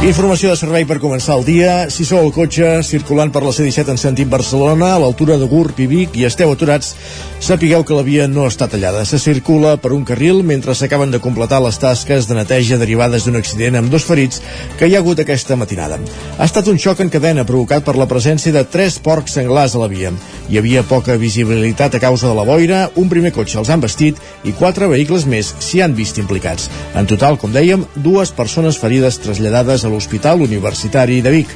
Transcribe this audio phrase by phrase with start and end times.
[0.00, 1.72] Informació de servei per començar el dia.
[1.92, 5.76] Si sou al cotxe circulant per la C-17 en sentit Barcelona, a l'altura de Gurb
[5.76, 6.94] i Vic, i esteu aturats,
[7.44, 9.02] sapigueu que la via no està tallada.
[9.04, 13.36] Se circula per un carril mentre s'acaben de completar les tasques de neteja derivades d'un
[13.36, 14.40] accident amb dos ferits
[14.80, 16.00] que hi ha hagut aquesta matinada.
[16.38, 19.84] Ha estat un xoc en cadena provocat per la presència de tres porcs senglars a
[19.84, 20.14] la via.
[20.48, 24.16] Hi havia poca visibilitat a causa de la boira, un primer cotxe els han vestit
[24.48, 26.70] i quatre vehicles més s'hi han vist implicats.
[26.96, 31.54] En total, com dèiem, dues persones ferides traslladades a l'Hospital Universitari de Vic.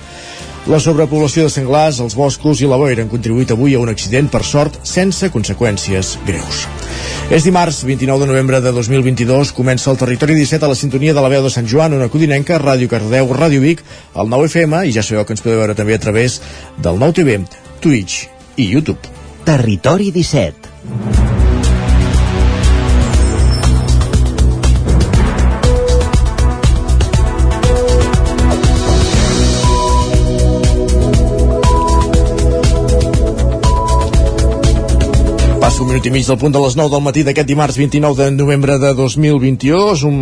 [0.65, 4.31] La sobrepoblació de senglars, els boscos i la boira han contribuït avui a un accident,
[4.33, 6.63] per sort, sense conseqüències greus.
[7.29, 11.21] És dimarts, 29 de novembre de 2022, comença el Territori 17 a la sintonia de
[11.21, 13.85] la veu de Sant Joan, una codinenca, Ràdio Cardeu, Ràdio Vic,
[14.17, 16.41] el 9 FM, i ja sabeu que ens podeu veure també a través
[16.81, 17.39] del 9 TV,
[17.85, 18.25] Twitch
[18.57, 19.13] i YouTube.
[19.45, 21.34] Territori 17
[35.75, 38.15] Passa un minut i mig del punt de les 9 del matí d'aquest dimarts 29
[38.15, 39.79] de novembre de 2021.
[39.91, 40.19] És un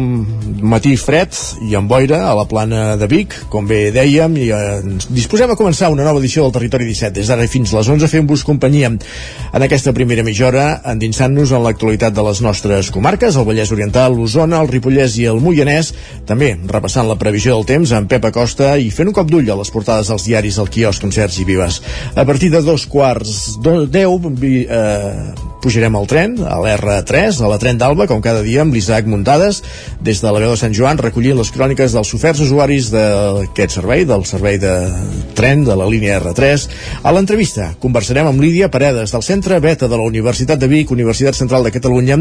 [0.64, 1.36] matí fred
[1.68, 5.52] i amb boira a la plana de Vic, com bé dèiem, i eh, ens disposem
[5.52, 7.12] a començar una nova edició del Territori 17.
[7.18, 10.64] Des d'ara fins les 11 fem-vos companyia en aquesta primera mitja hora,
[10.94, 15.44] endinsant-nos en l'actualitat de les nostres comarques, el Vallès Oriental, l'Osona, el Ripollès i el
[15.44, 15.92] Moianès,
[16.24, 19.60] també repassant la previsió del temps amb Pep Acosta i fent un cop d'ull a
[19.60, 21.82] les portades dels diaris al quiosc amb Sergi Vives.
[22.16, 27.58] A partir de dos quarts de deu, eh, pujarem al tren, a l'R3, a la
[27.62, 29.62] tren d'Alba, com cada dia, amb l'Isaac Muntades,
[30.02, 34.02] des de la veu de Sant Joan, recollint les cròniques dels oferts usuaris d'aquest servei,
[34.08, 34.72] del servei de
[35.38, 36.66] tren de la línia R3.
[37.06, 41.38] A l'entrevista conversarem amb Lídia Paredes, del Centre Beta de la Universitat de Vic, Universitat
[41.38, 42.18] Central de Catalunya.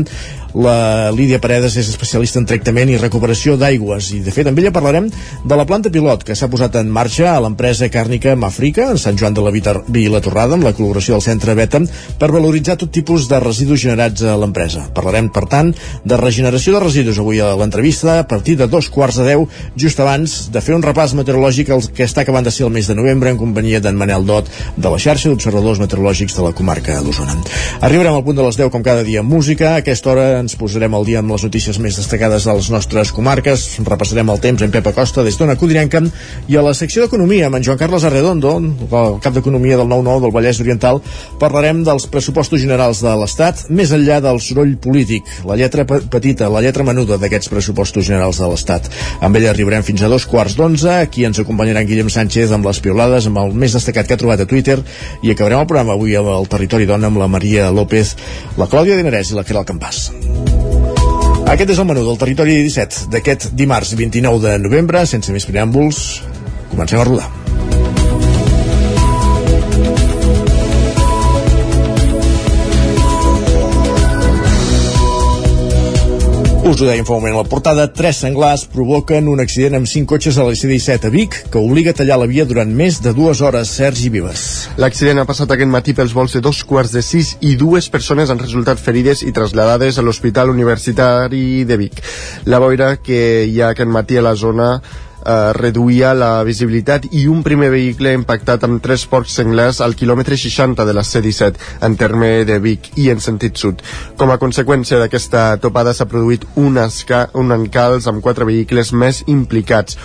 [0.53, 4.73] La Lídia Paredes és especialista en tractament i recuperació d'aigües, i de fet amb ella
[4.75, 9.01] parlarem de la planta pilot que s'ha posat en marxa a l'empresa càrnica Mafrica, en
[9.01, 11.81] Sant Joan de la Vila Torrada, amb la col·laboració del Centre Beta,
[12.21, 14.83] per valoritzar tot tipus de residus generats a l'empresa.
[14.95, 15.71] Parlarem, per tant,
[16.03, 19.47] de regeneració de residus avui a l'entrevista a partir de dos quarts de deu,
[19.79, 22.89] just abans de fer un repàs meteorològic el que està acabant de ser el mes
[22.89, 26.99] de novembre en companyia d'en Manel Dot de la xarxa d'observadors meteorològics de la comarca
[27.05, 27.37] d'Osona.
[27.81, 29.75] Arribarem al punt de les 10 com cada dia amb música.
[29.75, 33.13] A aquesta hora ens posarem al dia amb les notícies més destacades de les nostres
[33.15, 33.67] comarques.
[33.87, 36.01] Repassarem el temps en Pep Acosta des d'Ona Codinenca
[36.49, 40.25] i a la secció d'Economia amb en Joan Carles Arredondo, el cap d'Economia del 9-9
[40.25, 41.01] del Vallès Oriental,
[41.39, 46.63] parlarem dels pressupostos generals de l'Estat més enllà del soroll polític, la lletra petita, la
[46.65, 48.89] lletra menuda d'aquests pressupostos generals de l'Estat.
[49.21, 52.67] Amb ella arribarem fins a dos quarts d'onze, aquí ens acompanyarà en Guillem Sánchez amb
[52.69, 54.79] les piolades, amb el més destacat que ha trobat a Twitter,
[55.21, 58.15] i acabarem el programa avui el Territori Dona amb la Maria López,
[58.57, 60.07] la Clàudia Dinarès i la Caral Campàs.
[61.51, 66.21] Aquest és el menú del Territori 17 d'aquest dimarts 29 de novembre, sense més preàmbuls,
[66.71, 67.40] comencem a rodar.
[76.61, 79.89] Us ho dèiem fa un moment a la portada, tres senglars provoquen un accident amb
[79.89, 82.99] cinc cotxes a la C-17 a Vic que obliga a tallar la via durant més
[83.01, 83.71] de dues hores.
[83.81, 84.43] Sergi Vives.
[84.77, 88.29] L'accident ha passat aquest matí pels vols de dos quarts de sis i dues persones
[88.29, 91.97] han resultat ferides i traslladades a l'Hospital Universitari de Vic.
[92.45, 94.75] La boira que hi ha aquest matí a la zona
[95.21, 100.37] eh, reduïa la visibilitat i un primer vehicle impactat amb tres porcs senglars al quilòmetre
[100.37, 103.81] 60 de la C-17 en terme de Vic i en sentit sud.
[104.17, 109.23] Com a conseqüència d'aquesta topada s'ha produït un, esca, un encals amb quatre vehicles més
[109.27, 109.97] implicats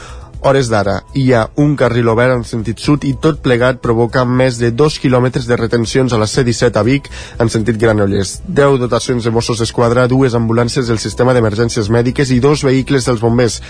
[0.47, 4.61] hores d'ara hi ha un carril obert en sentit sud i tot plegat provoca més
[4.61, 7.11] de 2 quilòmetres de retencions a la C-17 a Vic
[7.43, 8.41] en sentit Granollers.
[8.47, 13.23] 10 dotacions de Mossos d'Esquadra, dues ambulàncies del sistema d'emergències mèdiques i dos vehicles dels
[13.23, 13.63] bombers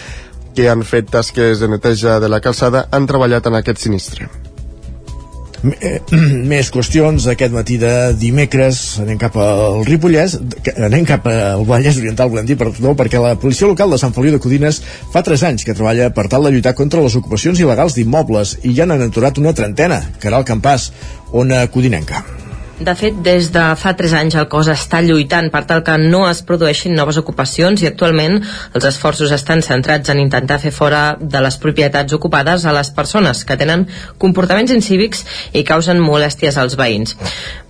[0.56, 4.28] que han fet tasques de neteja de la calçada han treballat en aquest sinistre.
[5.81, 5.99] Eh,
[6.53, 7.27] més qüestions.
[7.33, 10.36] Aquest matí de dimecres anem cap al Ripollès
[10.77, 14.36] anem cap al Vallès Oriental volem dir, perdó, perquè la policia local de Sant Feliu
[14.36, 14.80] de Codines
[15.13, 18.75] fa 3 anys que treballa per tal de lluitar contra les ocupacions il·legals d'immobles i
[18.77, 20.03] ja n'han aturat una trentena.
[20.22, 20.91] Caral Campàs,
[21.33, 22.25] ona codinenca
[22.78, 26.27] de fet, des de fa 3 anys el cos està lluitant per tal que no
[26.28, 28.37] es produeixin noves ocupacions i actualment
[28.77, 33.45] els esforços estan centrats en intentar fer fora de les propietats ocupades a les persones
[33.49, 33.87] que tenen
[34.19, 35.25] comportaments incívics
[35.57, 37.17] i causen molèsties als veïns.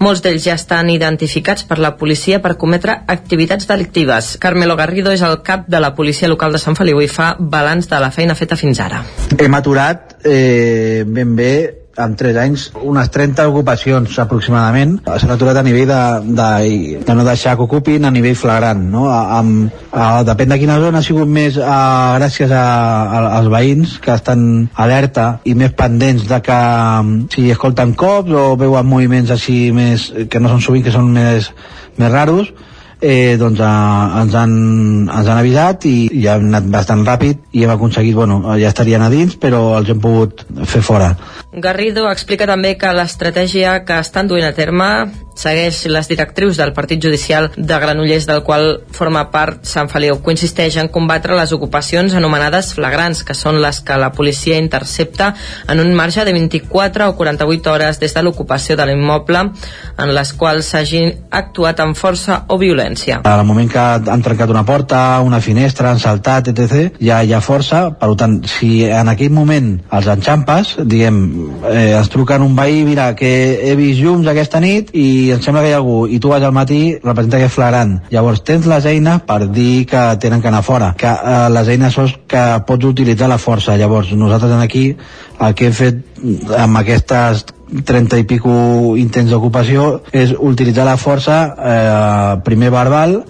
[0.03, 4.35] Molts d'ells ja estan identificats per la policia per cometre activitats delictives.
[4.43, 7.87] Carmelo Garrido és el cap de la policia local de Sant Feliu i fa balanç
[7.89, 9.05] de la feina feta fins ara.
[9.39, 14.99] Hem aturat eh, ben bé en 3 anys unes 30 ocupacions aproximadament.
[15.07, 16.03] S'han aturat a nivell de,
[16.39, 16.51] de,
[17.07, 18.83] de no deixar que ocupin a nivell flagrant.
[18.93, 19.07] No?
[19.11, 21.81] A, amb, a, depèn de quina zona ha sigut més a,
[22.21, 26.61] gràcies a, a, als veïns que estan alerta i més pendents de que
[27.35, 31.51] si escolten cops o veuen moviments així més que no són sovint, que són més,
[31.97, 32.53] més raros,
[33.01, 34.55] eh, doncs eh, ens, han,
[35.09, 39.05] ens han avisat i ja hem anat bastant ràpid i hem aconseguit, bueno, ja estarien
[39.05, 41.13] a dins però els hem pogut fer fora.
[41.53, 44.91] Garrido explica també que l'estratègia que estan duent a terme
[45.37, 50.19] segueix les directrius del Partit Judicial de Granollers del qual forma part Sant Feliu.
[50.25, 55.35] Consisteix en combatre les ocupacions anomenades flagrants, que són les que la policia intercepta
[55.69, 59.43] en un marge de 24 o 48 hores des de l'ocupació de l'immoble
[59.99, 63.21] en les quals s'hagi actuat amb força o violència.
[63.29, 67.43] Al moment que han trencat una porta, una finestra, han saltat, etc., ja hi ha
[67.45, 71.21] força, per tant, si en aquell moment els enxampes, diguem,
[71.71, 73.33] eh, ens truquen un veí, mira, que
[73.69, 76.45] he vist llums aquesta nit i em sembla que hi ha algú i tu vas
[76.45, 77.97] al matí, representa que és flagrant.
[78.13, 81.97] Llavors tens les eines per dir que tenen que anar fora, que eh, les eines
[81.97, 83.77] són que pots utilitzar la força.
[83.77, 84.89] Llavors nosaltres aquí
[85.41, 86.03] el que hem fet
[86.59, 88.53] amb aquestes 30 i pico
[89.01, 93.21] intents d'ocupació és utilitzar la força eh, primer verbal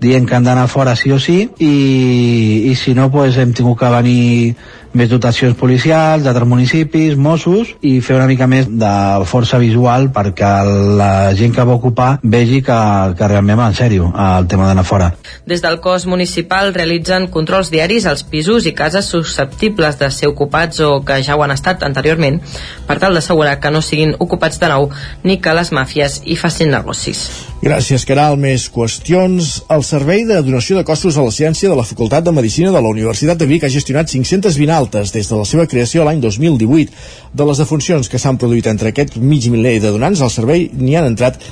[0.00, 3.78] dient que han d'anar fora sí o sí i, i si no pues, hem tingut
[3.80, 4.56] que venir
[4.96, 8.92] més dotacions policials d'altres municipis, Mossos i fer una mica més de
[9.28, 10.50] força visual perquè
[10.98, 12.78] la gent que va ocupar vegi que,
[13.18, 15.10] que realment va en sèrio el tema d'anar fora.
[15.46, 20.80] Des del cos municipal realitzen controls diaris als pisos i cases susceptibles de ser ocupats
[20.80, 22.40] o que ja ho han estat anteriorment
[22.88, 24.88] per tal d'assegurar que no siguin ocupats de nou
[25.24, 27.26] ni que les màfies hi facin negocis.
[27.66, 28.36] Gràcies, Caral.
[28.38, 29.62] Més qüestions.
[29.72, 32.82] El Servei de Donació de Costos a la Ciència de la Facultat de Medicina de
[32.82, 36.94] la Universitat de Vic ha gestionat 520 altes des de la seva creació l'any 2018.
[37.36, 40.96] De les defuncions que s'han produït entre aquest mig miler de donants, al servei n'hi
[40.96, 41.42] han entrat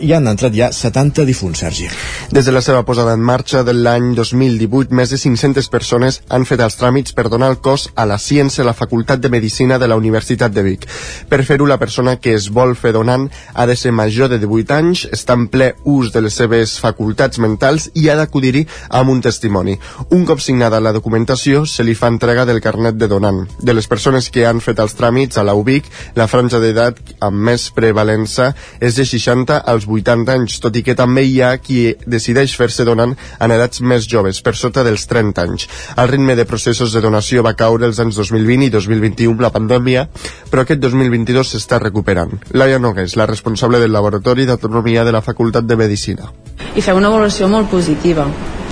[0.00, 1.88] hi han entrat ja 70 difunts, Sergi.
[2.30, 6.46] Des de la seva posada en marxa de l'any 2018, més de 500 persones han
[6.48, 9.78] fet els tràmits per donar el cos a la ciència a la Facultat de Medicina
[9.78, 10.86] de la Universitat de Vic.
[11.28, 14.76] Per fer-ho, la persona que es vol fer donant ha de ser major de 18
[14.76, 19.22] anys, està en ple ús de les seves facultats mentals i ha d'acudir-hi amb un
[19.24, 19.78] testimoni.
[20.10, 23.44] Un cop signada la documentació, se li fa entrega del carnet de donant.
[23.62, 25.86] De les persones que han fet els tràmits a la UBIC,
[26.18, 28.50] la franja d'edat amb més prevalença
[28.80, 32.86] és de 60 als 80 anys, tot i que també hi ha qui decideix fer-se
[32.88, 35.68] donant en edats més joves, per sota dels 30 anys.
[35.96, 39.52] El ritme de processos de donació va caure els anys 2020 i 2021 amb la
[39.54, 40.06] pandèmia,
[40.50, 42.34] però aquest 2022 s'està recuperant.
[42.56, 46.32] Laia Nogués, la responsable del Laboratori d'Autonomia de la Facultat de Medicina.
[46.74, 48.26] I feu una valoració molt positiva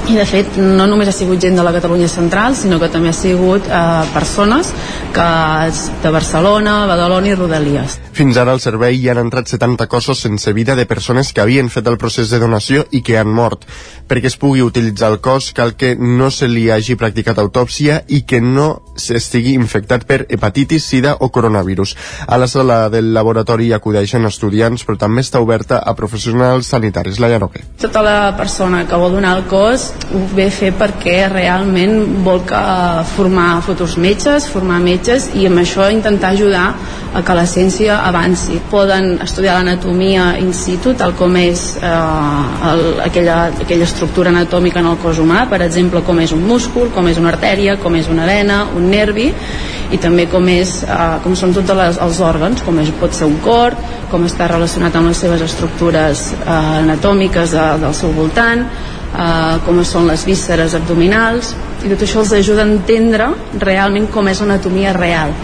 [0.08, 3.10] i de fet no només ha sigut gent de la Catalunya central sinó que també
[3.10, 3.80] ha sigut eh,
[4.14, 4.72] persones
[5.14, 5.26] que
[6.02, 7.98] de Barcelona, Badalona i Rodalies.
[8.16, 11.70] Fins ara al servei hi han entrat 70 cossos sense vida de persones que havien
[11.70, 13.66] fet el procés de donació i que han mort.
[14.10, 18.22] Perquè es pugui utilitzar el cos cal que no se li hagi practicat autòpsia i
[18.22, 21.96] que no s'estigui infectat per hepatitis, sida o coronavirus.
[22.26, 27.20] A la sala del laboratori acudeixen estudiants però també està oberta a professionals sanitaris.
[27.20, 27.64] La Llaroque.
[27.80, 29.89] Tota la persona que vol donar el cos
[30.34, 32.60] ve a fer perquè realment vol que
[33.14, 36.66] formar futurs metges, formar metges i amb això intentar ajudar
[37.14, 38.60] a que la ciència avanci.
[38.70, 41.90] Poden estudiar l'anatomia in situ, tal com és eh,
[42.70, 46.90] el, aquella, aquella estructura anatòmica en el cos humà, per exemple, com és un múscul,
[46.94, 49.30] com és una artèria, com és una vena, un nervi,
[49.90, 53.26] i també com, és, eh, com són tots les, els òrgans, com és, pot ser
[53.30, 53.74] un cor,
[54.10, 58.66] com està relacionat amb les seves estructures eh, anatòmiques de, del seu voltant,
[59.14, 64.28] eh, com són les vísceres abdominals i tot això els ajuda a entendre realment com
[64.28, 65.34] és l'anatomia real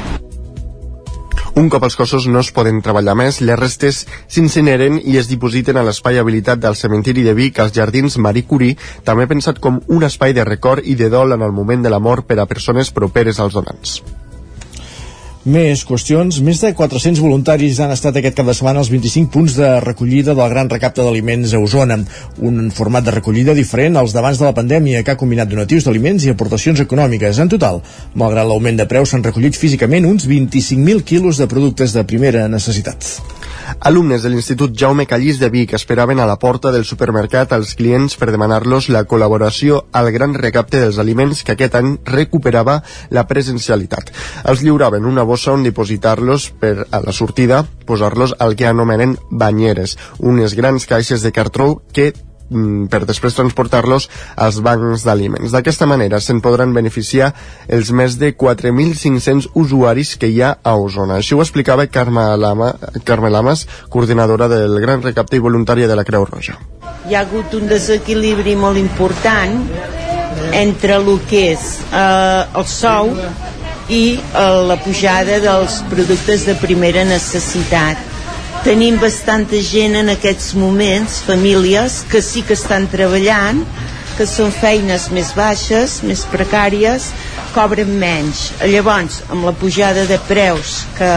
[1.56, 5.78] un cop els cossos no es poden treballar més, les restes s'incineren i es dipositen
[5.80, 8.76] a l'espai habilitat del cementiri de Vic als jardins Marie Curie,
[9.08, 12.02] també pensat com un espai de record i de dol en el moment de la
[12.10, 14.02] mort per a persones properes als donants.
[15.46, 16.40] Més qüestions.
[16.42, 20.34] Més de 400 voluntaris han estat aquest cap de setmana als 25 punts de recollida
[20.34, 22.00] del gran recapte d'aliments a Osona.
[22.42, 26.26] Un format de recollida diferent als d'abans de la pandèmia que ha combinat donatius d'aliments
[26.26, 27.38] i aportacions econòmiques.
[27.38, 27.78] En total,
[28.18, 33.06] malgrat l'augment de preus, s'han recollit físicament uns 25.000 quilos de productes de primera necessitat.
[33.80, 38.16] Alumnes de l'Institut Jaume Callís de Vic esperaven a la porta del supermercat als clients
[38.18, 42.80] per demanar-los la col·laboració al gran recapte dels aliments que aquest any recuperava
[43.10, 44.12] la presencialitat.
[44.44, 49.96] Els lliuraven una bossa on dipositar-los per a la sortida posar-los al que anomenen banyeres,
[50.18, 52.12] unes grans caixes de cartró que
[52.90, 55.50] per després transportar-los als bancs d'aliments.
[55.54, 57.32] D'aquesta manera se'n podran beneficiar
[57.68, 61.18] els més de 4.500 usuaris que hi ha a Osona.
[61.18, 62.72] Així ho explicava Carme, Lama,
[63.04, 66.58] Carme Lamas, coordinadora del Gran Recapte i voluntària de la Creu Roja.
[67.06, 69.60] Hi ha hagut un desequilibri molt important
[70.54, 73.12] entre el que és eh, el sou
[73.88, 78.05] i eh, la pujada dels productes de primera necessitat.
[78.66, 83.60] Tenim bastanta gent en aquests moments, famílies, que sí que estan treballant,
[84.18, 87.06] que són feines més baixes, més precàries,
[87.54, 88.48] cobren menys.
[88.66, 91.14] Llavors, amb la pujada de preus que,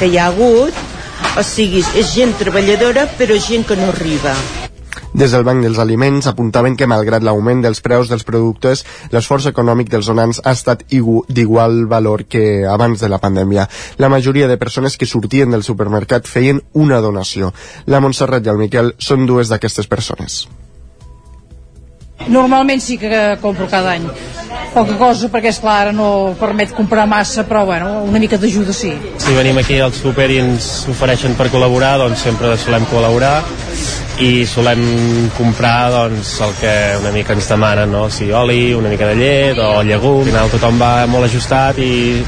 [0.00, 0.84] que hi ha hagut,
[1.38, 4.34] o sigui, és gent treballadora però gent que no arriba.
[5.16, 8.82] Des del Banc dels Aliments apuntaven que malgrat l'augment dels preus dels productes,
[9.14, 13.64] l'esforç econòmic dels donants ha estat d'igual valor que abans de la pandèmia.
[13.96, 17.54] La majoria de persones que sortien del supermercat feien una donació.
[17.86, 20.42] La Montserrat i el Miquel són dues d'aquestes persones.
[22.28, 24.06] Normalment sí que compro cada any.
[24.74, 28.74] Poca cosa, perquè és clar, ara no permet comprar massa, però bueno, una mica d'ajuda
[28.76, 28.90] sí.
[29.22, 33.38] Si venim aquí al súper i ens ofereixen per col·laborar, doncs sempre solem col·laborar
[34.20, 34.82] i solem
[35.36, 38.06] comprar doncs, el que una mica ens demanen, no?
[38.10, 40.22] si oli, una mica de llet o llegum.
[40.24, 42.22] Al final tothom va molt ajustat i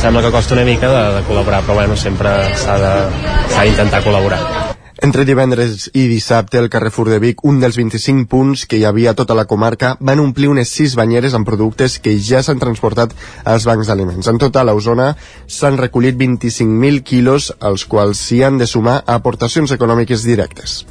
[0.00, 4.65] sembla que costa una mica de, de col·laborar, però bueno, sempre s'ha d'intentar col·laborar.
[5.04, 9.12] Entre divendres i dissabte, el Carrefour de Vic, un dels 25 punts que hi havia
[9.12, 13.12] a tota la comarca, van omplir unes 6 banyeres amb productes que ja s'han transportat
[13.44, 14.32] als bancs d'aliments.
[14.32, 15.12] En total, a Osona
[15.46, 20.86] s'han recollit 25.000 quilos, als quals s'hi han de sumar aportacions econòmiques directes.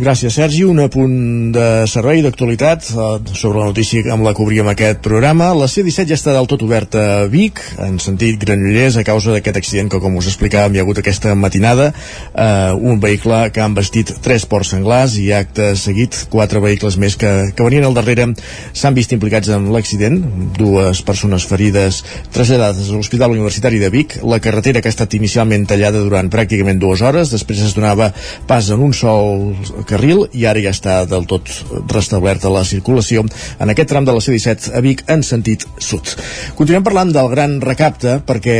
[0.00, 0.62] Gràcies, Sergi.
[0.64, 5.50] Un apunt de servei d'actualitat eh, sobre la notícia amb la que obríem aquest programa.
[5.52, 9.58] La C-17 ja està del tot oberta a Vic, en sentit Granollers, a causa d'aquest
[9.60, 11.90] accident que, com us explicàvem, hi ha hagut aquesta matinada.
[12.32, 17.18] Eh, un vehicle que han vestit tres ports senglars i acte seguit quatre vehicles més
[17.20, 18.30] que, que venien al darrere
[18.72, 20.16] s'han vist implicats en l'accident.
[20.56, 22.00] Dues persones ferides
[22.32, 24.16] traslladades a l'Hospital Universitari de Vic.
[24.24, 28.14] La carretera que ha estat inicialment tallada durant pràcticament dues hores, després es donava
[28.48, 29.50] pas en un sol
[29.90, 31.50] carril i ara ja està del tot
[31.90, 36.14] restablerta la circulació en aquest tram de la C-17 a Vic en sentit sud.
[36.58, 38.56] Continuem parlant del gran recapte perquè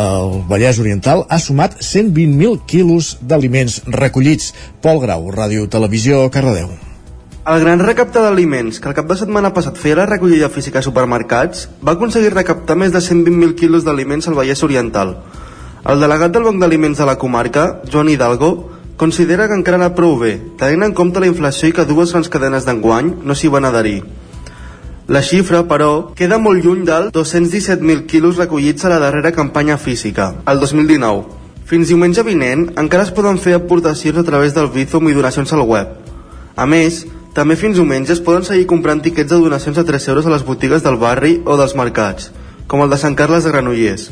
[0.00, 4.52] el Vallès Oriental ha sumat 120.000 quilos d'aliments recollits.
[4.82, 6.72] Pol Grau, Ràdio Televisió, Cardedeu.
[7.46, 10.82] El gran recapte d'aliments, que el cap de setmana passat feia la recollida física a
[10.82, 15.12] supermercats, va aconseguir recaptar més de 120.000 quilos d'aliments al Vallès Oriental.
[15.86, 18.48] El delegat del Banc d'Aliments de la comarca, Joan Hidalgo,
[18.96, 22.30] considera que encara anat prou bé, tenint en compte la inflació i que dues grans
[22.32, 24.00] cadenes d'enguany no s'hi van adherir.
[25.06, 30.32] La xifra, però, queda molt lluny del 217.000 quilos recollits a la darrera campanya física,
[30.50, 31.44] el 2019.
[31.66, 35.62] Fins diumenge vinent encara es poden fer aportacions a través del Bizum i donacions al
[35.66, 35.92] web.
[36.56, 37.04] A més,
[37.36, 40.46] també fins diumenge es poden seguir comprant tiquets de donacions a 3 euros a les
[40.46, 42.30] botigues del barri o dels mercats,
[42.66, 44.08] com el de Sant Carles de Granollers,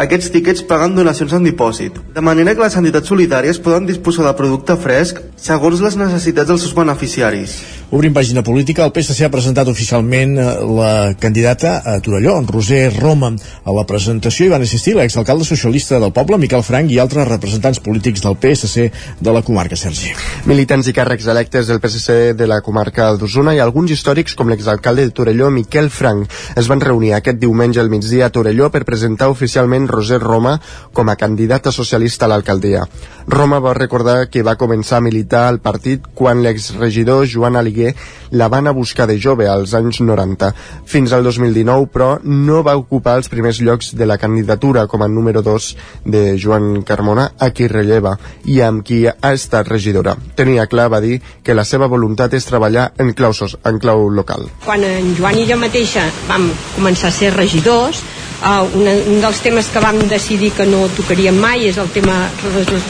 [0.00, 4.36] aquests tíquets paguen donacions en dipòsit, de manera que les entitats solidàries poden disposar de
[4.38, 7.81] producte fresc segons les necessitats dels seus beneficiaris.
[7.92, 12.86] Obrim pàgina política, el PSC ha presentat oficialment eh, la candidata a Torelló, en Roser
[12.94, 13.28] Roma.
[13.68, 17.82] A la presentació hi van assistir l'exalcalde socialista del poble, Miquel Frank, i altres representants
[17.84, 18.86] polítics del PSC
[19.20, 20.14] de la comarca, Sergi.
[20.48, 25.04] Militants i càrrecs electes del PSC de la comarca d'Osona i alguns històrics com l'exalcalde
[25.04, 29.28] de Torelló, Miquel Frank, es van reunir aquest diumenge al migdia a Torelló per presentar
[29.28, 30.56] oficialment Roser Roma
[30.96, 32.88] com a candidata socialista a l'alcaldia.
[33.28, 37.94] Roma va recordar que va començar a militar al partit quan l'exregidor Joan Aliguer Balaguer
[38.32, 40.54] la van a buscar de jove als anys 90.
[40.88, 45.08] Fins al 2019, però, no va ocupar els primers llocs de la candidatura com a
[45.08, 48.16] número 2 de Joan Carmona, a qui relleva
[48.48, 50.16] i amb qui ha estat regidora.
[50.34, 54.48] Tenia clar, va dir, que la seva voluntat és treballar en clausos, en clau local.
[54.64, 56.48] Quan en Joan i jo mateixa vam
[56.78, 58.00] començar a ser regidors,
[58.40, 62.16] uh, un, un dels temes que vam decidir que no tocaríem mai és el tema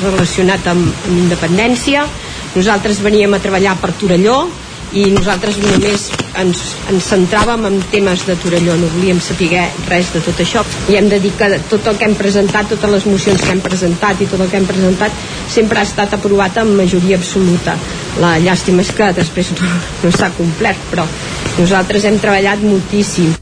[0.06, 2.06] relacionat amb, amb independència.
[2.54, 4.44] Nosaltres veníem a treballar per Torelló,
[4.92, 6.08] i nosaltres només
[6.40, 10.98] ens, ens centràvem en temes de Torelló, no volíem saber res de tot això i
[10.98, 14.20] hem de dir que tot el que hem presentat, totes les mocions que hem presentat
[14.20, 15.22] i tot el que hem presentat
[15.52, 17.76] sempre ha estat aprovat amb majoria absoluta.
[18.22, 19.70] La llàstima és que després no,
[20.04, 21.06] no s'ha complert, però
[21.58, 23.41] nosaltres hem treballat moltíssim.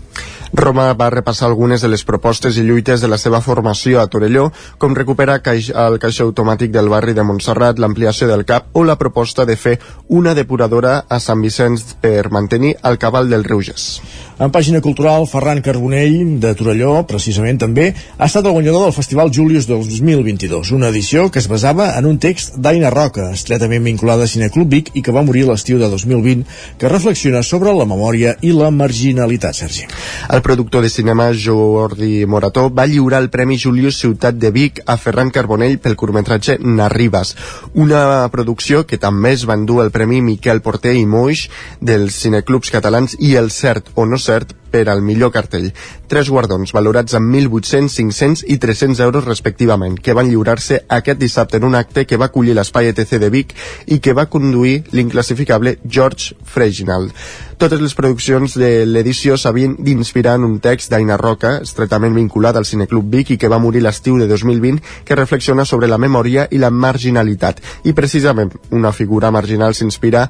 [0.52, 4.49] Roma va repassar algunes de les propostes i lluites de la seva formació a Torelló,
[4.78, 9.47] com recuperar el caixer automàtic del barri de Montserrat, l'ampliació del CAP o la proposta
[9.47, 9.78] de fer
[10.09, 14.00] una depuradora a Sant Vicenç per mantenir el cabal del Reuges.
[14.40, 19.28] En pàgina cultural, Ferran Carbonell, de Torelló, precisament també, ha estat el guanyador del Festival
[19.37, 24.25] Julius del 2022, una edició que es basava en un text d'Aina Roca, estretament vinculada
[24.25, 26.47] a Cineclub Vic i que va morir l'estiu de 2020,
[26.80, 29.85] que reflexiona sobre la memòria i la marginalitat, Sergi.
[30.32, 34.97] El productor de cinema Jordi Morató va lliurar el Premi Julius Ciutat de Vic a
[34.97, 37.35] Ferran Carbonell pel curtmetratge Narribas,
[37.75, 41.44] una producció que també es va endur el Premi Miquel Porter i Moix
[41.85, 45.73] dels cineclubs catalans i el Cert o no Cert per al millor cartell.
[46.11, 51.59] Tres guardons valorats en 1.800, 500 i 300 euros respectivament, que van lliurar-se aquest dissabte
[51.59, 53.55] en un acte que va acollir l'espai ETC de Vic
[53.91, 57.15] i que va conduir l'inclassificable George Freginald.
[57.61, 62.64] Totes les produccions de l'edició s'havien d'inspirar en un text d'Aina Roca, estretament vinculat al
[62.64, 66.62] Cineclub Vic i que va morir l'estiu de 2020, que reflexiona sobre la memòria i
[66.62, 67.61] la marginalitat.
[67.85, 70.25] I precisament una figura marginal s'inspira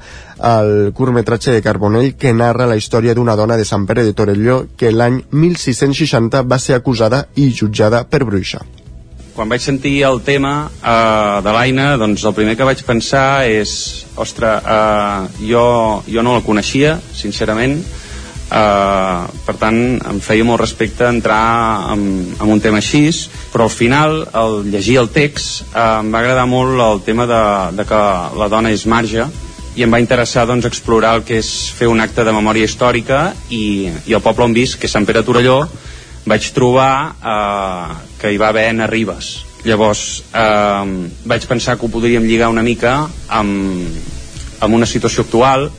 [0.50, 4.64] al curtmetratge de Carbonell que narra la història d'una dona de Sant Pere de Torelló
[4.74, 8.66] que l'any 1660 va ser acusada i jutjada per bruixa
[9.34, 13.72] quan vaig sentir el tema uh, de l'Aina, doncs el primer que vaig pensar és,
[14.20, 15.64] ostres, uh, jo,
[16.08, 17.78] jo no la coneixia, sincerament,
[18.50, 21.42] uh, per tant em feia molt respecte entrar
[21.94, 22.02] en,
[22.38, 23.06] en un tema així,
[23.52, 27.44] però al final, al llegir el text, uh, em va agradar molt el tema de,
[27.78, 28.02] de que
[28.40, 29.28] la dona és marge,
[29.78, 33.30] i em va interessar doncs, explorar el que és fer un acte de memòria històrica
[33.54, 35.62] i, i el poble on visc, que és Sant Pere Torelló,
[36.28, 39.32] vaig trobar eh, que hi va haver Anna Ribes.
[39.64, 42.94] Llavors eh, vaig pensar que ho podríem lligar una mica
[43.28, 44.00] amb,
[44.60, 45.70] amb una situació actual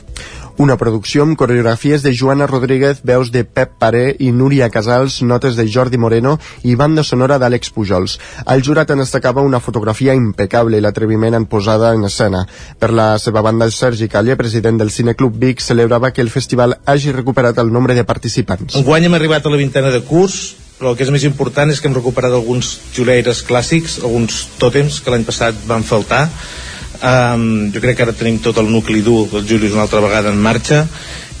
[0.58, 5.56] una producció amb coreografies de Joana Rodríguez, veus de Pep Paré i Núria Casals, notes
[5.56, 8.18] de Jordi Moreno i banda sonora d'Àlex Pujols.
[8.46, 12.44] El jurat en destacava una fotografia impecable i l'atreviment en posada en escena.
[12.78, 17.12] Per la seva banda, Sergi Calle, president del Cineclub Vic, celebrava que el festival hagi
[17.12, 18.76] recuperat el nombre de participants.
[18.76, 20.42] Enguany hem arribat a la vintena de curs,
[20.78, 25.00] però el que és més important és que hem recuperat alguns juleires clàssics, alguns tòtems
[25.00, 26.26] que l'any passat van faltar,
[27.02, 30.32] um, jo crec que ara tenim tot el nucli dur del Julius una altra vegada
[30.32, 30.86] en marxa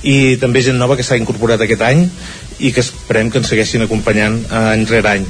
[0.02, 2.08] i també gent nova que s'ha incorporat aquest any
[2.58, 5.26] i que esperem que ens segueixin acompanyant uh, any rere any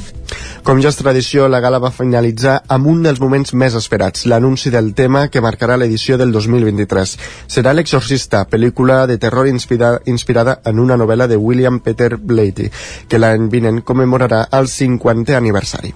[0.63, 4.71] com ja és tradició, la gala va finalitzar amb un dels moments més esperats, l'anunci
[4.71, 7.17] del tema que marcarà l'edició del 2023.
[7.51, 12.69] Serà L'Exorcista, pel·lícula de terror inspirada, inspirada en una novel·la de William Peter Blatty,
[13.11, 15.91] que l'any vinent commemorarà el 50è aniversari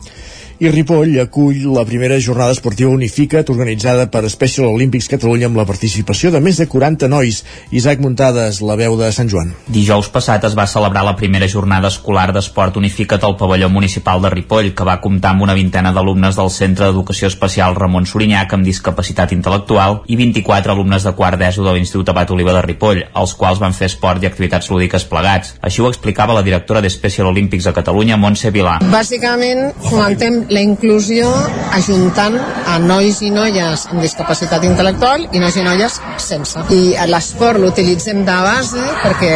[0.60, 5.66] i Ripoll acull la primera jornada esportiva unificat organitzada per Special Olympics Catalunya amb la
[5.70, 7.44] participació de més de 40 nois.
[7.70, 9.52] Isaac Muntades, la veu de Sant Joan.
[9.70, 14.32] Dijous passat es va celebrar la primera jornada escolar d'esport unificat al pavelló municipal de
[14.34, 18.66] Ripoll, que va comptar amb una vintena d'alumnes del Centre d'Educació Especial Ramon Sorinyac amb
[18.66, 23.36] discapacitat intel·lectual i 24 alumnes de quart d'ESO de l'Institut Abat Oliva de Ripoll, els
[23.38, 25.54] quals van fer esport i activitats lúdiques plegats.
[25.62, 28.80] Així ho explicava la directora de Special Olympics a Catalunya, Montse Vilà.
[28.90, 31.30] Bàsicament, fomentem la inclusió
[31.76, 36.64] ajuntant a nois i noies amb discapacitat intel·lectual i nois i noies sense.
[36.74, 39.34] I l'esport l'utilitzem de base perquè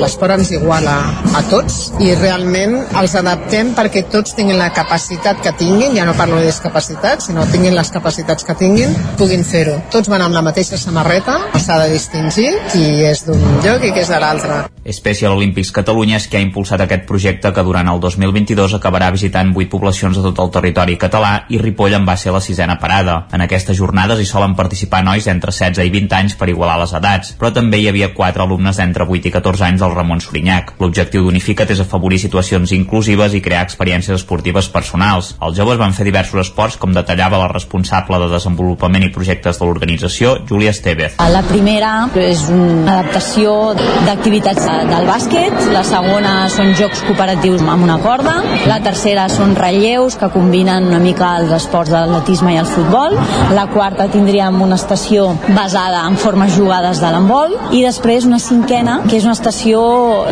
[0.00, 0.96] l'esport ens iguala
[1.36, 6.16] a tots i realment els adaptem perquè tots tinguin la capacitat que tinguin, ja no
[6.18, 9.78] parlo de discapacitat, sinó tinguin les capacitats que tinguin, puguin fer-ho.
[9.92, 14.02] Tots van amb la mateixa samarreta, s'ha de distingir qui és d'un lloc i qui
[14.02, 14.62] és de l'altre.
[14.82, 19.52] Special Olympics Catalunya és que ha impulsat aquest projecte que durant el 2022 acabarà visitant
[19.54, 23.26] 8 poblacions de tot el territori català i Ripoll en va ser la sisena parada.
[23.32, 26.94] En aquestes jornades hi solen participar nois entre 16 i 20 anys per igualar les
[26.98, 30.74] edats, però també hi havia 4 alumnes d'entre 8 i 14 anys del Ramon Sorinyac.
[30.82, 35.34] L'objectiu d'Unificat és afavorir situacions inclusives i crear experiències esportives personals.
[35.42, 39.66] Els joves van fer diversos esports com detallava la responsable de desenvolupament i projectes de
[39.68, 41.18] l'organització, Júlia Estevez.
[41.32, 43.74] La primera és una adaptació
[44.06, 48.34] d'activitats del bàsquet, la segona són jocs cooperatius amb una corda,
[48.68, 53.16] la tercera són relleus que combinen una mica els esports de l'atletisme i el futbol,
[53.56, 57.56] la quarta tindríem una estació basada en formes jugades de l'handbol.
[57.72, 59.82] I després una cinquena que és una estació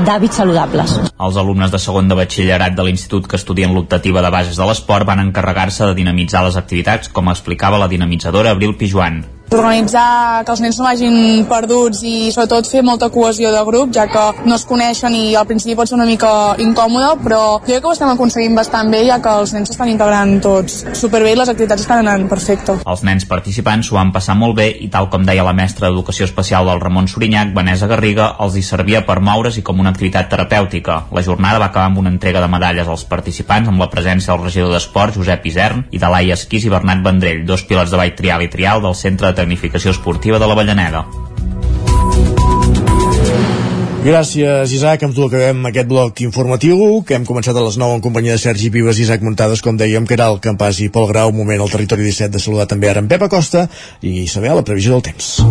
[0.07, 0.97] d'hàbits saludables.
[1.21, 5.09] Els alumnes de segon de batxillerat de l'institut que estudien l'optativa de bases de l'esport
[5.09, 9.23] van encarregar-se de dinamitzar les activitats, com explicava la dinamitzadora Abril Pijuan
[9.59, 14.07] organitzar que els nens no vagin perduts i sobretot fer molta cohesió de grup, ja
[14.11, 16.31] que no es coneixen i al principi pot ser una mica
[16.63, 19.91] incòmode, però jo crec que ho estem aconseguint bastant bé, ja que els nens s'estan
[19.91, 22.79] integrant tots superbé i les activitats estan anant perfecte.
[22.87, 26.29] Els nens participants s'ho van passar molt bé i tal com deia la mestra d'Educació
[26.29, 30.31] Especial del Ramon Sorinyac, Vanessa Garriga, els hi servia per moure's i com una activitat
[30.31, 31.01] terapèutica.
[31.17, 34.47] La jornada va acabar amb una entrega de medalles als participants amb la presència del
[34.47, 38.15] regidor d'Esport, Josep Isern, i de Laia Esquís i Bernat Vendrell, dos pilots de ball
[38.17, 41.05] trial i trial del Centre de Tecnificació Esportiva de la Vallaneda.
[44.01, 45.03] Gràcies, Isaac.
[45.05, 48.41] Amb tu acabem aquest bloc informatiu que hem començat a les 9 en companyia de
[48.41, 51.35] Sergi Vives i Isaac Muntades, com dèiem, que era el Campàs i Pol Grau.
[51.37, 53.67] Moment al territori 17 de saludar també ara en Pep Acosta
[54.01, 55.45] i saber la previsió del temps.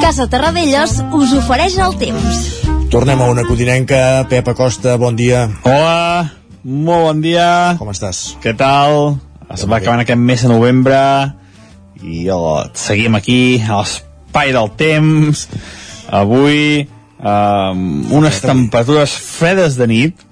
[0.00, 2.44] Casa Terradellos us ofereix el temps.
[2.92, 4.26] Tornem a una codinenca.
[4.28, 5.48] Pep Acosta, bon dia.
[5.64, 7.76] Hola, molt bon dia.
[7.78, 8.36] Com estàs?
[8.42, 9.16] Què tal?
[9.52, 10.98] Es va acabant aquest mes de novembre
[12.04, 12.46] i el,
[12.78, 15.46] seguim aquí a l'espai del temps.
[16.14, 16.84] Avui
[17.18, 17.82] um,
[18.20, 20.24] unes temperatures fredes de nit,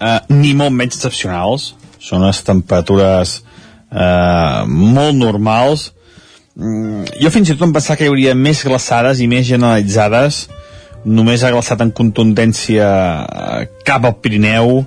[0.00, 1.74] uh, ni molt menys excepcionals.
[2.00, 3.40] Són unes temperatures
[3.92, 5.90] uh, molt normals.
[6.56, 10.46] Mm, jo fins i tot em pensava que hi hauria més glaçades i més generalitzades.
[11.04, 12.86] Només ha glaçat en contundència
[13.24, 14.82] eh, cap al Pirineu,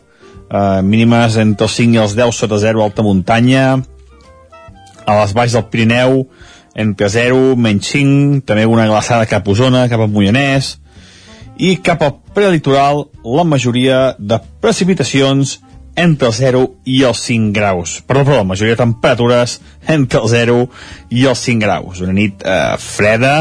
[0.53, 3.81] eh, mínimes entre els 5 i els 10 sota 0 alta muntanya,
[5.03, 6.23] a les valls del Pirineu
[6.79, 10.77] entre 0, menys 5, també una glaçada cap a Osona, cap a Mollanès,
[11.57, 15.59] i cap al prelitoral la majoria de precipitacions
[15.95, 17.99] entre el 0 i els 5 graus.
[18.07, 20.55] Perdó, perdó, la majoria de temperatures entre el 0
[21.13, 22.01] i els 5 graus.
[22.01, 23.35] Una nit eh, freda,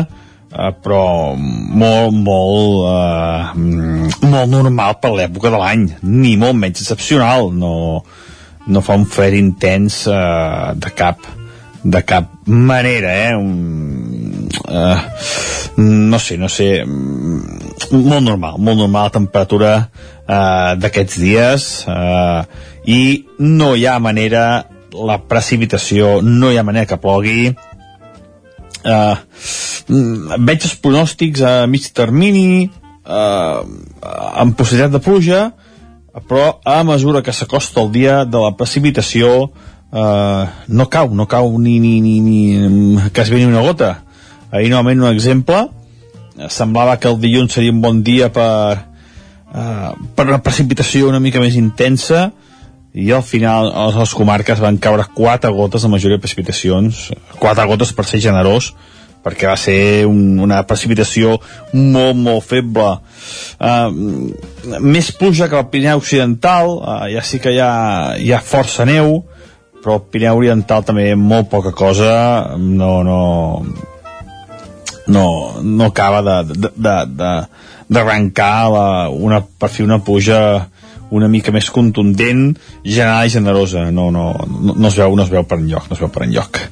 [0.53, 5.87] eh, però molt, molt, eh, molt normal per l'època de l'any.
[6.03, 7.51] Ni molt menys excepcional.
[7.53, 8.03] No,
[8.67, 11.25] no fa un fred intens eh, de cap
[11.83, 13.35] de cap manera, eh?
[13.35, 14.99] Un, eh
[15.77, 22.43] no sé, no sé, molt normal, molt normal la temperatura eh, d'aquests dies eh,
[22.93, 23.01] i
[23.41, 24.45] no hi ha manera
[24.93, 27.49] la precipitació, no hi ha manera que plogui
[28.85, 29.15] eh,
[29.89, 33.59] veig els pronòstics a mig termini eh,
[34.03, 35.43] amb possibilitat de pluja
[36.29, 39.51] però a mesura que s'acosta el dia de la precipitació
[39.93, 44.03] eh, no cau, no cau ni, ni, ni, ni que es veni una gota.
[44.53, 45.69] Ahir novament un exemple.
[46.53, 48.79] Semblava que el dilluns seria un bon dia per,
[49.53, 52.31] uh, per una precipitació una mica més intensa
[52.93, 57.65] i al final a les comarques van caure quatre gotes de majoria de precipitacions quatre
[57.69, 58.73] gotes per ser generós
[59.23, 61.37] perquè va ser un, una precipitació
[61.73, 62.89] molt, molt feble.
[63.63, 63.89] Uh,
[64.83, 67.73] més pluja que al Pirineu Occidental, uh, ja sí que hi ha,
[68.19, 69.23] hi ha força neu,
[69.83, 72.13] però el Pirineu Oriental també molt poca cosa,
[72.59, 73.21] no, no,
[75.07, 75.27] no,
[75.63, 76.23] no acaba
[77.93, 78.55] d'arrencar
[79.11, 80.39] una, per fi una puja
[81.13, 82.53] una mica més contundent,
[82.85, 83.85] general i generosa.
[83.95, 84.31] No, no,
[84.73, 86.63] no, es veu, no es veu per enlloc, no es veu per enlloc.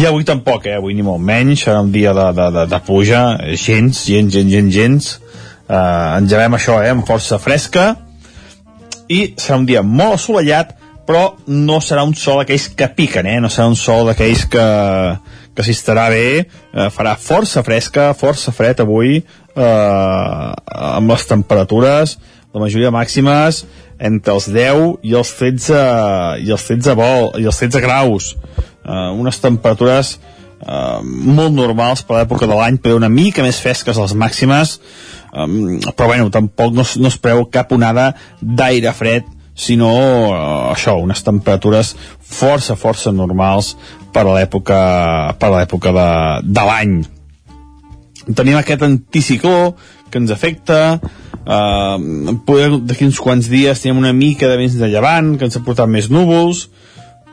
[0.00, 0.78] I avui tampoc, eh?
[0.78, 4.50] Avui ni molt menys, serà un dia de, de, de, de puja, gens, gens, gens,
[4.56, 5.10] gens, gens.
[5.64, 6.94] Uh, engegem això, eh?
[6.94, 7.92] Amb força fresca.
[9.12, 13.38] I serà un dia molt assolellat, però no serà un sol d'aquells que piquen, eh?
[13.44, 14.68] No serà un sol d'aquells que,
[15.54, 22.16] que si estarà bé, eh, farà força fresca, força fred avui, eh, amb les temperatures,
[22.54, 23.64] la majoria màximes
[23.98, 25.80] entre els 10 i els 13
[26.44, 28.34] i els 13 vol, i els 13 graus.
[28.84, 30.14] Uh, unes temperatures
[30.62, 34.78] uh, molt normals per l'època de l'any però una mica més fresques les màximes.
[35.34, 39.90] Um, però bueno, tampoc no, no es preu cap onada d'aire fred sinó
[40.30, 40.36] uh,
[40.74, 43.74] això, unes temperatures força, força normals
[44.14, 44.78] per a l'època
[45.38, 46.08] per a l'època de,
[46.46, 46.94] de l'any.
[48.34, 49.74] Tenim aquest anticicló
[50.10, 50.78] que ens afecta
[51.44, 55.64] uh, d'aquí uns quants dies tenim una mica de vents de llevant que ens ha
[55.66, 56.68] portat més núvols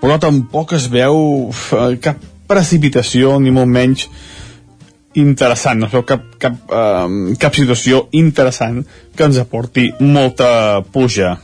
[0.01, 2.21] però tampoc es veu uh, cap
[2.51, 4.07] precipitació ni molt menys
[5.19, 7.07] interessant, no es veu cap, cap, uh,
[7.39, 8.81] cap situació interessant
[9.15, 11.35] que ens aporti molta puja.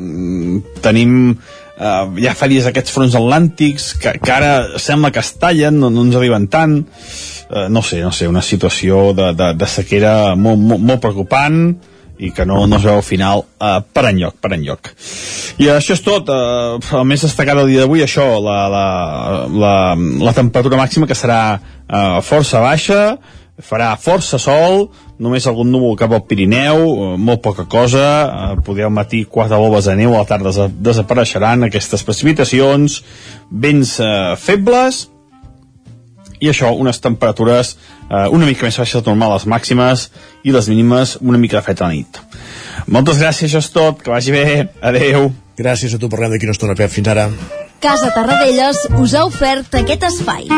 [0.00, 5.34] Mm, tenim uh, ja fa dies aquests fronts atlàntics que, que ara sembla que es
[5.36, 6.80] tallen no, no ens arriben tant.
[7.52, 11.60] Uh, no sé, no sé, una situació de, de, de sequera molt, molt, molt preocupant
[12.22, 14.92] i que no, no es veu al final uh, per enlloc, per enlloc.
[15.62, 18.86] I això és tot, uh, el més destacat del dia d'avui, això, la, la,
[19.50, 19.76] la,
[20.28, 23.02] la temperatura màxima que serà uh, força baixa,
[23.62, 24.88] farà força sol,
[25.22, 29.58] només algun núvol cap al Pirineu, uh, molt poca cosa, uh, podria al matí quatre
[29.58, 33.02] boles de neu, a la tarda des desapareixeran aquestes precipitacions,
[33.50, 35.08] vents uh, febles,
[36.42, 37.76] i això, unes temperatures
[38.10, 40.08] eh, una mica més baixes de normal les màximes
[40.42, 42.20] i les mínimes una mica de fred a la nit.
[42.86, 44.44] Moltes gràcies, això és tot, que vagi bé,
[44.82, 45.30] adeu.
[45.58, 47.28] Gràcies a tu, parlem d'aquí una estona, Pep, fins ara.
[47.82, 50.48] Casa Tarradellas us ha ofert aquest espai.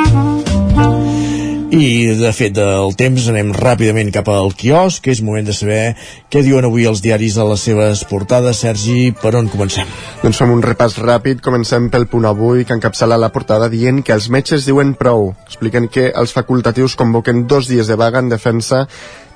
[1.75, 5.97] I, de fet, del temps anem ràpidament cap al quiosc, que és moment de saber
[6.31, 8.61] què diuen avui els diaris a les seves portades.
[8.63, 9.89] Sergi, per on comencem?
[10.21, 14.15] Doncs fem un repàs ràpid, comencem pel punt avui, que encapçala la portada dient que
[14.15, 15.33] els metges diuen prou.
[15.49, 18.85] Expliquen que els facultatius convoquen dos dies de vaga en defensa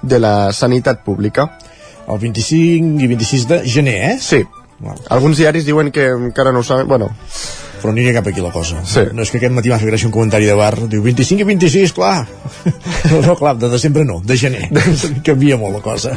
[0.03, 1.49] de la sanitat pública.
[2.07, 4.17] El 25 i 26 de gener, eh?
[4.23, 4.45] Sí.
[4.79, 4.95] Wow.
[5.17, 6.87] Alguns diaris diuen que encara no ho saben...
[6.87, 7.11] Bueno,
[7.79, 8.83] però aniria cap aquí la cosa.
[8.87, 9.07] Sí.
[9.15, 11.49] No és que aquest matí m'ha fet gràcia un comentari de bar, diu 25 i
[11.49, 12.23] 26, clar.
[13.11, 14.69] no, no, clar, de desembre no, de gener.
[15.27, 16.17] Canvia molt la cosa.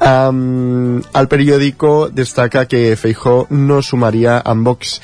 [0.00, 4.94] Um, el periòdico destaca que Feijó no sumaria amb Vox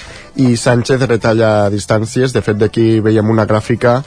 [0.40, 2.32] i Sánchez retalla distàncies.
[2.32, 4.00] De fet, d'aquí veiem una gràfica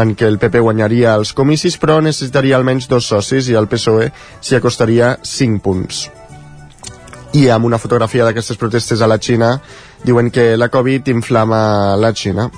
[0.00, 4.08] en què el PP guanyaria els comicis però necessitaria almenys dos socis i el PSOE
[4.40, 6.04] s'hi acostaria 5 punts
[7.34, 9.56] i amb una fotografia d'aquestes protestes a la Xina
[10.04, 12.50] diuen que la Covid inflama la Xina.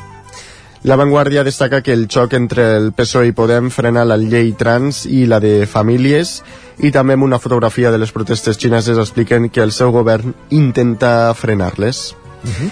[0.84, 5.04] La Vanguardia destaca que el xoc entre el PSOE i Podem frena la llei trans
[5.06, 6.40] i la de famílies
[6.82, 11.32] i també amb una fotografia de les protestes xineses expliquen que el seu govern intenta
[11.34, 12.16] frenar-les.
[12.42, 12.70] Uh -huh.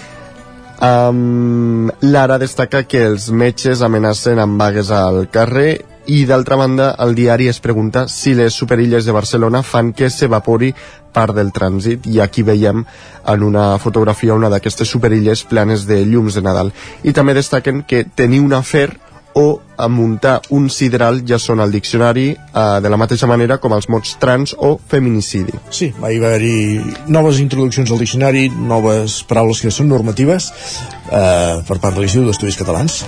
[1.10, 7.14] um, Lara destaca que els metges amenacen amb vagues al carrer i d'altra banda el
[7.14, 10.72] diari es pregunta si les superilles de Barcelona fan que s'evapori
[11.12, 12.84] part del trànsit i aquí veiem
[13.26, 18.04] en una fotografia una d'aquestes superilles planes de llums de Nadal i també destaquen que
[18.04, 18.88] tenir un afer
[19.32, 23.72] o a muntar un sideral ja són al diccionari eh, de la mateixa manera com
[23.76, 25.54] els mots trans o feminicidi.
[25.70, 31.94] Sí, va haver-hi noves introduccions al diccionari, noves paraules que són normatives eh, per part
[31.94, 33.04] de l'Institut d'Estudis Catalans.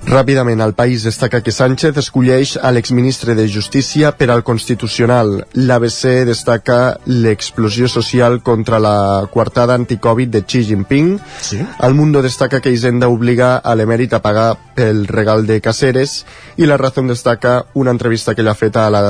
[0.00, 5.44] Ràpidament, el país destaca que Sánchez escolleix a l'exministre de Justícia per al Constitucional.
[5.52, 11.12] L'ABC destaca l'explosió social contra la coartada anticovid de Xi Jinping.
[11.40, 11.60] Sí.
[11.84, 16.24] El Mundo destaca que Hisenda obliga a l'emèrit a pagar pel regal de Caceres
[16.56, 19.04] i la Razón destaca una entrevista que ella ha fet a la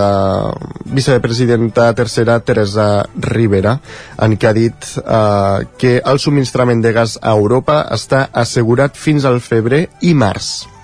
[0.84, 3.78] vicepresidenta tercera Teresa Rivera
[4.18, 9.24] en què ha dit eh, que el subministrament de gas a Europa està assegurat fins
[9.24, 10.79] al febrer i març.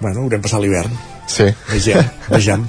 [0.00, 0.92] Bueno, haurem passat l'hivern.
[1.30, 1.50] Sí.
[1.70, 2.66] Vegem, vegem.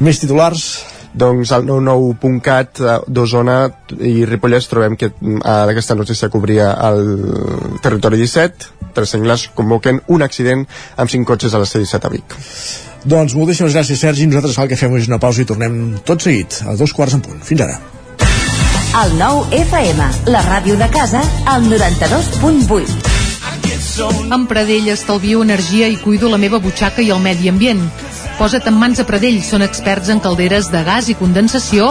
[0.00, 0.70] Més titulars?
[1.10, 2.80] Doncs al 99.cat
[3.10, 3.56] d'Osona
[4.06, 7.02] i Ripollès trobem que eh, aquesta notícia cobria el
[7.82, 12.36] territori 17 tres senglars convoquen un accident amb cinc cotxes a la C-17 a Vic
[13.10, 16.60] Doncs moltíssimes gràcies Sergi nosaltres el que fem és una pausa i tornem tot seguit
[16.66, 17.40] a dos quarts en punt.
[17.46, 17.78] Fins ara
[19.00, 23.19] El nou FM, la ràdio de casa, al 92.8.
[24.30, 27.82] Amb Pradell estalvio energia i cuido la meva butxaca i el medi ambient.
[28.38, 31.90] Posa't en mans a Pradell, són experts en calderes de gas i condensació,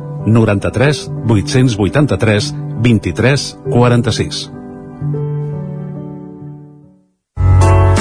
[0.25, 4.60] 93 883 23 46.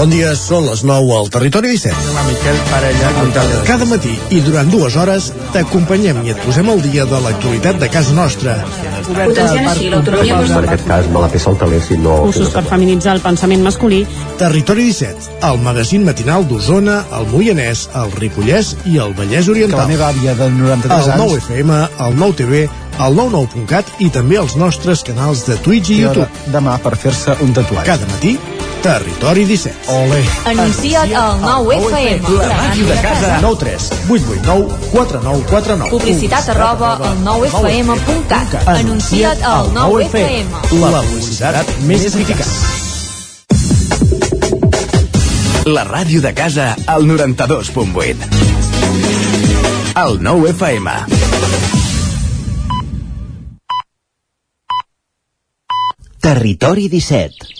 [0.00, 2.12] Bon dia, són les 9 al Territori 17.
[2.24, 3.08] Miquel Parella,
[3.68, 7.90] Cada matí i durant dues hores t'acompanyem i et posem al dia de l'actualitat de
[7.92, 8.54] casa nostra.
[9.10, 12.14] Potenciant així l'autonomia En aquest cas me la peça el taler si no...
[12.30, 13.98] Cursos per feminitzar el pensament masculí.
[14.40, 19.56] Territori 17, el magazín matinal d'Osona, el Moianès, el Ripollès i el Vallès Que la
[19.58, 19.88] Oriental.
[19.92, 21.26] meva àvia de 93 El anys...
[21.26, 22.64] 9 FM, el 9 TV,
[23.04, 26.48] el 99.cat i també els nostres canals de Twitch i YouTube.
[26.56, 27.84] demà per fer-se un tatuatge.
[27.92, 28.38] Cada matí,
[28.80, 29.92] Territori 17.
[29.92, 30.24] Ole.
[30.44, 32.24] Anuncia't al 9FM.
[32.38, 33.38] La màquina de casa.
[33.40, 35.90] 9 3 8 8 9 4 9 4 9.
[35.90, 38.68] Publicitat arroba al 9FM.cat.
[38.68, 40.46] Anuncia't al 9FM.
[40.80, 42.48] La publicitat més eficaç.
[45.68, 48.16] La ràdio de casa al 92.8.
[50.00, 50.90] El 9 FM.
[56.20, 57.59] Territori 17.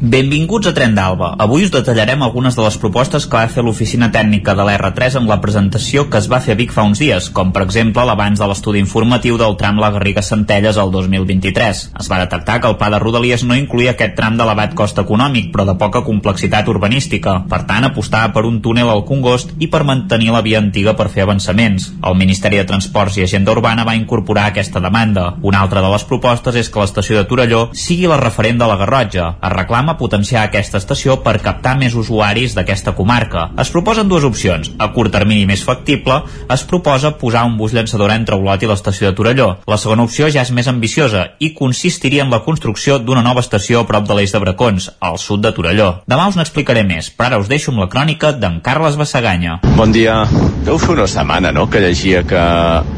[0.00, 1.32] Benvinguts a Tren d'Alba.
[1.42, 5.24] Avui us detallarem algunes de les propostes que va fer l'oficina tècnica de l'R3 en
[5.26, 8.38] la presentació que es va fer a Vic fa uns dies, com per exemple l'abans
[8.38, 11.80] de l'estudi informatiu del tram La Garriga-Centelles al 2023.
[11.98, 15.50] Es va detectar que el pla de Rodalies no incluïa aquest tram d'elevat cost econòmic,
[15.50, 17.34] però de poca complexitat urbanística.
[17.50, 21.08] Per tant, apostava per un túnel al Congost i per mantenir la via antiga per
[21.10, 21.90] fer avançaments.
[22.06, 25.32] El Ministeri de Transports i Agenda Urbana va incorporar aquesta demanda.
[25.42, 28.78] Una altra de les propostes és que l'estació de Torelló sigui la referent de la
[28.78, 29.34] Garrotja.
[29.42, 33.48] Es reclama potenciar aquesta estació per captar més usuaris d'aquesta comarca.
[33.56, 34.72] Es proposen dues opcions.
[34.78, 36.20] A curt termini més factible,
[36.52, 39.48] es proposa posar un bus llançador entre Olot i l'estació de Torelló.
[39.66, 43.80] La segona opció ja és més ambiciosa i consistiria en la construcció d'una nova estació
[43.80, 45.90] a prop de l'eix de Bracons, al sud de Torelló.
[46.10, 49.60] Demà us n'explicaré més, però ara us deixo amb la crònica d'en Carles Bassaganya.
[49.76, 50.24] Bon dia.
[50.66, 52.42] Deu fer una setmana, no?, que llegia que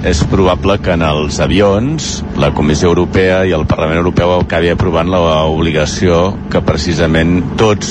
[0.09, 2.09] és probable que en els avions
[2.41, 7.89] la Comissió Europea i el Parlament Europeu acabi aprovant l'obligació que precisament tots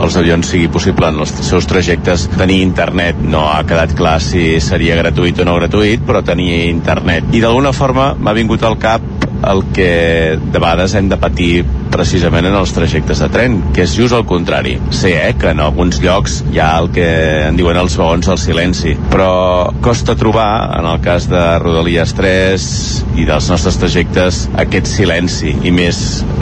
[0.00, 3.18] els avions sigui possible en els seus trajectes tenir internet.
[3.20, 7.28] No ha quedat clar si seria gratuït o no gratuït, però tenir internet.
[7.36, 9.04] I d'alguna forma m'ha vingut al cap
[9.44, 9.90] el que
[10.40, 11.52] de vegades hem de patir
[11.90, 14.76] precisament en els trajectes de tren, que és just el contrari.
[14.94, 17.06] Sé eh, que en alguns llocs hi ha el que
[17.48, 19.30] en diuen els vagons al silenci, però
[19.82, 22.68] costa trobar, en el cas de Rodalies 3
[23.20, 26.00] i dels nostres trajectes, aquest silenci, i més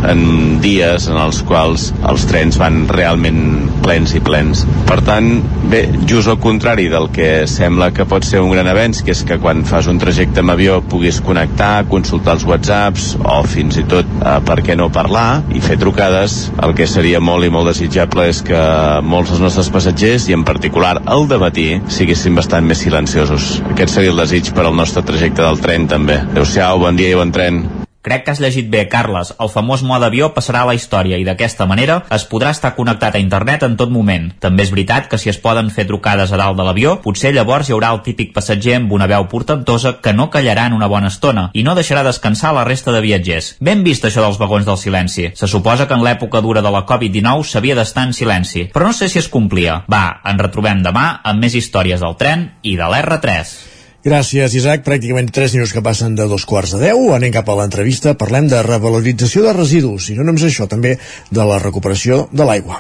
[0.08, 3.40] en dies en els quals els trens van realment
[3.84, 4.64] plens i plens.
[4.88, 5.30] Per tant,
[5.72, 9.24] bé, just al contrari del que sembla que pot ser un gran avenç, que és
[9.26, 13.86] que quan fas un trajecte amb avió puguis connectar, consultar els whatsapps o fins i
[13.88, 17.70] tot, eh, per què no parlar i fer trucades, el que seria molt i molt
[17.70, 18.60] desitjable és que
[19.04, 23.58] molts dels nostres passatgers, i en particular el de matí, siguessin bastant més silenciosos.
[23.72, 26.22] Aquest seria el desig per al nostre trajecte del tren també.
[26.30, 27.77] Adéu-siau, bon dia i bon tren.
[28.00, 29.32] Crec que has llegit bé, Carles.
[29.42, 33.16] El famós mode avió passarà a la història i d'aquesta manera es podrà estar connectat
[33.16, 34.28] a internet en tot moment.
[34.38, 37.68] També és veritat que si es poden fer trucades a dalt de l'avió, potser llavors
[37.68, 41.10] hi haurà el típic passatger amb una veu portentosa que no callarà en una bona
[41.10, 43.56] estona i no deixarà descansar la resta de viatgers.
[43.60, 45.32] Ben vist això dels vagons del silenci.
[45.34, 48.94] Se suposa que en l'època dura de la Covid-19 s'havia d'estar en silenci, però no
[48.94, 49.82] sé si es complia.
[49.90, 53.67] Va, ens retrobem demà amb més històries del tren i de l'R3.
[54.04, 54.84] Gràcies, Isaac.
[54.86, 57.08] Pràcticament 3 minuts que passen de dos quarts de 10.
[57.16, 58.14] Anem cap a l'entrevista.
[58.14, 60.94] Parlem de revalorització de residus i no només això, també
[61.30, 62.78] de la recuperació de l'aigua.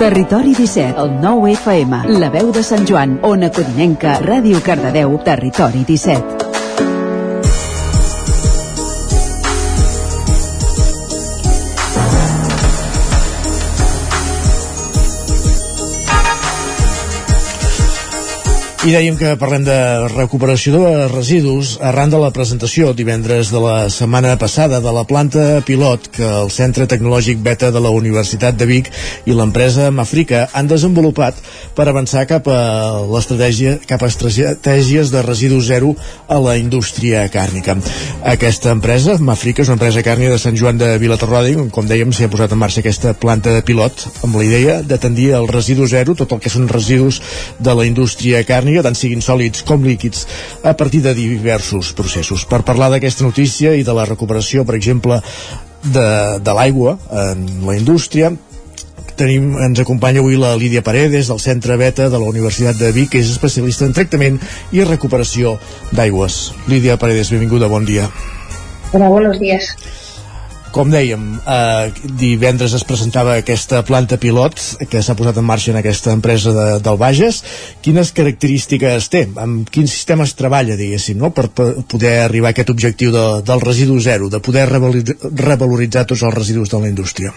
[0.00, 5.84] Territori 17, el 9 FM, la veu de Sant Joan, Ona Codinenca, Ràdio Cardedeu, Territori
[5.88, 6.49] 17.
[18.80, 19.74] I dèiem que parlem de
[20.08, 25.58] recuperació de residus arran de la presentació divendres de la setmana passada de la planta
[25.68, 28.88] pilot que el Centre Tecnològic Beta de la Universitat de Vic
[29.28, 31.36] i l'empresa Mafrica han desenvolupat
[31.76, 32.62] per avançar cap a
[33.10, 35.92] l'estratègia cap a estratègies de residu zero
[36.24, 37.76] a la indústria càrnica.
[38.32, 42.16] Aquesta empresa, Mafrica, és una empresa càrnia de Sant Joan de Vilatorrada i, com dèiem,
[42.16, 45.52] s'hi ha posat en marxa aquesta planta de pilot amb la idea de tendir el
[45.52, 47.20] residu zero, tot el que són residus
[47.60, 50.26] de la indústria càrnica càrnia, tant siguin sòlids com líquids,
[50.62, 52.46] a partir de diversos processos.
[52.46, 55.20] Per parlar d'aquesta notícia i de la recuperació, per exemple,
[55.82, 58.30] de, de l'aigua en la indústria,
[59.16, 63.10] tenim, ens acompanya avui la Lídia Paredes del Centre Beta de la Universitat de Vic,
[63.12, 64.38] que és especialista en tractament
[64.72, 65.58] i recuperació
[65.92, 66.52] d'aigües.
[66.68, 68.08] Lídia Paredes, benvinguda, bon dia.
[68.92, 69.74] Hola, buenos días.
[70.70, 75.78] Com dèiem, eh, divendres es presentava aquesta planta pilot que s'ha posat en marxa en
[75.80, 77.40] aquesta empresa de, del Bages.
[77.82, 79.24] Quines característiques té?
[79.34, 81.32] Amb quins sistemes treballa, diguéssim, no?
[81.34, 86.22] per, per poder arribar a aquest objectiu de, del residu zero, de poder revaloritzar tots
[86.22, 87.34] els residus de la indústria?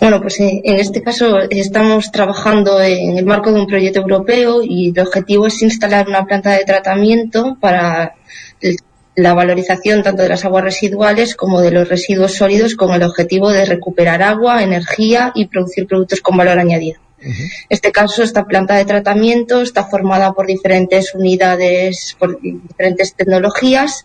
[0.00, 4.62] Bueno, pues eh, en este caso estamos trabajando en el marco de un proyecto europeo
[4.62, 8.14] y el objetivo es instalar una planta de tratamiento para
[8.60, 8.78] el
[9.16, 13.50] la valorización tanto de las aguas residuales como de los residuos sólidos con el objetivo
[13.50, 17.00] de recuperar agua, energía y producir productos con valor añadido.
[17.18, 24.04] En este caso, esta planta de tratamiento está formada por diferentes unidades, por diferentes tecnologías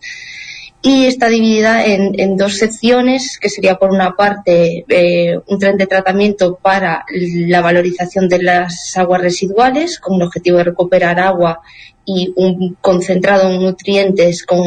[0.83, 5.85] y está dividida en, dos secciones, que sería por una parte eh, un tren de
[5.85, 11.61] tratamiento para la valorización de las aguas residuales, con el objetivo de recuperar agua
[12.03, 14.59] y un concentrado en nutrientes con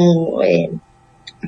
[0.45, 0.71] eh,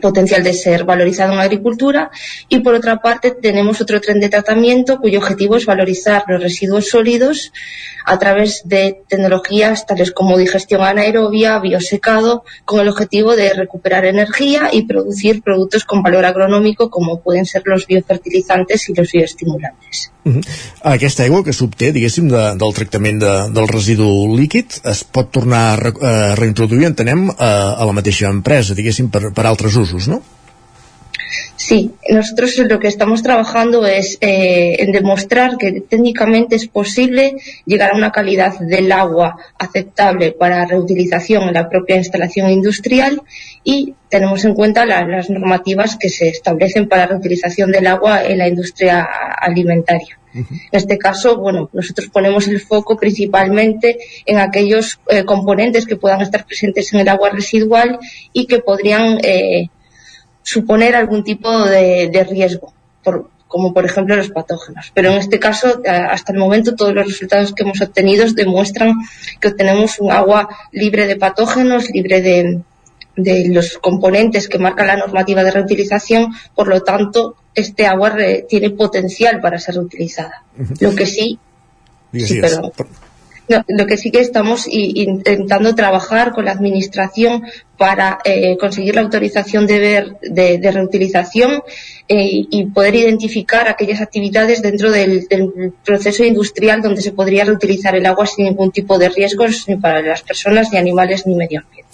[0.01, 2.11] potencial de ser valorizado en agricultura
[2.49, 6.89] y por otra parte tenemos otro tren de tratamiento cuyo objetivo es valorizar los residuos
[6.89, 7.53] sólidos
[8.07, 14.71] a través de tecnologías tales como digestión anaerobia, biosecado, con el objetivo de recuperar energía
[14.73, 20.13] y producir productos con valor agronómico como pueden ser los biofertilizantes y los bioestimulantes.
[20.25, 20.45] Uh -huh.
[20.83, 25.73] Aquesta aigua que s'obté, diguéssim, de, del tractament de, del residu líquid es pot tornar
[25.73, 29.86] a, re, a reintroduir, entenem, a, a la mateixa empresa, diguéssim, per, per altres usos,
[30.09, 30.23] no?
[31.57, 37.35] Sí, nosotros lo que estamos trabajando es eh, en demostrar que técnicamente es posible
[37.65, 43.23] llegar a una calidad del agua aceptable para reutilización en la propia instalación industrial
[43.65, 48.49] y tenemos en cuenta las normativas que se establecen para reutilización del agua en la
[48.49, 50.19] industria alimentaria.
[50.35, 56.21] En este caso, bueno, nosotros ponemos el foco principalmente en aquellos eh, componentes que puedan
[56.21, 57.99] estar presentes en el agua residual
[58.35, 59.71] y que podrían eh,
[60.47, 62.73] suponer algún tipo de, riesgo,
[63.49, 64.93] como por ejemplo los patógenos.
[64.95, 68.95] Pero en este caso, hasta el momento, todos los resultados que hemos obtenido demuestran
[69.41, 72.63] que obtenemos un agua libre de patógenos, libre de,
[73.49, 78.15] los componentes que marca la normativa de reutilización, por lo tanto, este agua
[78.49, 80.45] tiene potencial para ser reutilizada.
[80.79, 81.41] Lo que sí,
[82.13, 82.71] sí, perdón.
[83.49, 87.45] No, lo que sí que estamos intentando trabajar con la Administración
[87.79, 91.63] para eh, conseguir la autorización de, ver, de, reutilización
[92.09, 95.29] eh, y poder identificar aquellas actividades dentro del,
[95.85, 100.03] proceso industrial donde se podría reutilizar el agua sin ningún tipo de riesgos ni para
[100.03, 101.87] las personas, ni animales, ni medio ambiente.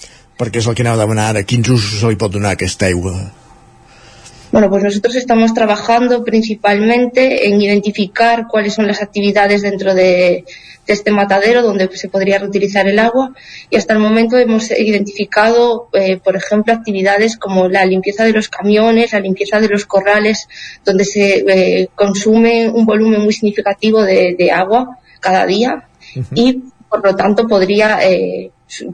[0.42, 1.44] Perquè és el que aneu a demanar ara.
[1.46, 3.12] Quins usos se li pot donar aquesta aigua?
[4.50, 10.44] Bueno, pues nosotros estamos trabajando principalmente en identificar cuáles son las actividades dentro de,
[10.86, 13.32] este matadero donde se podría reutilizar el agua
[13.70, 18.48] y hasta el momento hemos identificado, eh, por ejemplo, actividades como la limpieza de los
[18.48, 20.48] camiones, la limpieza de los corrales,
[20.84, 25.88] donde se eh, consume un volumen muy significativo de, agua cada día
[26.34, 28.50] y por lo tanto podría, eh,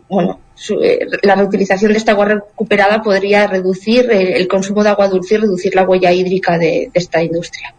[0.09, 0.39] bueno,
[0.83, 5.39] Eh, la reutilización de esta agua recuperada podría reducir el, el consumo d'agua dulce i
[5.39, 7.71] reducir la huella hídrica d'esta de, indústria.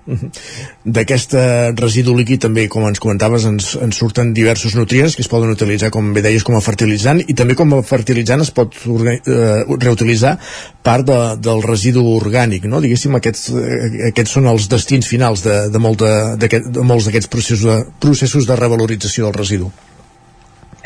[0.88, 1.36] D'aquest
[1.76, 5.92] residu líquid també, com ens comentaves, ens, ens surten diversos nutrients que es poden utilitzar,
[5.92, 10.38] com bé deies, com a fertilitzant i també com a fertilitzant es pot uh, reutilitzar
[10.82, 12.80] part de, del residu orgànic, no?
[12.80, 17.34] Diguéssim, aquests, uh, aquests són els destins finals de, de, molt de, de molts d'aquests
[17.36, 19.68] processos de, processos de revalorització del residu.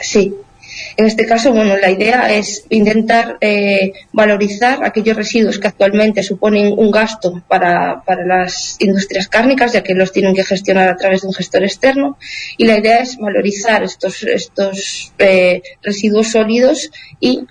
[0.01, 0.25] Sí,
[0.97, 6.73] En este caso, bueno, la idea es intentar eh, valorizar aquellos residuos que actualmente suponen
[6.77, 11.27] un gasto para, las industrias cárnicas, ya que los tienen que gestionar a través de
[11.27, 12.17] un gestor externo.
[12.57, 17.47] Y la idea es valorizar estos, estos eh, residuos sólidos y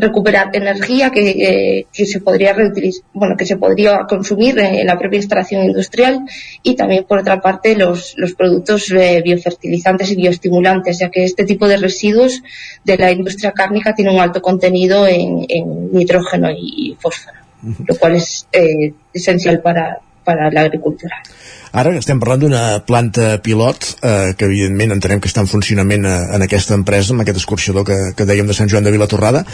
[0.00, 4.98] recuperar energía que, eh, que, se podría reutilizar, bueno, que se podría consumir en la
[4.98, 6.20] propia instalación industrial
[6.62, 11.44] y también por otra parte los, los productos eh, biofertilizantes y bioestimulantes, ya que este
[11.44, 12.42] tipo de residuos
[12.84, 17.84] de la industria cárnica tiene un alto contenido en, en nitrógeno y, fósforo, uh -huh.
[17.86, 21.22] lo cual es eh, esencial para, para la agricultura.
[21.70, 26.18] Ara estem parlant d'una planta pilot eh, que evidentment entenem que està en funcionament eh,
[26.36, 29.44] en aquesta empresa, amb aquest escorxador que, que dèiem de Sant Joan de Vilatorrada.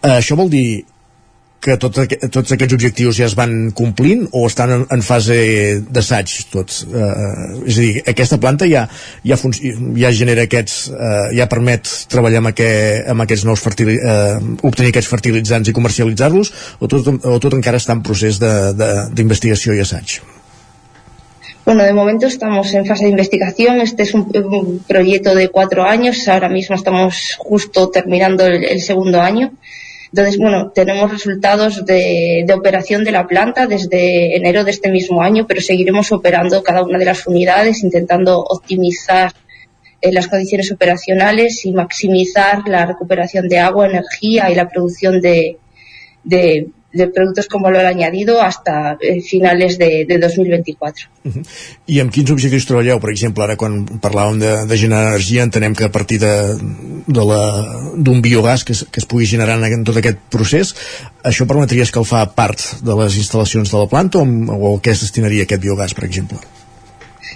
[0.00, 0.84] Eh, això vol dir
[1.64, 1.96] que tot,
[2.30, 5.36] tots aquests objectius ja es van complint o estan en, en fase
[5.96, 6.82] d'assaig tots?
[6.84, 8.84] Eh, és a dir, aquesta planta ja,
[9.24, 9.38] ja,
[10.02, 14.20] ja genera aquests, eh, ja permet treballar amb, aquest, amb aquests nous eh,
[14.60, 19.84] obtenir aquests fertilitzants i comercialitzar-los o, tot, o tot encara està en procés d'investigació i
[19.88, 20.20] assaig?
[21.64, 23.80] Bueno, de momento estamos en fase de investigación.
[23.80, 26.28] Este es un, proyecto de cuatro años.
[26.28, 29.50] Ahora mismo estamos justo terminando el, segundo año.
[30.08, 35.46] Entonces, bueno, tenemos resultados de, operación de la planta desde enero de este mismo año,
[35.46, 39.32] pero seguiremos operando cada una de las unidades, intentando optimizar
[40.02, 45.56] eh, las condiciones operacionales y maximizar la recuperación de agua, energía y la producción de,
[46.24, 51.08] de, de productos con valor añadido hasta eh, finales de, de 2024.
[51.24, 51.46] Uh -huh.
[51.86, 53.00] I amb quins objectius treballeu?
[53.00, 58.64] Per exemple, ara quan parlàvem de, de generar energia entenem que a partir d'un biogàs
[58.64, 60.74] que es, que es pugui generar en tot aquest procés,
[61.22, 65.00] això permetria escalfar part de les instal·lacions de la planta o, o a què es
[65.00, 66.38] destinaria aquest biogàs, per exemple?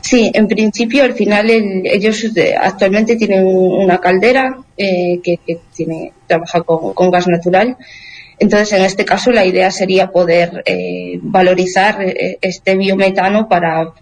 [0.00, 5.58] Sí, en principio al final el, ellos eh, actualmente tienen una caldera eh, que, que
[5.74, 7.76] tiene, trabaja con, con gas natural
[8.40, 13.92] Entonces, en este caso, la idea sería poder eh, valorizar eh, este biometano para,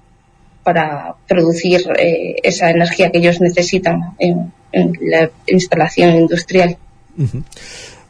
[0.63, 6.77] para producir eh, esa energía que ellos necesitan en, en la instalación industrial.
[7.17, 7.43] Uh -huh.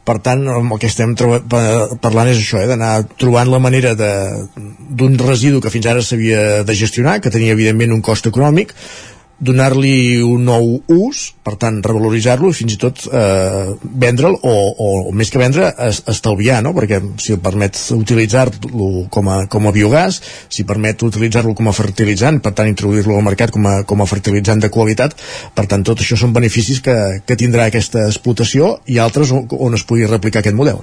[0.07, 5.59] Per tant, el que estem parlant és això, eh, d'anar trobant la manera d'un residu
[5.59, 8.71] que fins ara s'havia de gestionar, que tenia evidentment un cost econòmic,
[9.39, 14.87] donar-li un nou ús, per tant revaloritzar-lo i fins i tot eh, vendre'l o, o,
[15.09, 16.73] o més que vendre es, estalviar, no?
[16.77, 20.19] perquè si permet utilitzar-lo com, a, com a biogàs
[20.49, 24.09] si permet utilitzar-lo com a fertilitzant per tant introduir-lo al mercat com a, com a
[24.09, 25.13] fertilitzant de qualitat,
[25.53, 29.77] per tant tot això són beneficis que, que tindrà aquesta explotació i altres on, on
[29.77, 30.81] es pugui replicar aquest model.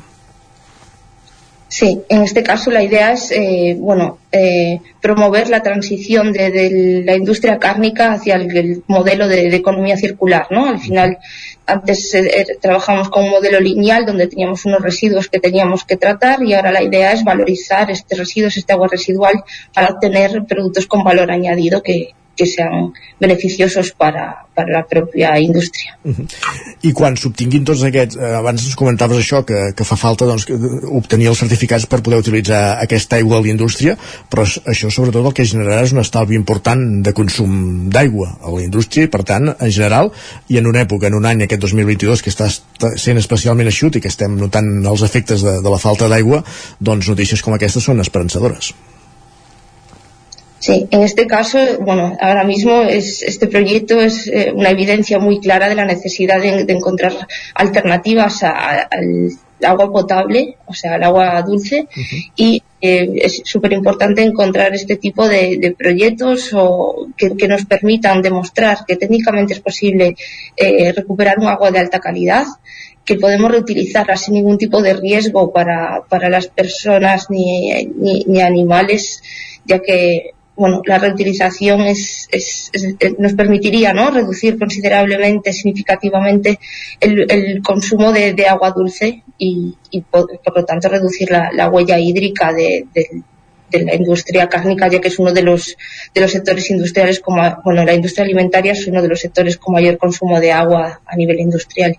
[1.76, 7.02] Sí, en este caso la idea es eh, bueno, eh, promover la transición de, de,
[7.04, 10.46] la industria cárnica hacia el, el modelo de, de, economía circular.
[10.52, 10.66] ¿no?
[10.66, 11.18] Al final,
[11.66, 16.44] antes eh, trabajamos con un modelo lineal donde teníamos unos residuos que teníamos que tratar
[16.44, 19.42] y ahora la idea es valorizar estos residuos, este agua residual,
[19.74, 25.96] para obtener productos con valor añadido que, que sean beneficiosos para, per la pròpia indústria.
[26.04, 26.26] Uh -huh.
[26.82, 30.44] I quan s'obtinguin tots aquests, eh, abans ens comentaves això, que, que fa falta doncs,
[30.44, 30.54] que,
[30.88, 33.96] obtenir els certificats per poder utilitzar aquesta aigua a la indústria,
[34.30, 38.62] però això sobretot el que generarà és un estalvi important de consum d'aigua a la
[38.62, 40.12] indústria i per tant, en general,
[40.48, 42.48] i en una època, en un any, aquest 2022, que està
[42.96, 46.44] sent especialment eixut i que estem notant els efectes de, de la falta d'aigua,
[46.80, 48.74] doncs notícies com aquestes són esperançadores.
[50.64, 55.38] Sí, en este caso, bueno, ahora mismo es, este proyecto es eh, una evidencia muy
[55.38, 57.12] clara de la necesidad de, de encontrar
[57.54, 58.88] alternativas al
[59.62, 62.32] agua potable, o sea, al agua dulce, uh -huh.
[62.36, 67.66] y eh, es súper importante encontrar este tipo de, de proyectos o que, que, nos
[67.66, 70.16] permitan demostrar que técnicamente es posible
[70.56, 72.46] eh, recuperar un agua de alta calidad,
[73.04, 78.40] que podemos reutilizarla sin ningún tipo de riesgo para, para las personas ni, ni, ni
[78.40, 79.22] animales,
[79.66, 84.10] ya que bueno, la reutilización es, es, es, nos permitiría ¿no?
[84.10, 86.60] reducir considerablemente, significativamente
[87.00, 89.76] el, el consumo de, agua dulce y,
[90.10, 92.86] por, lo tanto reducir la, la huella hídrica de,
[93.72, 95.76] la industria cárnica, ya que es uno de los,
[96.14, 99.74] de los sectores industriales, como, bueno, la industria alimentaria es uno de los sectores con
[99.74, 101.98] mayor consumo de agua a nivel industrial.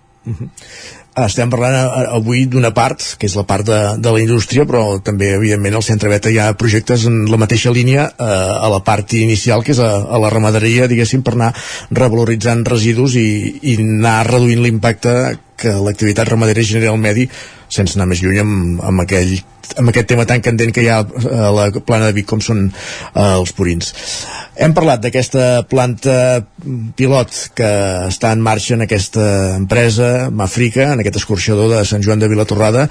[1.24, 4.98] Estem parlant eh, avui d'una part, que és la part de, de la indústria, però
[5.04, 8.82] també, evidentment, al Centre Beta hi ha projectes en la mateixa línia eh, a la
[8.84, 11.52] part inicial, que és a, a la ramaderia, diguéssim, per anar
[11.90, 13.26] revaloritzant residus i,
[13.62, 15.16] i anar reduint l'impacte
[15.56, 17.30] que l'activitat ramadera genera al medi
[17.68, 19.34] sense anar més lluny amb, amb, aquell,
[19.80, 22.66] amb aquest tema tan candent que hi ha a la plana de Vic com són
[22.68, 23.92] eh, els purins.
[24.56, 26.16] Hem parlat d'aquesta planta
[26.96, 27.70] pilot que
[28.08, 29.26] està en marxa en aquesta
[29.58, 32.88] empresa, Mafrica, en aquest escorxador de Sant Joan de Vilatorrada,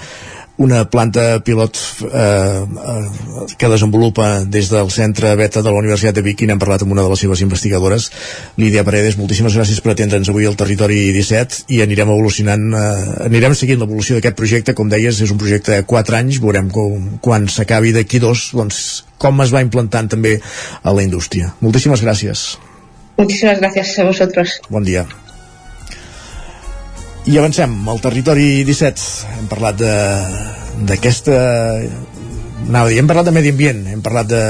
[0.57, 6.23] una planta pilot eh, eh, que desenvolupa des del centre Beta de la Universitat de
[6.23, 8.07] Vic i n'hem parlat amb una de les seves investigadores
[8.61, 13.57] Lídia Paredes, moltíssimes gràcies per atendre'ns avui al Territori 17 i anirem evolucionant, eh, anirem
[13.57, 17.49] seguint l'evolució d'aquest projecte, com deies, és un projecte de 4 anys, veurem com, quan
[17.51, 20.37] s'acabi d'aquí dos, doncs com es va implantant també
[20.83, 21.51] a la indústria.
[21.61, 22.47] Moltíssimes gràcies.
[23.17, 24.59] Muchísimas gracias a vosotros.
[24.69, 25.07] Bon dia.
[27.25, 29.05] I avancem al territori 17.
[29.39, 29.79] Hem parlat
[30.85, 31.37] d'aquesta...
[32.65, 34.41] Anava a dir, hem parlat de medi ambient, hem parlat de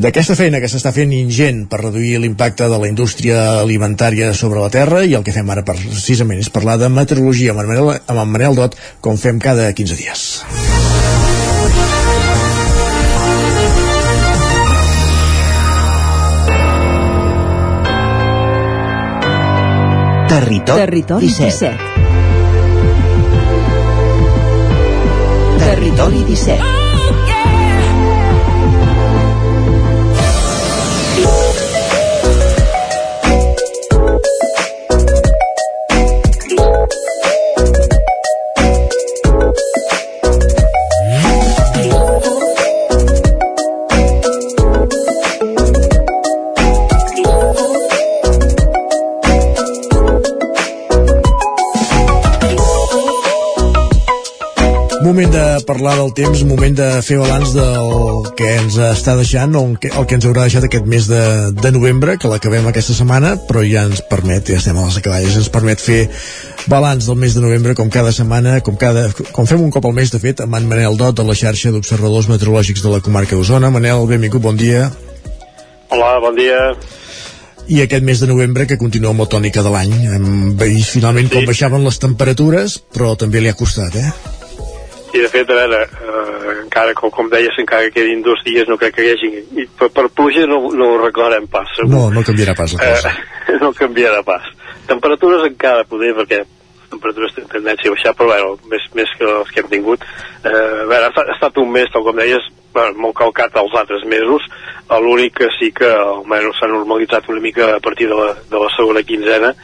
[0.00, 4.70] d'aquesta feina que s'està fent ingent per reduir l'impacte de la indústria alimentària sobre la
[4.72, 8.22] Terra i el que fem ara precisament és parlar de meteorologia amb en Manel, amb
[8.22, 10.24] en Manel Dot com fem cada 15 dies.
[20.30, 21.50] Territori, Territori 17.
[21.50, 21.89] 17.
[25.60, 26.79] Territori 17.
[55.00, 59.62] Moment de parlar del temps, moment de fer balanç del que ens està deixant o
[59.70, 61.20] el que, ens haurà deixat aquest mes de,
[61.56, 65.38] de novembre, que l'acabem aquesta setmana, però ja ens permet, ja estem a les acaballes,
[65.40, 66.02] ens permet fer
[66.68, 69.94] balanç del mes de novembre com cada setmana, com, cada, com fem un cop al
[69.96, 73.38] mes, de fet, amb en Manel Dot de la xarxa d'observadors meteorològics de la comarca
[73.38, 73.72] d'Osona.
[73.72, 74.90] Manel, benvingut, bon dia.
[75.88, 76.74] Hola, bon dia.
[77.72, 79.96] I aquest mes de novembre que continua amb la tònica de l'any.
[80.12, 80.28] Hem
[80.60, 81.38] vist finalment sí.
[81.38, 84.38] com baixaven les temperatures, però també li ha costat, eh?
[85.12, 88.68] I de fet, a veure, eh, encara, com, com deies, encara que quedin dos dies,
[88.70, 89.30] no crec que hi hagi...
[89.62, 91.90] I per, per pluja no, no ho arreglarem pas, segur.
[91.92, 93.12] No, no canviarà pas la cosa.
[93.48, 94.46] Eh, no canviarà pas.
[94.90, 96.44] Temperatures encara poder, perquè
[96.90, 100.06] temperatures tenen tendència a baixar, però bueno, més, més que els que hem tingut.
[100.44, 103.74] Eh, a veure, ha, ha estat un mes, tal com deies, bueno, molt calcat als
[103.78, 104.46] altres mesos.
[104.90, 108.70] L'únic que sí que almenys s'ha normalitzat una mica a partir de la, de la
[108.76, 109.54] segona quinzena,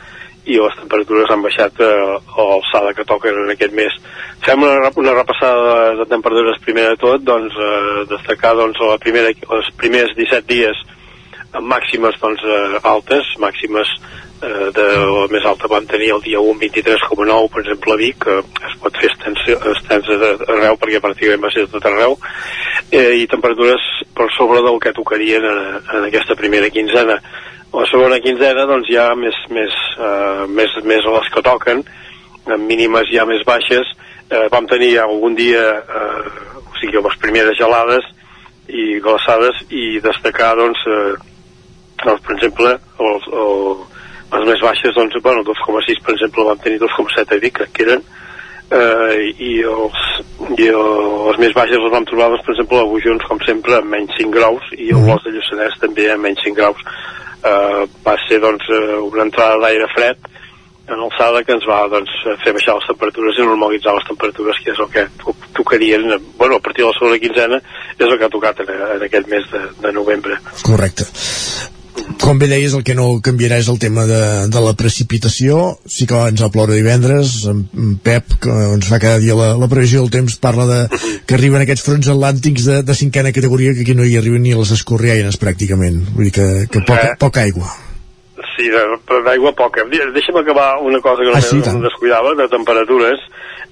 [0.46, 3.94] i les temperatures han baixat eh, a l'alçada que toquen en aquest mes.
[4.46, 9.00] Fem una, una repassada de, de temperatures primer de tot, doncs eh, destacar doncs, la
[9.02, 10.84] primera, els primers 17 dies
[11.56, 13.90] amb màximes doncs, eh, altes, màximes
[14.42, 18.18] eh, de la més alta van tenir el dia 1 23,9 per exemple a Vic
[18.26, 18.36] que
[18.68, 22.18] es pot fer extensa arreu perquè pràcticament va ser tot arreu
[22.90, 25.62] eh, i temperatures per sobre del que tocarien en,
[25.96, 27.20] en aquesta primera quinzena
[27.74, 31.82] la segona quinzena doncs ja més, més, uh, més, més a les que toquen.
[32.46, 33.88] Amb mínimes ja més baixes.
[34.30, 38.06] Uh, vam tenir algun dia uh, o sigui les primeres gelades
[38.66, 41.14] i glaçades i destacar doncs, uh,
[42.02, 43.84] doncs per exemple els, el,
[44.32, 48.02] les més baixes doncs, bueno, 2,6 per exemple vam tenir 2,7 a Vic que eren
[48.02, 50.02] uh, i, els,
[50.58, 53.94] i les més baixes les vam trobar doncs, per exemple a Bujons com sempre amb
[53.94, 56.82] menys 5 graus i el Bosc de Lluçanès també amb menys 5 graus
[57.42, 60.32] eh, va ser doncs, eh, una entrada d'aire fred
[60.86, 62.12] en alçada que ens va doncs,
[62.44, 65.06] fer baixar les temperatures i normalitzar les temperatures que és el que
[65.56, 66.06] tocarien
[66.38, 67.62] bueno, a partir de la segona quinzena
[67.98, 70.38] és el que ha tocat en, en aquest mes de, de novembre.
[70.62, 71.10] Correcte
[72.20, 74.20] com bé deies, el que no canviarà és el tema de,
[74.50, 75.76] de la precipitació.
[75.86, 79.70] Sí que ens va ploure divendres, en Pep, que ens fa cada dia la, la
[79.70, 80.82] previsió del temps, parla de
[81.26, 84.54] que arriben aquests fronts atlàntics de, de cinquena categoria que aquí no hi arriben ni
[84.58, 86.02] les escorriaines, pràcticament.
[86.14, 87.70] Vull dir que, que poca, poca aigua.
[88.56, 89.84] Sí, d'aigua poca.
[89.90, 93.20] Deixa'm acabar una cosa que no, ah, sí, no descuidava, de temperatures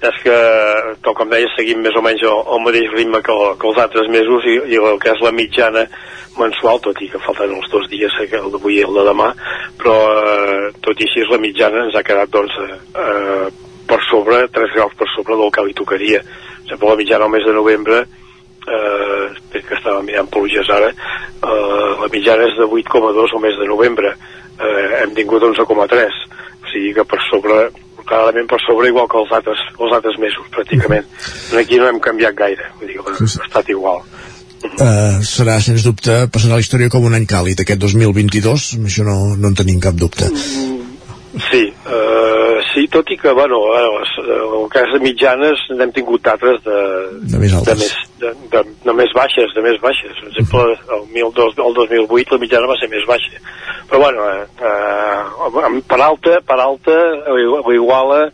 [0.03, 0.35] és que,
[1.01, 3.79] tal com deia, seguim més o menys el, el mateix ritme que, el, que els
[3.81, 5.85] altres mesos i, i el que és la mitjana
[6.35, 9.29] mensual, tot i que falten els dos dies, eh, el d'avui i el de demà,
[9.79, 13.47] però eh, tot i així la mitjana ens ha quedat doncs, eh,
[13.87, 16.21] per sobre, 3 graus per sobre del que li tocaria.
[16.25, 18.03] Per exemple, la mitjana al mes de novembre,
[18.65, 23.69] eh, que estava mirant pluges ara, eh, la mitjana és de 8,2 al mes de
[23.69, 24.15] novembre,
[24.59, 26.21] eh, hem tingut 11,3,
[26.61, 27.65] o sigui que per sobre
[28.05, 31.07] clarament per sobre igual que els altres, els altres mesos pràcticament.
[31.57, 32.69] Aquí no hem canviat gaire.
[32.79, 34.03] Vull dir, ha estat igual.
[34.65, 39.35] Uh, serà sens dubte passarà la història com un any càlid aquest 2022 això no,
[39.37, 40.25] no en tenim cap dubte
[41.49, 46.61] sí uh, sí, tot i que bueno, les, el cas de mitjanes n'hem tingut d'altres
[46.65, 46.79] de,
[47.33, 47.67] de més altes.
[47.67, 50.15] de més, de, de, de més baixes de més baixes.
[50.21, 50.75] Per exemple el,
[51.19, 53.43] el, el 2008 la mitjana va ser més baixa.
[53.89, 56.99] Però bueno eh, eh, per alta per alta
[57.31, 58.25] o iguala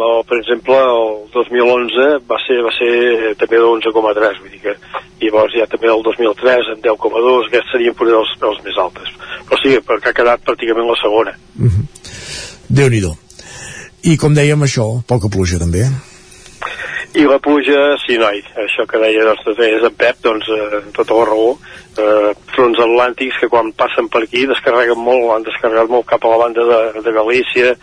[0.00, 4.74] o, per exemple el 2011 va ser, va ser també de 11,3 vull dir que
[5.22, 9.12] llavors ja també el 2003 en 10,2 aquests serien potser els, els més altes.
[9.48, 11.36] Però sí, perquè ha quedat pràcticament la segona.
[11.56, 11.84] Mm -hmm.
[12.68, 13.14] Déu-n'hi-do.
[14.04, 15.86] I com dèiem això, poca pluja també.
[17.14, 21.14] I la pluja, sí noi, això que deia doncs, és en Pep, doncs eh, tota
[21.14, 21.52] la raó,
[21.96, 26.32] eh, fronts atlàntics que quan passen per aquí descarreguen molt, han descarregat molt cap a
[26.32, 27.76] la banda de, de Galícia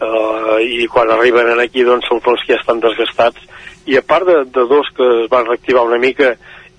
[0.00, 3.42] eh, i quan arriben aquí doncs són fronts que ja estan desgastats.
[3.88, 6.34] I a part de, de dos que es van reactivar una mica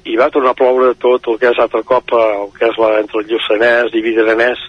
[0.09, 2.81] i va tornar a ploure tot el que és altre cop eh, el que és
[2.81, 4.65] la, entre el Lluçanès i Vidranès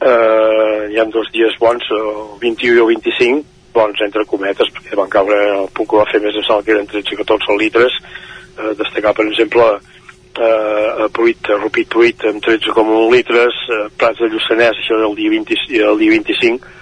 [0.00, 4.98] eh, hi ha dos dies bons el 21 i el 25 bons entre cometes perquè
[4.98, 7.96] van caure el punt que va fer més ençà que eren 13 o 14 litres.
[8.54, 14.22] Eh, destacar per exemple eh, a Pruit, a Rupit Pruit amb 13,1 litres eh, Prats
[14.22, 15.58] de Lluçanès, això del dia, 20,
[15.90, 16.74] el dia 25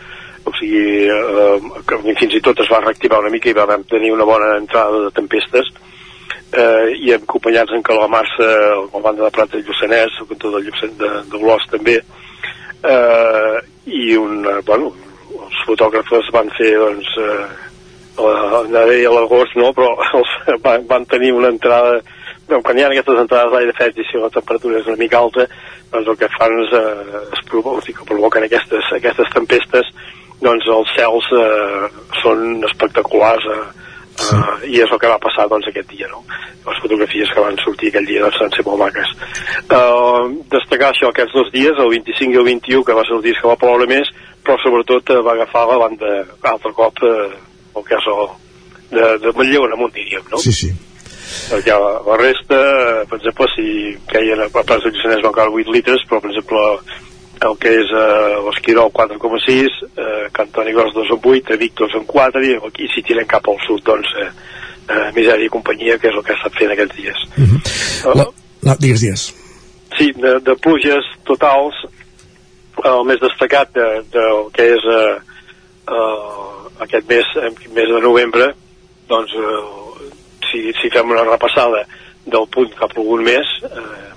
[0.44, 4.12] o sigui eh, que fins i tot es va reactivar una mica i vam tenir
[4.12, 5.70] una bona entrada de tempestes
[6.52, 8.48] eh, i acompanyats en Calamarsa
[8.92, 13.58] la banda de Prats de Lluçanès el cantó de, Lluçanès, de, de Olòs també eh,
[13.86, 14.92] i un, bueno,
[15.42, 17.44] els fotògrafes van fer doncs eh,
[18.22, 20.34] la, a l'agost no, però els,
[20.64, 22.00] van, van tenir una entrada
[22.52, 25.46] quan hi ha aquestes entrades d'aire fred i si la temperatura és una mica alta
[25.92, 29.88] doncs el que fan és eh, es provo o sigui, que provoquen aquestes, aquestes tempestes
[30.42, 31.86] doncs els cels eh,
[32.22, 33.58] són espectaculars a,
[34.18, 34.36] sí.
[34.36, 36.22] uh, i és el que va passar doncs, aquest dia no?
[36.66, 39.14] les fotografies que van sortir aquell dia doncs, van ser molt maques
[39.78, 43.26] uh, destacar això aquests dos dies el 25 i el 21 que va ser el
[43.26, 44.12] dia que va ploure més
[44.44, 46.14] però sobretot uh, va agafar la banda
[46.54, 47.26] altre cop uh,
[47.80, 48.24] el el
[48.92, 50.40] de, de Manlleu en amunt diríem no?
[50.42, 50.72] sí, sí
[51.64, 52.58] ja la, la resta,
[53.08, 56.60] per exemple, si queien a Plaça de Lluçanès van caure 8 litres, però, per exemple,
[57.40, 61.96] el que és eh, l'Esquirol 4,6, eh, Cantoni Gros 2 en 8, a Vic 2
[62.00, 64.28] en 4, i, i si tiren cap al sud, doncs, eh,
[64.88, 67.24] eh, misèria i companyia, que és el que ha estat fent aquests dies.
[67.36, 68.14] Mm -hmm.
[68.18, 68.26] La...
[68.62, 69.34] No, digues, digues.
[69.98, 71.74] Sí, de, de pluges totals,
[72.84, 75.16] el més destacat de, de que és eh,
[75.88, 77.26] eh, aquest mes,
[77.74, 78.54] mes de novembre,
[79.08, 80.10] doncs, eh,
[80.50, 81.84] si, si fem una repassada
[82.24, 84.11] del punt que ha plogut més, eh,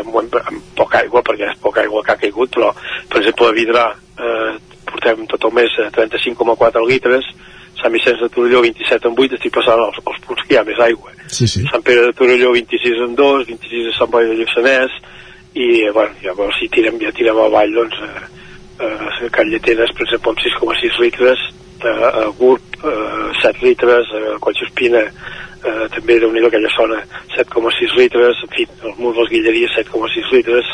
[0.00, 2.70] amb, amb poca aigua perquè és poca aigua que ha caigut però
[3.10, 4.52] per exemple a Vidrà eh,
[4.90, 7.32] portem tot el mes 35,4 litres
[7.74, 10.66] Sant Vicenç de Torelló 27 en 8 estic passant els, els punts que hi ha
[10.66, 11.64] més aigua sí, sí.
[11.70, 14.94] Sant Pere de Torelló 26 en 2 26 a Sant Boi de Lluçanès
[15.54, 18.24] i bueno, llavors si tirem, ja tirem avall doncs eh,
[18.86, 21.44] eh, Can Lletenes per exemple amb 6,6 litres
[21.84, 25.04] eh, a Gurb eh, 7 litres a Collsospina
[25.64, 27.00] eh, també déu nhi aquella zona
[27.34, 30.70] 7,6 litres, en fi, el mur dels Guilleries 7,6 litres,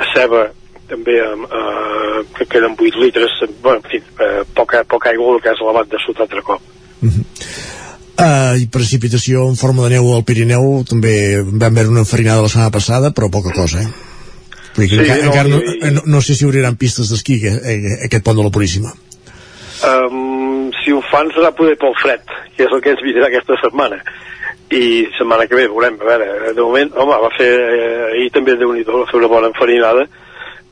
[0.00, 0.46] a Ceba
[0.90, 5.52] també eh, que queden 8 litres, bueno, en fi, eh, poca, poca aigua el que
[5.54, 6.62] és elevat de sud altre cop.
[7.00, 7.24] Uh -huh.
[8.20, 12.50] Uh, i precipitació en forma de neu al Pirineu també vam veure una enfarinada la
[12.52, 13.86] setmana passada però poca cosa eh?
[14.76, 15.94] Vull dir que sí, encara, no, encara no, i...
[15.94, 18.92] no, no sé si obriran pistes d'esquí aquest pont de la Puríssima
[19.88, 20.39] um,
[21.10, 22.22] si ho fan serà poder pel fred
[22.56, 23.98] que és el que ens vindrà aquesta setmana.
[24.70, 28.54] I setmana que ve veurem, a veure, de moment home, va fer, eh, ahir també
[28.56, 30.06] déu nhi va fer una bona enfarinada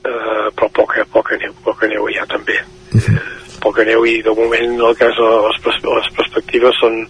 [0.05, 2.55] eh, però poca, poca neu poca neu ja també.
[2.95, 3.17] Uh -huh.
[3.17, 7.09] eh, poca neu i de moment el és les, les perspectives són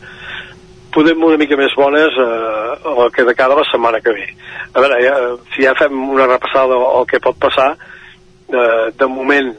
[0.93, 4.27] podem una mica més bones eh, el que de cada la setmana que ve.
[4.73, 5.15] A veure, ja,
[5.55, 7.77] si ja fem una repassada el que pot passar
[8.49, 9.55] eh, de moment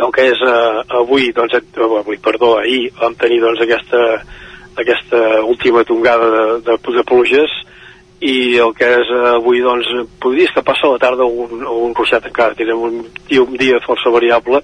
[0.00, 4.02] el que és eh, avui, doncs, eh, avui, perdó, ahir vam tenir doncs aquesta,
[4.80, 7.56] aquesta última tongada de, de, de pluges
[8.20, 9.88] i el que és eh, avui, doncs,
[10.22, 13.02] podries que passa a la tarda un, un ruixat encara, tindrem un,
[13.44, 14.62] un dia força variable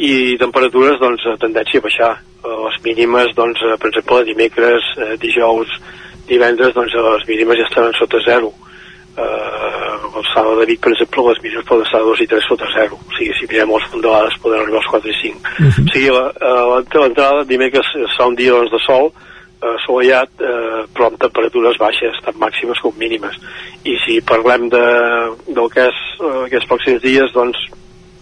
[0.00, 2.14] i temperatures, doncs, tendència a baixar.
[2.40, 4.86] Les mínimes, doncs, per exemple, dimecres,
[5.20, 5.74] dijous,
[6.24, 8.48] divendres, doncs, les mínimes ja estaran sota zero
[9.16, 9.80] eh,
[10.16, 12.98] el Sala de Vic, per exemple, les mitjans poden estar 2 i 3 sota 0.
[12.98, 15.40] O sigui, si mirem els fondalades poden arribar als 4 i 5.
[15.40, 15.84] Uh -huh.
[15.86, 16.10] O sigui,
[17.02, 19.12] l'entrada, dimecres serà un dia doncs, de sol,
[19.62, 23.36] eh, assolellat, eh, però amb temperatures baixes, tant màximes com mínimes.
[23.84, 24.86] I si parlem de,
[25.46, 27.58] del que és eh, aquests pròxims dies, doncs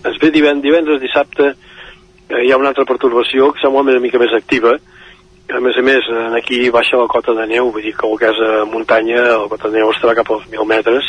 [0.04, 1.54] ens ve divendres, divendres dissabte,
[2.28, 4.76] eh, hi ha una altra pertorbació que sembla una mica més activa,
[5.48, 8.32] a més a més, aquí baixa la cota de neu, vull dir que el que
[8.32, 11.08] és a muntanya, la cota de neu estarà cap als 1.000 metres,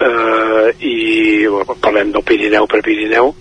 [0.00, 0.96] eh, i
[1.82, 3.34] parlem del Pirineu per Pirineu,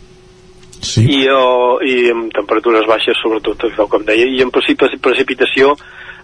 [0.82, 1.06] sí.
[1.06, 5.76] i, o, i amb temperatures baixes, sobretot, com deia, i en precipitació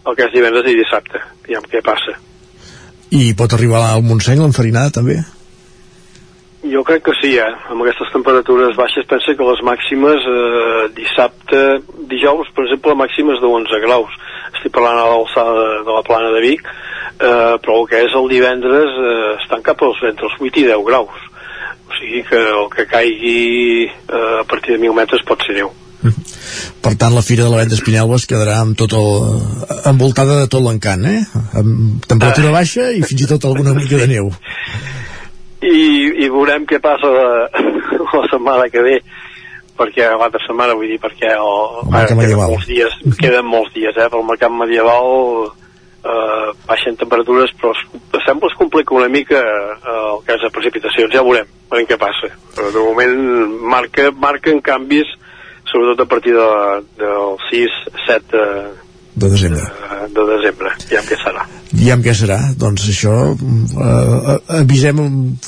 [0.03, 2.17] el que és divendres i dissabte, aviam què passa.
[3.13, 5.21] I pot arribar al Montseny l'enfarinada, també?
[6.63, 7.49] Jo crec que sí, eh?
[7.73, 11.59] Amb aquestes temperatures baixes pensa que les màximes eh, dissabte,
[12.07, 14.15] dijous, per exemple, màximes de 11 graus.
[14.53, 18.15] Estic parlant a l'alçada de, de la plana de Vic, eh, però el que és
[18.15, 21.27] el divendres eh, estan cap als entre els 8 i 10 graus.
[21.83, 23.37] O sigui que el que caigui
[23.83, 25.73] eh, a partir de 1.000 metres pot ser neu.
[26.83, 29.11] Per tant, la Fira de la Vent d'Espinelves quedarà amb tot el,
[29.91, 31.19] envoltada de tot l'encant, eh?
[31.59, 34.31] Amb temperatura baixa i fins i tot alguna mica de neu
[35.63, 35.85] i,
[36.25, 37.27] i veurem què passa la,
[38.13, 38.99] la setmana que ve
[39.73, 44.09] perquè l'altra setmana vull dir perquè el, el queden molts dies queden molts dies eh,
[44.13, 45.49] pel mercat medieval
[46.03, 47.73] eh, baixen temperatures però
[48.25, 51.11] sembla es complica una mica eh, el cas de precipitacions.
[51.13, 52.31] Ja veurem, veurem què passa.
[52.55, 53.17] Però de moment
[53.73, 55.09] marca, marquen canvis
[55.69, 56.47] sobretot a partir de,
[56.99, 58.43] del 6, 7
[59.15, 59.65] de desembre.
[59.65, 61.45] De, de desembre, ja què serà.
[61.83, 64.99] Ja què serà, doncs això eh, avisem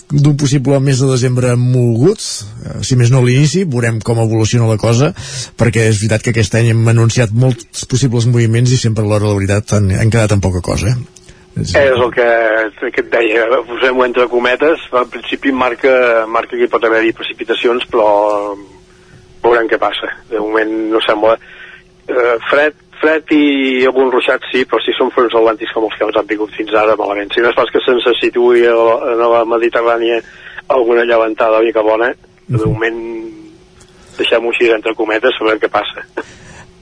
[0.09, 2.21] d'un possible mes de desembre mogut,
[2.65, 5.11] eh, si més no a l'inici, veurem com evoluciona la cosa,
[5.57, 9.27] perquè és veritat que aquest any hem anunciat molts possibles moviments i sempre a l'hora
[9.27, 11.11] de la veritat han, han quedat en poca cosa, eh?
[11.55, 11.71] És...
[11.79, 12.29] és el que,
[12.91, 17.85] que et deia, posem-ho entre cometes, al principi marca, marca que hi pot haver-hi precipitacions,
[17.91, 18.09] però
[19.45, 20.11] veurem què passa.
[20.31, 21.37] De moment no sembla...
[22.05, 22.75] Eh, fred,
[23.05, 26.29] fred i algun ruixat sí, però si són fronts atlàntics com els que ens han
[26.29, 27.31] vingut fins ara, malament.
[27.33, 30.21] Si no és pas que se'ns situï a la, a la Mediterrània
[30.73, 32.09] alguna llevantada mica bona,
[32.47, 32.97] de moment
[34.17, 36.05] deixem-ho així entre cometes, veurem què passa.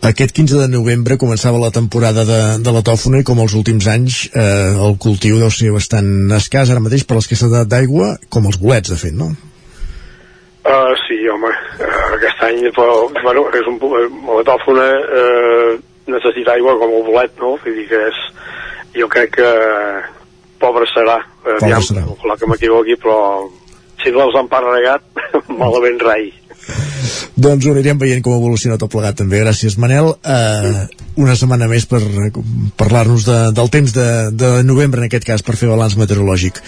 [0.04, 3.88] Aquest 15 de novembre començava la temporada de, de la tòfona i com els últims
[3.88, 8.60] anys eh, el cultiu deu ser bastant escàs ara mateix per l'escassedat d'aigua, com els
[8.60, 9.32] bolets, de fet, no?
[10.64, 13.80] Uh, sí, home, uh, aquest any però, bueno, és un,
[14.28, 15.74] la tòfona uh,
[16.12, 17.56] necessita aigua com el bolet, no?
[17.64, 18.22] Vull dir que és,
[19.00, 19.50] jo crec que
[20.64, 22.06] pobre serà, uh, Pobre serà.
[22.16, 23.18] ojalà que m'equivoqui, però
[24.04, 25.04] si no els han parregat,
[25.62, 26.32] malament rai.
[27.36, 29.42] Doncs ho anirem veient com evoluciona tot plegat també.
[29.44, 30.14] Gràcies, Manel.
[30.24, 30.86] Uh,
[31.20, 32.30] una setmana més per eh,
[32.80, 36.62] parlar-nos de, del temps de, de novembre, en aquest cas, per fer balanç meteorològic.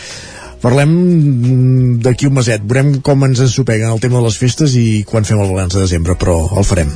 [0.66, 2.64] Parlem d'aquí un meset.
[2.66, 5.86] Veurem com ens ensopeguen el tema de les festes i quan fem el balanç de
[5.86, 6.92] desembre, però el farem.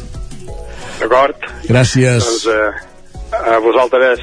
[1.00, 1.48] D'acord?
[1.70, 2.26] Gràcies.
[2.28, 4.20] Doncs uh, a vosaltres.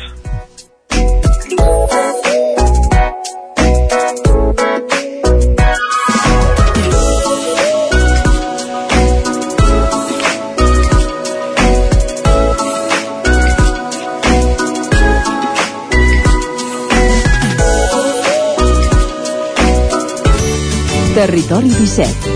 [21.16, 22.35] Territori 17.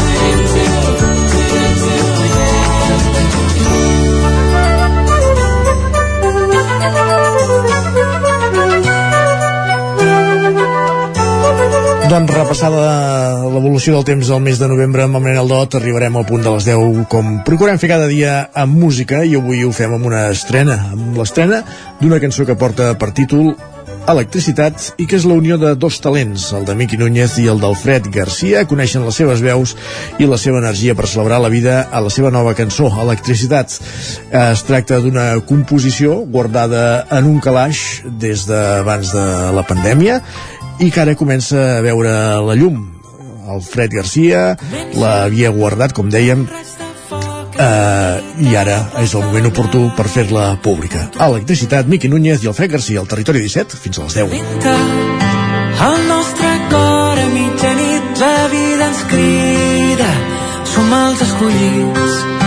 [12.11, 16.25] Doncs repassada l'evolució del temps del mes de novembre amb el Manel Dot, arribarem al
[16.27, 19.95] punt de les 10 com procurem fer cada dia amb música i avui ho fem
[19.95, 21.61] amb una estrena, amb l'estrena
[22.01, 23.53] d'una cançó que porta per títol
[24.11, 27.61] Electricitat i que és la unió de dos talents, el de Miqui Núñez i el
[27.61, 29.75] d'Alfred Garcia, coneixen les seves veus
[30.19, 33.77] i la seva energia per celebrar la vida a la seva nova cançó, Electricitat.
[34.41, 40.19] Es tracta d'una composició guardada en un calaix des d'abans de la pandèmia
[40.81, 42.11] i que ara comença a veure
[42.41, 42.81] la llum.
[43.51, 44.55] Alfred Garcia
[44.97, 46.45] l'havia guardat, com dèiem,
[47.61, 48.15] eh,
[48.47, 51.07] i ara és el moment oportú per fer-la pública.
[51.19, 54.29] Electricitat, Miqui Núñez i Alfred Garcia, al Territori 17, fins a les 10.
[55.87, 60.11] El nostre cor a mitjanit la vida ens crida
[60.73, 62.40] som els escollits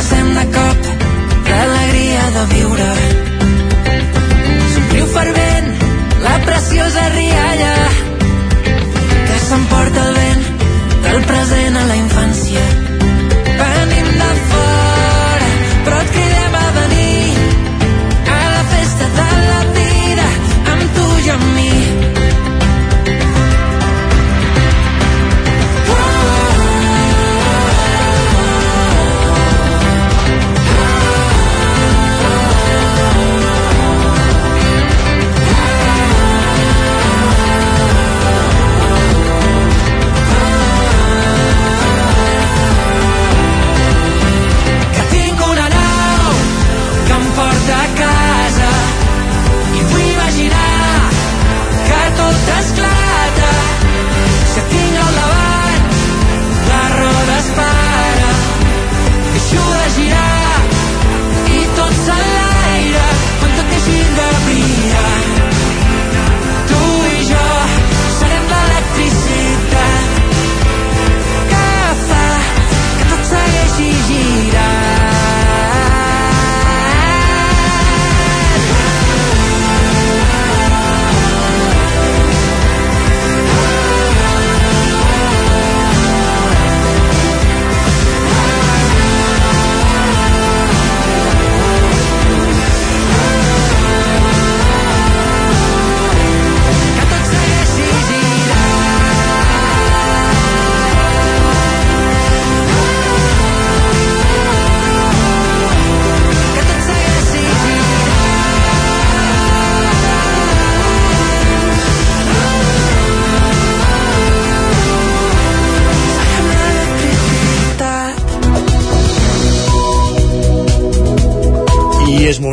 [0.00, 0.86] ens empassem de cop
[1.48, 2.88] l'alegria de viure.
[4.74, 5.68] Somriu fervent
[6.24, 7.74] la preciosa rialla
[9.26, 10.46] que s'emporta el vent
[11.08, 12.89] del present a la infància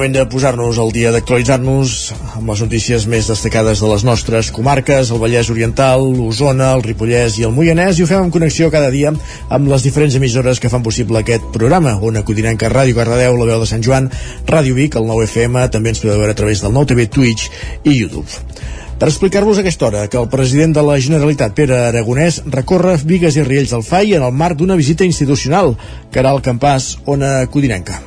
[0.07, 1.93] moment de posar-nos al dia d'actualitzar-nos
[2.37, 7.35] amb les notícies més destacades de les nostres comarques, el Vallès Oriental, l'Osona, el Ripollès
[7.41, 10.71] i el Moianès, i ho fem en connexió cada dia amb les diferents emissores que
[10.71, 11.97] fan possible aquest programa.
[11.99, 14.07] Ona Codinenca, Ràdio Cardedeu, la veu de Sant Joan,
[14.47, 17.49] Ràdio Vic, el 9FM, també ens podeu veure a través del 9TV, Twitch
[17.83, 18.29] i YouTube.
[18.97, 23.43] Per explicar-vos aquesta hora que el president de la Generalitat, Pere Aragonès, recorre Vigues i
[23.43, 25.75] Riells del FAI en el marc d'una visita institucional.
[26.15, 27.99] Caral Campàs, Ona Codinenca.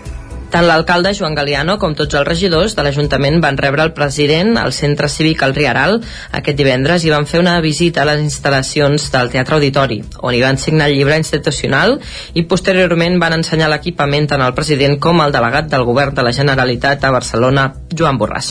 [0.50, 4.72] Tant l'alcalde Joan Galiano com tots els regidors de l'Ajuntament van rebre el president al
[4.74, 6.00] centre cívic El Riaral
[6.34, 10.42] aquest divendres i van fer una visita a les instal·lacions del Teatre Auditori, on hi
[10.42, 12.00] van signar el llibre institucional
[12.34, 16.34] i posteriorment van ensenyar l'equipament tant al president com al delegat del govern de la
[16.34, 18.50] Generalitat a Barcelona, Joan Borràs.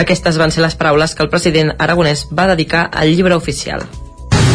[0.00, 3.84] Aquestes van ser les paraules que el president aragonès va dedicar al llibre oficial.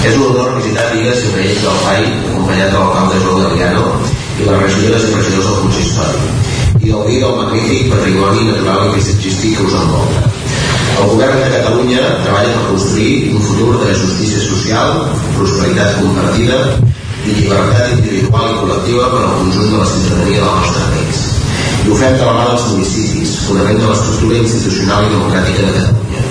[0.02, 3.88] És un honor visitar Vigues i Reis del FAI, acompanyat de l'alcalde Joan Galiano
[4.42, 6.39] i les regidores i regidors del consistori
[6.92, 10.32] gaudir del magnífic patrimoni natural i paisatgístic que us envolta.
[11.00, 14.96] El govern de Catalunya treballa per construir un futur de justícia social,
[15.38, 16.58] prosperitat compartida
[17.26, 21.24] i llibertat individual i col·lectiva per al conjunt de la ciutadania del nostre país.
[21.80, 25.78] I ho fem de la mà dels municipis, fonament de l'estructura institucional i democràtica de
[25.80, 26.29] Catalunya.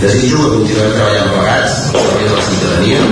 [0.00, 3.04] Desitjo que continuem treballant plegats al servei de la ciutadania,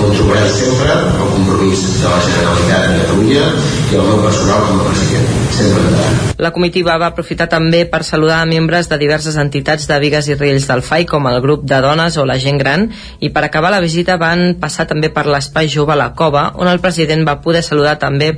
[0.00, 3.46] on trobareu sempre el compromís de la Generalitat de Catalunya
[3.90, 5.30] i el meu personal com a president.
[5.50, 6.20] Sempre endavant.
[6.40, 10.36] La comitiva va aprofitar també per saludar a membres de diverses entitats de Vigues i
[10.38, 12.86] Riells del FAI, com el grup de dones o la gent gran,
[13.20, 16.80] i per acabar la visita van passar també per l'espai jove La Cova, on el
[16.80, 18.30] president va poder saludar també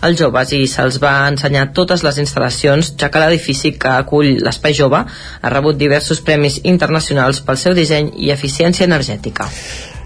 [0.00, 4.72] els joves i se'ls va ensenyar totes les instal·lacions, ja que l'edifici que acull l'espai
[4.78, 9.48] jove ha rebut diversos premis internacionals pel seu disseny i eficiència energètica.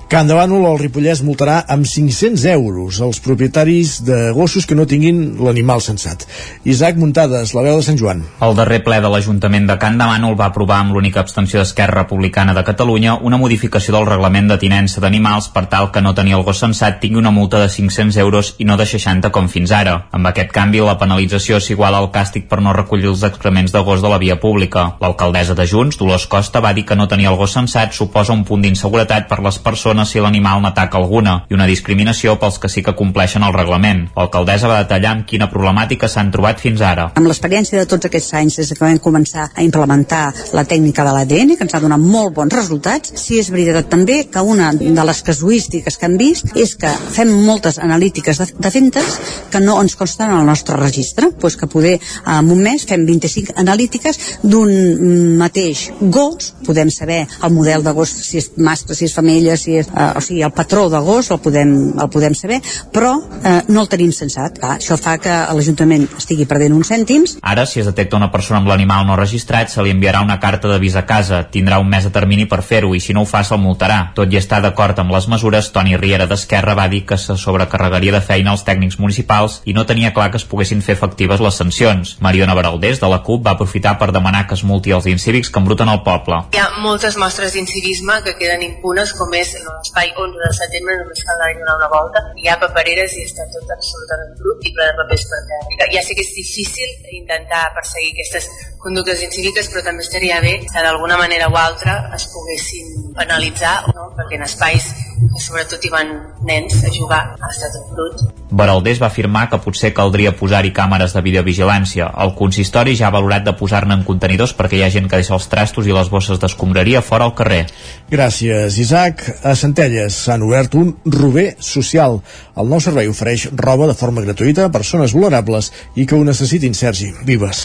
[0.04, 4.84] Can de Bànol, el Ripollès multarà amb 500 euros els propietaris de gossos que no
[4.86, 6.26] tinguin l'animal sensat.
[6.68, 8.20] Isaac Muntades, la veu de Sant Joan.
[8.44, 12.02] El darrer ple de l'Ajuntament de Can de Bànol va aprovar amb l'única abstenció d'Esquerra
[12.02, 16.36] Republicana de Catalunya una modificació del reglament de tinença d'animals per tal que no tenir
[16.36, 19.72] el gos sensat tingui una multa de 500 euros i no de 60 com fins
[19.72, 19.96] ara.
[20.12, 24.04] Amb aquest canvi, la penalització s'iguala al càstig per no recollir els excrements de gos
[24.04, 24.98] de la via pública.
[25.00, 28.44] L'alcaldessa de Junts, Dolors Costa, va dir que no tenir el gos sensat suposa un
[28.44, 32.82] punt d'inseguretat per les persones si l'animal n'ataca alguna i una discriminació pels que sí
[32.82, 34.08] que compleixen el reglament.
[34.18, 37.06] L'alcaldessa va detallar amb quina problemàtica s'han trobat fins ara.
[37.14, 40.24] Amb l'experiència de tots aquests anys des que vam començar a implementar
[40.56, 44.24] la tècnica de l'ADN, que ens ha donat molt bons resultats, sí és veritat també
[44.26, 48.74] que una de les casuístiques que hem vist és que fem moltes analítiques de, de
[48.74, 49.18] fentes
[49.52, 53.54] que no ens consten al nostre registre, pues que poder en un mes fem 25
[53.60, 59.14] analítiques d'un mateix gos, podem saber el model de gos, si és mascle, si és
[59.14, 62.60] femella, si és eh, o sigui, el patró de gos el podem, el podem saber,
[62.92, 64.58] però eh, no el tenim sensat.
[64.60, 67.38] Clar, això fa que l'Ajuntament estigui perdent uns cèntims.
[67.42, 70.70] Ara, si es detecta una persona amb l'animal no registrat, se li enviarà una carta
[70.70, 71.42] d'avís a casa.
[71.50, 74.00] Tindrà un mes de termini per fer-ho i si no ho fa se'l multarà.
[74.16, 78.14] Tot i estar d'acord amb les mesures, Toni Riera d'Esquerra va dir que se sobrecarregaria
[78.14, 81.60] de feina als tècnics municipals i no tenia clar que es poguessin fer efectives les
[81.60, 82.16] sancions.
[82.20, 85.60] Mariona Baraldés, de la CUP, va aprofitar per demanar que es multi els incívics que
[85.62, 86.44] embruten el poble.
[86.54, 91.24] Hi ha moltes mostres d'incivisme que queden impunes, com és l'espai 11 de setembre, només
[91.28, 92.22] cal anar donar una volta.
[92.40, 95.88] Hi ha papereres i està tot absolutament brut i ple de papers per terra.
[95.94, 98.48] Ja sé que és difícil intentar perseguir aquestes
[98.84, 104.10] conductes incíviques, però també estaria bé que d'alguna manera o altra es poguessin penalitzar, no?
[104.18, 104.90] perquè en espais
[105.38, 106.10] sobretot hi van
[106.46, 108.24] nens a jugar a estat brut.
[108.54, 112.10] Baraldés va afirmar que potser caldria posar-hi càmeres de videovigilància.
[112.24, 115.34] El consistori ja ha valorat de posar-ne en contenidors perquè hi ha gent que deixa
[115.36, 117.64] els trastos i les bosses d'escombraria fora al carrer.
[118.10, 119.24] Gràcies, Isaac.
[119.42, 122.20] A Centelles s'han obert un rober social.
[122.56, 126.74] El nou servei ofereix roba de forma gratuïta a persones vulnerables i que ho necessitin,
[126.74, 127.12] Sergi.
[127.24, 127.64] Vives.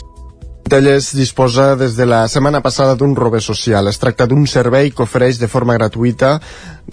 [0.69, 3.87] Telles disposa des de la setmana passada d'un rober social.
[3.89, 6.35] Es tracta d'un servei que ofereix de forma gratuïta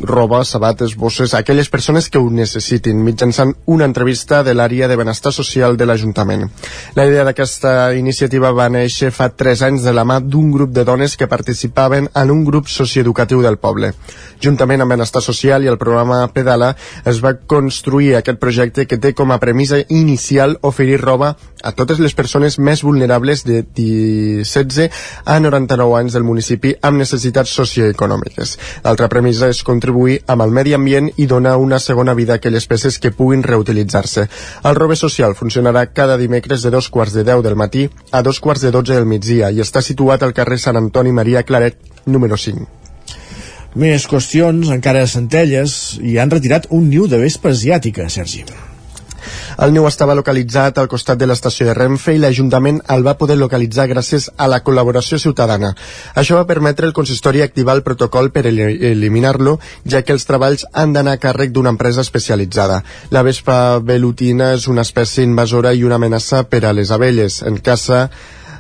[0.01, 4.97] roba, sabates, bosses a aquelles persones que ho necessitin mitjançant una entrevista de l'àrea de
[4.97, 6.47] benestar social de l'Ajuntament.
[6.95, 10.85] La idea d'aquesta iniciativa va néixer fa 3 anys de la mà d'un grup de
[10.85, 13.93] dones que participaven en un grup socioeducatiu del poble.
[14.43, 16.75] Juntament amb Benestar Social i el programa Pedala
[17.05, 21.99] es va construir aquest projecte que té com a premissa inicial oferir roba a totes
[21.99, 24.91] les persones més vulnerables de 16
[25.25, 28.57] a 99 anys del municipi amb necessitats socioeconòmiques.
[28.85, 32.67] L'altra premissa és contribuir amb el medi ambient i donar una segona vida a aquelles
[32.67, 34.29] peces que puguin reutilitzar-se.
[34.65, 38.41] El robe social funcionarà cada dimecres de dos quarts de 10 del matí a dos
[38.41, 41.77] quarts de 12 del migdia i està situat al carrer Sant Antoni Maria Claret,
[42.07, 42.67] número 5.
[43.77, 48.47] Més qüestions, encara Centelles, i han retirat un niu de vespa asiàtica, Sergi.
[49.63, 53.39] El niu estava localitzat al costat de l'estació de Renfe i l'Ajuntament el va poder
[53.41, 55.73] localitzar gràcies a la col·laboració ciutadana.
[56.15, 60.93] Això va permetre al consistori activar el protocol per eliminar-lo, ja que els treballs han
[60.93, 62.83] d'anar a càrrec d'una empresa especialitzada.
[63.11, 67.43] La vespa velutina és una espècie invasora i una amenaça per a les abelles.
[67.43, 68.09] En caça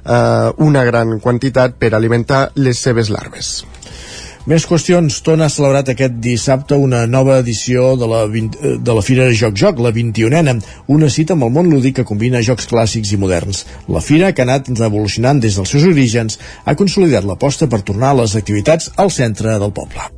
[0.07, 3.65] eh, una gran quantitat per alimentar les seves larves.
[4.47, 5.11] Més qüestions.
[5.27, 9.57] Tona ha celebrat aquest dissabte una nova edició de la, 20, de la Fira Joc
[9.59, 10.55] Joc, la 21ena,
[10.95, 13.65] una cita amb el món lúdic que combina jocs clàssics i moderns.
[13.91, 18.15] La fira, que ha anat revolucionant des dels seus orígens, ha consolidat l'aposta per tornar
[18.21, 20.16] les activitats al centre del poble.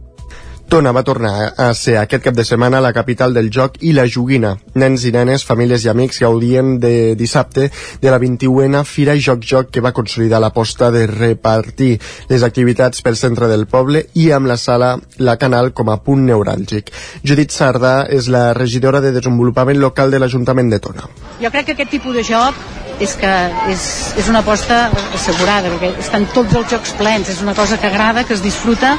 [0.68, 4.02] Tona va tornar a ser aquest cap de setmana la capital del joc i la
[4.04, 4.50] joguina.
[4.76, 7.70] Nens i nenes, famílies i amics gaudien de dissabte
[8.02, 11.94] de la 21a Fira Joc Joc que va consolidar l'aposta de repartir
[12.28, 16.26] les activitats pel centre del poble i amb la sala La Canal com a punt
[16.28, 16.92] neuràlgic.
[17.24, 21.08] Judit Sardà és la regidora de Desenvolupament Local de l'Ajuntament de Tona.
[21.40, 22.60] Jo crec que aquest tipus de joc
[23.00, 23.32] és que
[23.72, 23.88] és,
[24.20, 28.28] és una aposta assegurada, perquè estan tots els jocs plens, és una cosa que agrada,
[28.28, 28.98] que es disfruta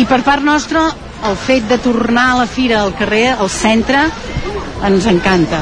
[0.00, 0.88] i per part nostra
[1.28, 4.06] el fet de tornar a la fira al carrer, al centre,
[4.86, 5.60] ens encanta.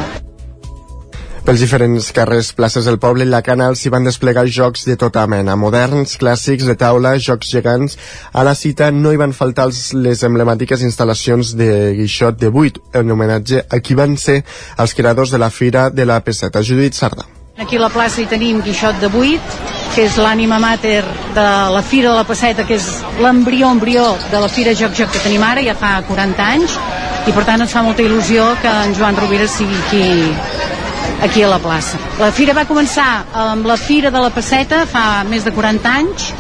[1.49, 5.23] Pels diferents carrers, places del poble i la canal s'hi van desplegar jocs de tota
[5.33, 7.97] mena, moderns, clàssics, de taula, jocs gegants.
[8.37, 12.77] A la cita no hi van faltar els, les emblemàtiques instal·lacions de Guixot de Buit,
[12.93, 14.43] en homenatge a qui van ser
[14.77, 17.25] els creadors de la fira de la Peseta, Judit Sarda.
[17.57, 19.57] Aquí a la plaça hi tenim Guixot de Buit,
[19.95, 21.03] que és l'ànima mater
[21.35, 22.89] de la Fira de la Passeta, que és
[23.23, 26.77] l'embrió embrió de la Fira Joc Joc que tenim ara, ja fa 40 anys,
[27.29, 30.05] i per tant ens fa molta il·lusió que en Joan Rovira sigui aquí,
[31.27, 32.01] aquí a la plaça.
[32.21, 33.09] La fira va començar
[33.47, 36.31] amb la Fira de la Passeta fa més de 40 anys,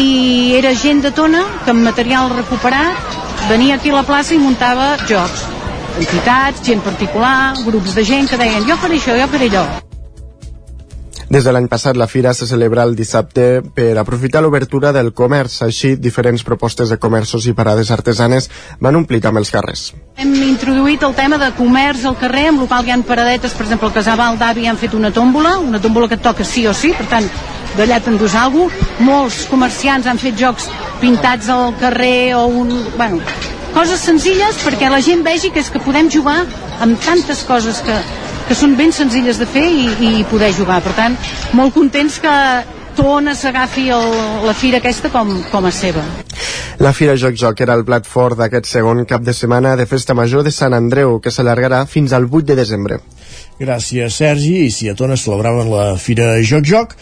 [0.00, 3.18] i era gent de Tona que amb material recuperat
[3.50, 5.48] venia aquí a la plaça i muntava jocs
[5.98, 9.91] entitats, gent particular, grups de gent que deien jo faré això, jo faré allò.
[11.32, 15.62] Des de l'any passat, la fira se celebra el dissabte per aprofitar l'obertura del comerç.
[15.64, 18.50] Així, diferents propostes de comerços i parades artesanes
[18.84, 19.86] van omplir també els carrers.
[20.20, 23.64] Hem introduït el tema de comerç al carrer, amb el qual hi ha paradetes, per
[23.64, 26.74] exemple, al Casabal d'Avi han fet una tòmbola, una tòmbola que et toca sí o
[26.76, 27.30] sí, per tant,
[27.78, 28.90] d'allà t'endús alguna cosa.
[29.00, 30.68] Molts comerciants han fet jocs
[31.00, 32.76] pintats al carrer o un...
[32.98, 33.24] Bueno,
[33.72, 36.42] coses senzilles perquè la gent vegi que és que podem jugar
[36.84, 37.96] amb tantes coses que,
[38.48, 40.80] que són ben senzilles de fer i, i poder jugar.
[40.84, 41.18] Per tant,
[41.58, 42.36] molt contents que
[42.96, 46.02] Tona s'agafi la fira aquesta com, com a seva.
[46.82, 50.16] La Fira Joc Joc era el plat fort d'aquest segon cap de setmana de Festa
[50.18, 52.98] Major de Sant Andreu, que s'allargarà fins al 8 de desembre.
[53.60, 54.66] Gràcies, Sergi.
[54.66, 56.94] I si a Tona celebraven la Fira Joc Joc,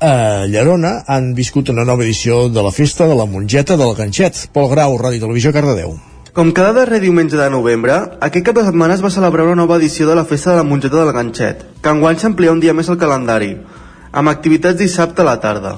[0.00, 4.46] a Llerona han viscut una nova edició de la Festa de la Mongeta del Ganxet.
[4.52, 5.96] Pol Grau, Ràdio Televisió, Cardedeu.
[6.36, 9.78] Com cada darrer diumenge de novembre, aquest cap de setmana es va celebrar una nova
[9.80, 12.90] edició de la Festa de la Mongeta del Ganxet, que enguany s'amplia un dia més
[12.92, 13.54] al calendari,
[14.12, 15.72] amb activitats dissabte a la tarda.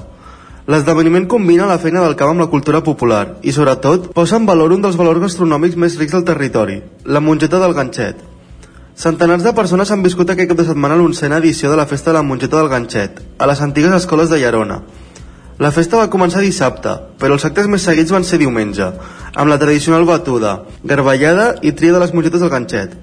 [0.67, 4.75] L'esdeveniment combina la feina del camp amb la cultura popular i, sobretot, posa en valor
[4.75, 8.19] un dels valors gastronòmics més rics del territori, la mongeta del ganxet.
[8.99, 12.19] Centenars de persones han viscut aquest cap de setmana l'oncena edició de la Festa de
[12.19, 14.81] la Mongeta del Ganxet, a les antigues escoles de Llerona,
[15.59, 18.85] la festa va començar dissabte, però els actes més seguits van ser diumenge,
[19.35, 20.53] amb la tradicional batuda,
[20.87, 22.93] garballada i tria de les mongetes del ganxet.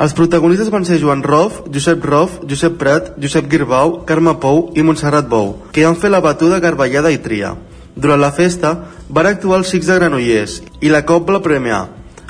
[0.00, 4.86] Els protagonistes van ser Joan Rof, Josep Rof, Josep Prat, Josep Girbau, Carme Pou i
[4.86, 7.56] Montserrat Bou, que han fet la batuda, garballada i tria.
[7.96, 8.76] Durant la festa
[9.10, 11.88] van actuar els Xics de Granollers i la Copla Premià,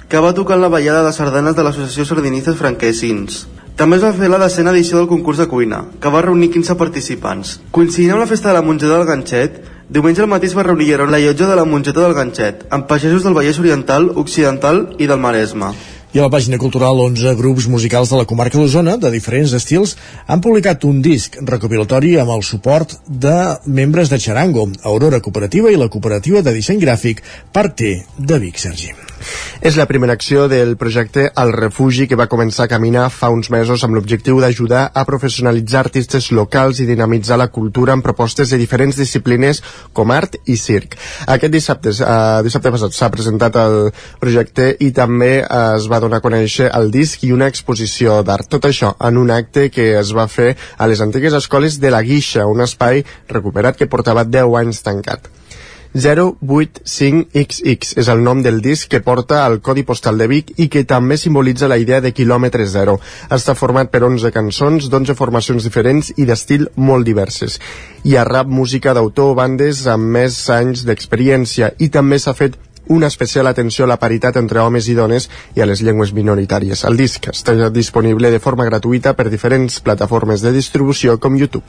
[0.09, 3.45] que va tocar la ballada de sardanes de l'Associació Sardinistes Franquesins.
[3.77, 6.77] També es va fer la decena edició del concurs de cuina, que va reunir 15
[6.81, 7.59] participants.
[7.71, 10.99] Coincidint amb la festa de la mongeta del Ganxet, diumenge al matí es va reunir
[10.99, 15.19] la llotja de la mongeta del Ganxet, amb pagesos del Vallès Oriental, Occidental i del
[15.19, 15.73] Maresme.
[16.11, 19.95] I a la pàgina cultural, 11 grups musicals de la comarca d'Osona, de diferents estils,
[20.27, 23.37] han publicat un disc recopilatori amb el suport de
[23.67, 27.23] membres de Charango, Aurora Cooperativa i la Cooperativa de Disseny Gràfic
[27.55, 29.10] Parte de Vic, Sergi.
[29.61, 33.51] És la primera acció del projecte El Refugi que va començar a caminar fa uns
[33.53, 38.59] mesos amb l'objectiu d'ajudar a professionalitzar artistes locals i dinamitzar la cultura amb propostes de
[38.61, 40.97] diferents disciplines com art i circ.
[41.27, 43.91] Aquest dissabte, eh, dissabte passat s'ha presentat el
[44.21, 48.49] projecte i també es va donar a conèixer el disc i una exposició d'art.
[48.49, 52.03] Tot això en un acte que es va fer a les antigues escoles de la
[52.03, 55.40] Guixa, un espai recuperat que portava 10 anys tancat.
[55.95, 60.85] 085XX és el nom del disc que porta el codi postal de Vic i que
[60.87, 63.01] també simbolitza la idea de quilòmetre zero.
[63.27, 67.59] Està format per 11 cançons d'11 formacions diferents i d'estil molt diverses.
[68.07, 72.55] Hi ha rap, música d'autor, bandes amb més anys d'experiència i també s'ha fet
[72.91, 76.83] una especial atenció a la paritat entre homes i dones i a les llengües minoritàries.
[76.89, 81.63] El disc està disponible de forma gratuïta per diferents plataformes de distribució com YouTube.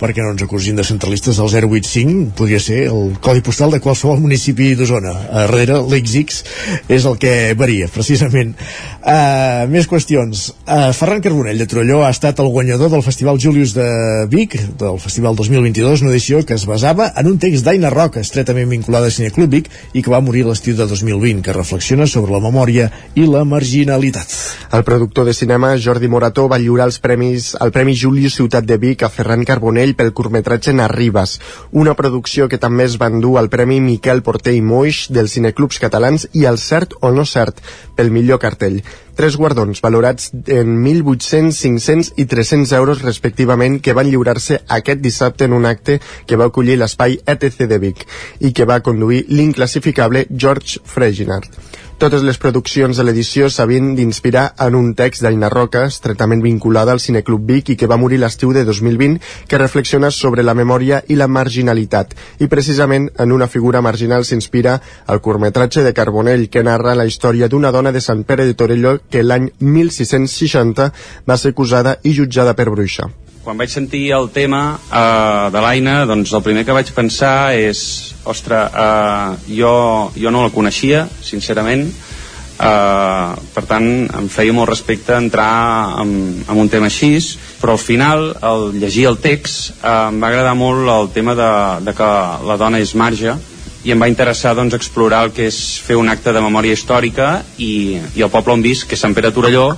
[0.00, 4.18] Perquè no ens acusin de centralistes del 085, podria ser el codi postal de qualsevol
[4.24, 5.14] municipi d'Osona.
[5.30, 6.42] A darrere, l'XX
[6.90, 8.56] és el que varia, precisament.
[9.04, 10.48] Uh, més qüestions.
[10.64, 13.86] Uh, Ferran Carbonell de Trolló ha estat el guanyador del Festival Julius de
[14.32, 18.74] Vic, del Festival 2022, una edició que es basava en un text d'Aina Roca, estretament
[18.74, 22.40] vinculada a Cineclub Vic i que va morir l'estiu de 2020, que reflexiona sobre la
[22.40, 22.86] memòria
[23.20, 24.32] i la marginalitat.
[24.72, 28.78] El productor de cinema Jordi Morató va lliurar els premis al Premi Julius Ciutat de
[28.80, 31.36] Vic a Ferran Carbonell pel curtmetratge Narribes,
[31.72, 35.82] una producció que també es va endur al Premi Miquel Porter i Moix dels cineclubs
[35.84, 37.60] catalans i al Cert o no Cert
[37.94, 38.80] pel millor cartell.
[39.14, 45.46] Tres guardons valorats en 1.800, 500 i 300 euros respectivament que van lliurar-se aquest dissabte
[45.46, 48.04] en un acte que va acollir l'espai ETC de Vic
[48.40, 51.46] i que va conduir l'inclassificable George Freginard.
[51.94, 57.00] Totes les produccions de l'edició s'havien d'inspirar en un text d'Aina Roca, estretament vinculada al
[57.00, 61.14] Cineclub Vic i que va morir l'estiu de 2020, que reflexiona sobre la memòria i
[61.14, 62.16] la marginalitat.
[62.42, 67.48] I precisament en una figura marginal s'inspira el curtmetratge de Carbonell, que narra la història
[67.48, 70.90] d'una dona de Sant Pere de Torelló que l'any 1660
[71.30, 73.12] va ser acusada i jutjada per bruixa.
[73.44, 77.78] Quan vaig sentir el tema uh, de l'Aina, doncs el primer que vaig pensar és,
[78.24, 79.72] ostres, uh, jo,
[80.16, 86.62] jo no la coneixia, sincerament, uh, per tant em feia molt respecte entrar en, en
[86.62, 87.18] un tema així,
[87.60, 91.50] però al final, al llegir el text, uh, em va agradar molt el tema de,
[91.84, 92.08] de que
[92.48, 93.36] la dona és marge,
[93.84, 97.34] i em va interessar doncs, explorar el que és fer un acte de memòria històrica
[97.60, 99.74] i, i el poble on visc, que és Sant Pere Torelló,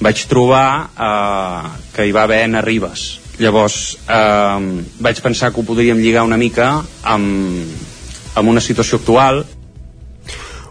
[0.00, 0.66] vaig trobar
[0.96, 3.06] eh, que hi va haver Anna Ribes.
[3.40, 6.72] Llavors eh, vaig pensar que ho podríem lligar una mica
[7.02, 7.72] amb,
[8.34, 9.44] amb una situació actual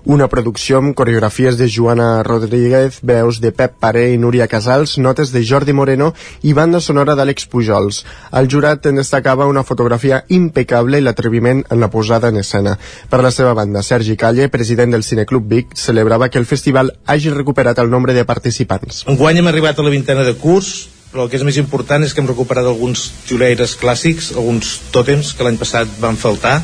[0.05, 5.31] una producció amb coreografies de Joana Rodríguez, veus de Pep Paré i Núria Casals, notes
[5.31, 6.13] de Jordi Moreno
[6.43, 8.03] i banda sonora d'Àlex Pujols.
[8.31, 12.77] El jurat en destacava una fotografia impecable i l'atreviment en la posada en escena.
[13.09, 17.34] Per la seva banda, Sergi Calle, president del Cineclub Vic, celebrava que el festival hagi
[17.34, 19.03] recuperat el nombre de participants.
[19.07, 22.13] Enguany hem arribat a la vintena de curs, però el que és més important és
[22.13, 26.59] que hem recuperat alguns xuleires clàssics, alguns tòtems que l'any passat van faltar,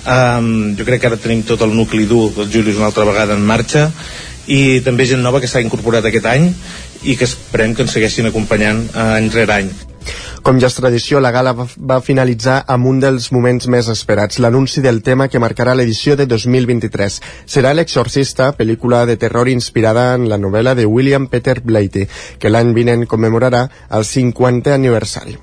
[0.00, 3.36] Um, jo crec que ara tenim tot el nucli dur del Julius una altra vegada
[3.36, 3.90] en marxa
[4.48, 6.48] i també gent nova que s'ha incorporat aquest any
[7.04, 9.70] i que esperem que ens segueixin acompanyant uh, any rere any.
[10.40, 14.80] Com ja és tradició, la gala va, finalitzar amb un dels moments més esperats, l'anunci
[14.80, 17.20] del tema que marcarà l'edició de 2023.
[17.44, 22.06] Serà L'Exorcista, pel·lícula de terror inspirada en la novel·la de William Peter Blatty,
[22.40, 25.36] que l'any vinent commemorarà el 50è aniversari.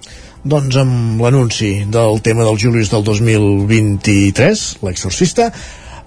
[0.48, 5.50] Doncs amb l'anunci del tema del Julius del 2023, l'exorcista,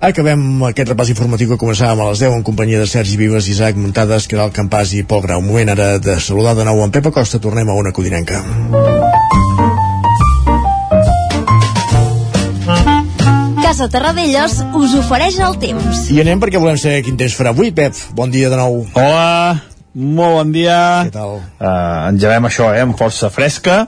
[0.00, 3.76] acabem aquest repàs informatiu que començàvem a les 10 en companyia de Sergi Vives, Isaac
[3.76, 5.42] Muntades, Caral Campàs i Pol Grau.
[5.44, 8.40] Un moment ara de saludar de nou en Pep Acosta, tornem a una codinenca.
[13.60, 16.06] Casa Terradellos us ofereix el temps.
[16.16, 18.06] I anem perquè volem saber quin temps farà avui, Pep.
[18.16, 18.86] Bon dia de nou.
[18.96, 19.60] Hola,
[19.92, 20.82] molt bon dia.
[21.10, 21.42] Què tal?
[21.60, 23.82] Uh, engegem això, eh, amb força fresca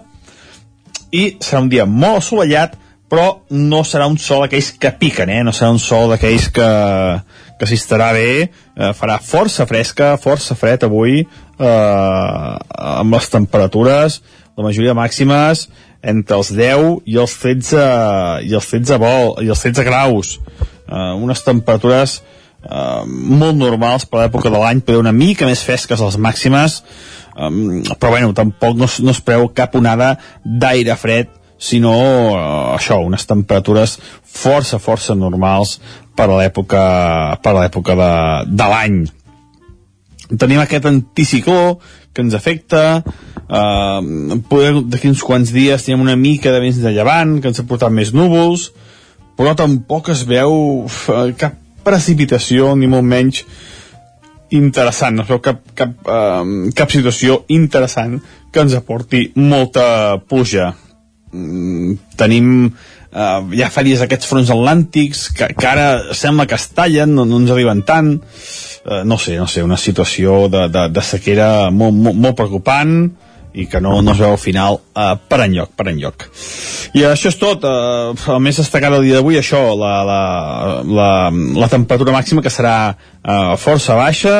[1.12, 2.78] i serà un dia molt assolellat
[3.12, 5.42] però no serà un sol d'aquells que piquen, eh?
[5.44, 6.68] no serà un sol d'aquells que,
[7.60, 14.22] que s'hi estarà bé, eh, farà força fresca, força fred avui, eh, amb les temperatures,
[14.56, 15.66] la majoria màximes,
[16.00, 17.84] entre els 10 i els 13,
[18.48, 20.38] i els 13, vol, i els 13 graus.
[20.88, 26.00] Eh, unes temperatures eh, molt normals per l'època de l'any, però una mica més fresques
[26.00, 26.82] les màximes,
[27.34, 31.32] um, però bueno, tampoc no, no es preu cap onada d'aire fred
[31.62, 35.78] sinó uh, això, unes temperatures força, força normals
[36.18, 36.84] per a l'època
[37.42, 38.12] per a l'època de,
[38.50, 39.02] de l'any.
[40.32, 41.78] Tenim aquest anticicló
[42.12, 43.02] que ens afecta.
[43.52, 44.38] Uh,
[44.88, 47.92] d'aquí uns quants dies tenim una mica de vents de llevant que ens ha portat
[47.92, 48.70] més núvols
[49.36, 50.54] però tampoc es veu
[50.86, 53.44] uh, cap precipitació ni molt menys
[54.52, 56.44] interessant, no es veu cap, cap, uh,
[56.76, 58.18] cap situació interessant
[58.52, 60.72] que ens aporti molta pluja.
[61.32, 66.68] Mm, tenim uh, ja fa dies aquests fronts atlàntics que, que ara sembla que es
[66.76, 70.88] tallen, no, no ens arriben tant, uh, no sé, no sé, una situació de, de,
[70.92, 72.98] de sequera molt, molt, molt preocupant,
[73.54, 76.26] i que no, no es veu al final uh, per enlloc, per enlloc.
[76.96, 80.20] I això és tot, uh, el més destacat el dia d'avui, això, la, la,
[80.86, 81.08] la,
[81.64, 84.36] la temperatura màxima que serà uh, força baixa,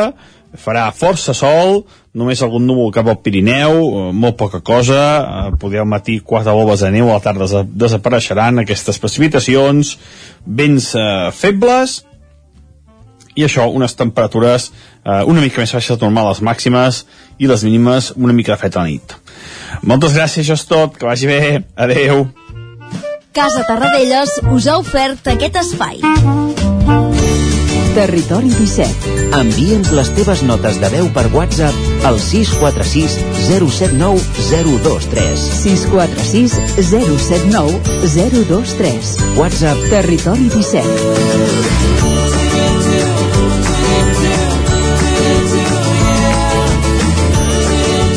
[0.59, 1.83] farà força sol,
[2.17, 6.53] només algun núvol cap al Pirineu, uh, molt poca cosa, uh, podria al matí quatre
[6.57, 9.97] volves de neu, a la tarda desapareixeran aquestes precipitacions,
[10.45, 12.03] vents uh, febles,
[13.35, 17.03] i això, unes temperatures eh, una mica més baixes normal les màximes
[17.39, 19.17] i les mínimes una mica de fred a la nit.
[19.83, 21.43] Moltes gràcies, això és tot, que vagi bé,
[21.77, 22.27] adeu.
[23.33, 26.03] Casa Tarradellas us ha ofert aquest espai.
[27.93, 29.13] Territori 17.
[29.37, 33.19] Envia'ns les teves notes de veu per WhatsApp al 646
[33.49, 35.45] 079 023.
[35.61, 36.57] 646
[36.89, 37.81] 079
[38.17, 39.15] 023.
[39.37, 41.82] WhatsApp Territori 17.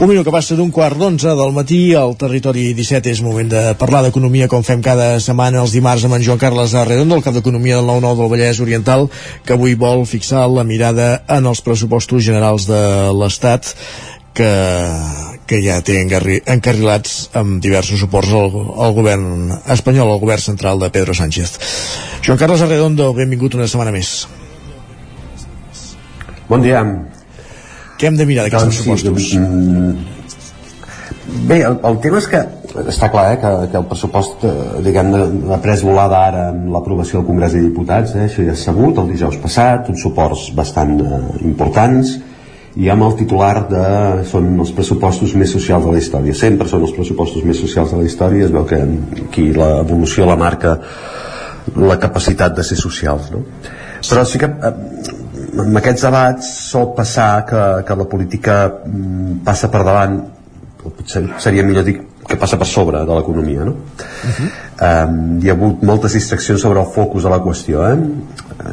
[0.00, 3.74] Un minut que passa d'un quart d'onze del matí al territori 17 és moment de
[3.76, 7.36] parlar d'economia com fem cada setmana els dimarts amb en Joan Carles Arredondo, el cap
[7.36, 9.04] d'Economia del 9-9 del Vallès Oriental,
[9.44, 12.80] que avui vol fixar la mirada en els pressupostos generals de
[13.12, 13.74] l'Estat
[14.32, 14.50] que,
[15.44, 20.88] que ja té encarrilats amb diversos suports al, al govern espanyol, al govern central de
[20.96, 21.58] Pedro Sánchez.
[22.24, 24.16] Joan Carles Arredondo, benvingut una setmana més.
[26.48, 26.86] Bon dia.
[28.00, 29.34] Què hem de mirar d'aquests Doncs sí, pressupostos?
[29.36, 30.20] mm,
[31.46, 32.40] Bé, el, el tema és que
[32.90, 34.54] està clar eh, que, que el pressupost eh,
[34.84, 35.12] diguem
[35.52, 38.98] ha pres volada ara amb l'aprovació del Congrés de Diputats eh, això ja és sabut,
[39.02, 41.20] el dijous passat uns suports bastant eh,
[41.50, 42.16] importants
[42.80, 43.84] i amb el titular de
[44.30, 48.02] són els pressupostos més socials de la història sempre són els pressupostos més socials de
[48.02, 48.82] la història es veu que
[49.26, 50.76] aquí l'evolució la marca
[51.76, 53.44] la capacitat de ser socials no?
[54.06, 55.18] però sí que eh,
[55.58, 60.20] en aquests debats sol passar que, que la política mm, passa per davant
[60.80, 61.98] potser seria millor dir
[62.30, 63.72] que passa per sobre de l'economia no?
[63.72, 64.48] Uh -huh.
[65.08, 67.98] um, hi ha hagut moltes distraccions sobre el focus de la qüestió eh?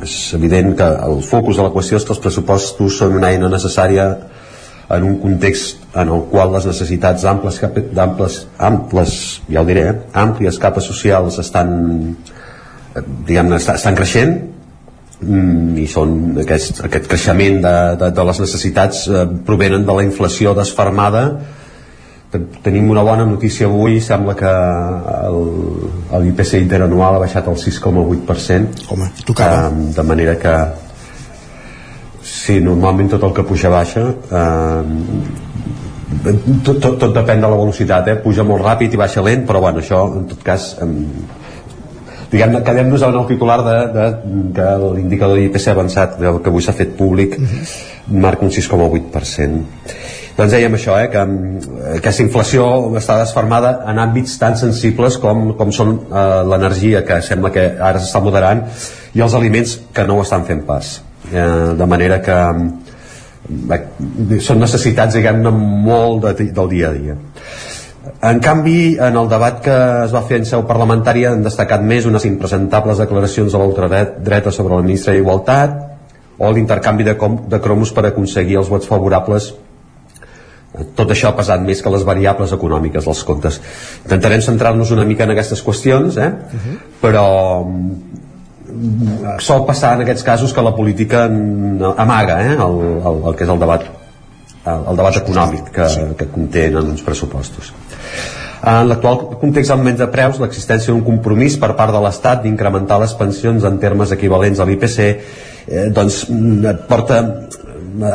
[0.04, 3.49] és evident que el focus de la qüestió és que els pressupostos són una eina
[3.49, 4.18] necessària
[4.90, 7.62] en un context en el qual les necessitats amples,
[7.98, 9.95] amples, amples ja ho diré, eh?
[10.14, 12.16] àmplies capes socials estan
[12.95, 14.57] eh, diguem estan creixent
[15.22, 20.06] mm, i són aquest, aquest creixement de, de, de les necessitats eh, provenen de la
[20.07, 21.27] inflació desfermada
[22.64, 24.52] tenim una bona notícia avui sembla que
[26.23, 29.69] l'IPC interanual ha baixat al 6,8% Home, tocava.
[29.69, 30.56] eh, de manera que
[32.22, 34.81] sí, normalment tot el que puja baixa eh,
[36.27, 38.18] tot, tot, tot depèn de la velocitat eh?
[38.23, 40.91] puja molt ràpid i baixa lent però bueno, això en tot cas eh,
[42.32, 44.08] diguem quedem-nos en el titular de, de,
[44.58, 48.22] que l'indicador d'IPC avançat del que avui s'ha fet públic uh -huh.
[48.26, 49.64] marca un 6,8%
[50.38, 52.68] doncs dèiem això, eh, que eh, aquesta inflació
[52.99, 57.99] està desfermada en àmbits tan sensibles com, com són eh, l'energia que sembla que ara
[57.99, 58.62] s'està moderant
[59.16, 61.02] i els aliments que no ho estan fent pas.
[61.34, 62.38] Eh, de manera que
[63.74, 67.18] eh, són necessitats diguem-ne molt de, del dia a dia
[68.22, 69.76] en canvi, en el debat que
[70.06, 74.76] es va fer en seu parlamentària han destacat més unes impresentables declaracions de l'ultradreta sobre
[74.76, 75.78] la ministra d'Igualtat
[76.38, 77.16] o l'intercanvi de,
[77.54, 79.54] de cromos per aconseguir els vots favorables
[80.98, 83.60] tot això ha pesat més que les variables econòmiques dels comptes.
[84.04, 86.28] Intentarem centrar-nos una mica en aquestes qüestions, eh?
[86.28, 86.76] Uh -huh.
[87.02, 87.26] però
[87.66, 92.54] mm, sol passar en aquests casos que la política amaga eh?
[92.54, 92.76] el,
[93.10, 93.84] el, el que és el debat
[94.66, 97.74] el, el debat econòmic que, que contenen uns pressupostos.
[98.68, 103.14] En l'actual context d'augment de preus, l'existència d'un compromís per part de l'Estat d'incrementar les
[103.20, 107.22] pensions en termes equivalents a l'IPC eh, doncs et porta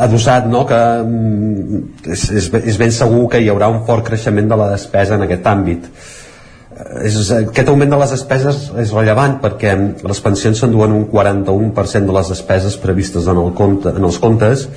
[0.03, 0.79] adossat no, que
[2.11, 5.25] és, és, és ben segur que hi haurà un fort creixement de la despesa en
[5.25, 5.87] aquest àmbit.
[7.03, 12.15] És, aquest augment de les despeses és rellevant perquè les pensions s'enduen un 41% de
[12.17, 14.67] les despeses previstes en, el compte, en els comptes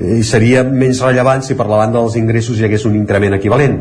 [0.00, 3.80] i seria menys rellevant si per la banda dels ingressos hi hagués un increment equivalent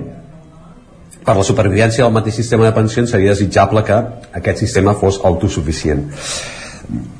[1.30, 3.98] per la supervivència del mateix sistema de pensions seria desitjable que
[4.40, 6.08] aquest sistema fos autosuficient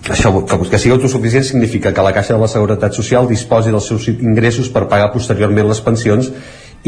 [0.10, 3.86] això, que, que sigui autosuficient significa que la Caixa de la Seguretat Social disposi dels
[3.92, 6.32] seus ingressos per pagar posteriorment les pensions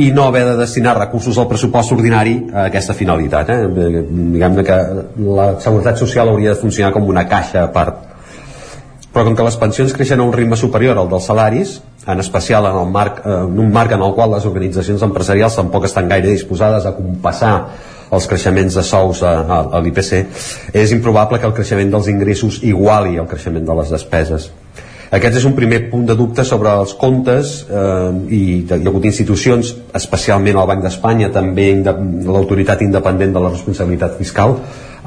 [0.01, 3.59] i no haver de destinar recursos al pressupost ordinari a aquesta finalitat eh?
[3.69, 4.79] diguem que
[5.27, 8.07] la Seguretat Social hauria de funcionar com una caixa a part
[9.13, 11.77] però com que les pensions creixen a un ritme superior al dels salaris
[12.07, 15.55] en especial en, el marc, eh, en un marc en el qual les organitzacions empresarials
[15.59, 17.55] tampoc estan gaire disposades a compassar
[18.11, 20.13] els creixements de sous a, a, a l'IPC,
[20.75, 24.49] és improbable que el creixement dels ingressos iguali el creixement de les despeses.
[25.11, 29.07] Aquest és un primer punt de dubte sobre els comptes eh, i hi ha hagut
[29.07, 34.57] institucions, especialment el Banc d'Espanya, també l'autoritat independent de la responsabilitat fiscal,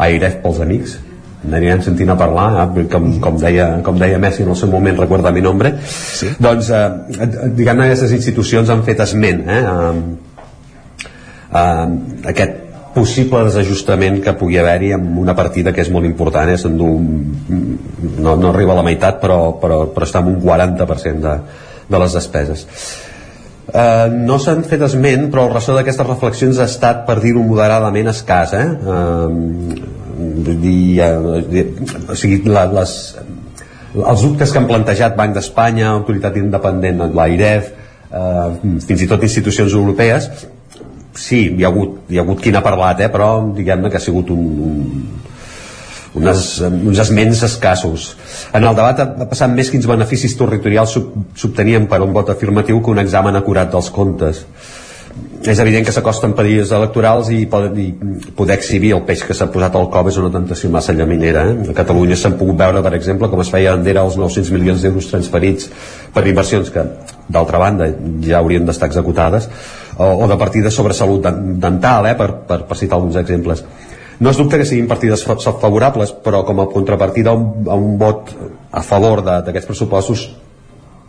[0.05, 0.97] Airef pels amics
[1.49, 2.85] n'anirem sentint a parlar eh?
[2.91, 6.33] com, com, deia, com deia Messi en el seu moment recorda mi nombre sí.
[6.41, 6.89] doncs eh,
[7.57, 9.95] diguem-ne aquestes institucions han fet esment eh, eh,
[11.63, 11.87] eh,
[12.35, 12.61] aquest
[12.95, 16.59] possible desajustament que pugui haver-hi amb una partida que és molt important eh?
[16.71, 21.41] no, no arriba a la meitat però, però, però està en un 40% de,
[21.91, 22.69] de les despeses
[23.65, 28.11] Uh, no s'han fet esment però el ressò d'aquestes reflexions ha estat per dir-ho moderadament
[28.13, 28.67] escàs eh?
[28.85, 30.04] Uh,
[30.63, 32.95] dir, uh, o sigui, la, les,
[33.95, 37.73] els dubtes que han plantejat Banc d'Espanya, Autoritat Independent, l'AIREF,
[38.11, 40.31] eh, fins i tot institucions europees,
[41.15, 44.03] sí, hi ha hagut, hi ha hagut qui n'ha parlat, eh, però diguem-ne que ha
[44.03, 44.75] sigut un, un,
[46.21, 48.09] unes, uns esments escassos.
[48.53, 50.97] En el debat ha passat més quins beneficis territorials
[51.39, 54.45] s'obtenien per un vot afirmatiu que un examen acurat dels comptes.
[55.45, 59.51] És evident que s'acosten períodes electorals i poden, i poder exhibir el peix que s'ha
[59.53, 61.43] posat al cop és una tentació massa llaminera.
[61.51, 61.67] Eh?
[61.69, 65.11] A Catalunya s'han pogut veure, per exemple, com es feia bandera els 900 milions d'euros
[65.11, 65.69] transferits
[66.15, 66.87] per inversions que,
[67.29, 67.91] d'altra banda,
[68.25, 69.51] ja haurien d'estar executades,
[69.99, 71.29] o, o de partides sobre salut
[71.61, 73.61] dental, eh, per, per, per citar alguns exemples.
[74.25, 77.99] No es dubte que siguin partides favorables, però com a contrapartida a un, a un
[78.01, 78.33] vot
[78.73, 80.25] a favor d'aquests pressupostos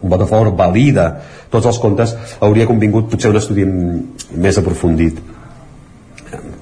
[0.02, 1.08] un vot a favor valida
[1.52, 5.22] tots els comptes, hauria convingut potser un estudi més aprofundit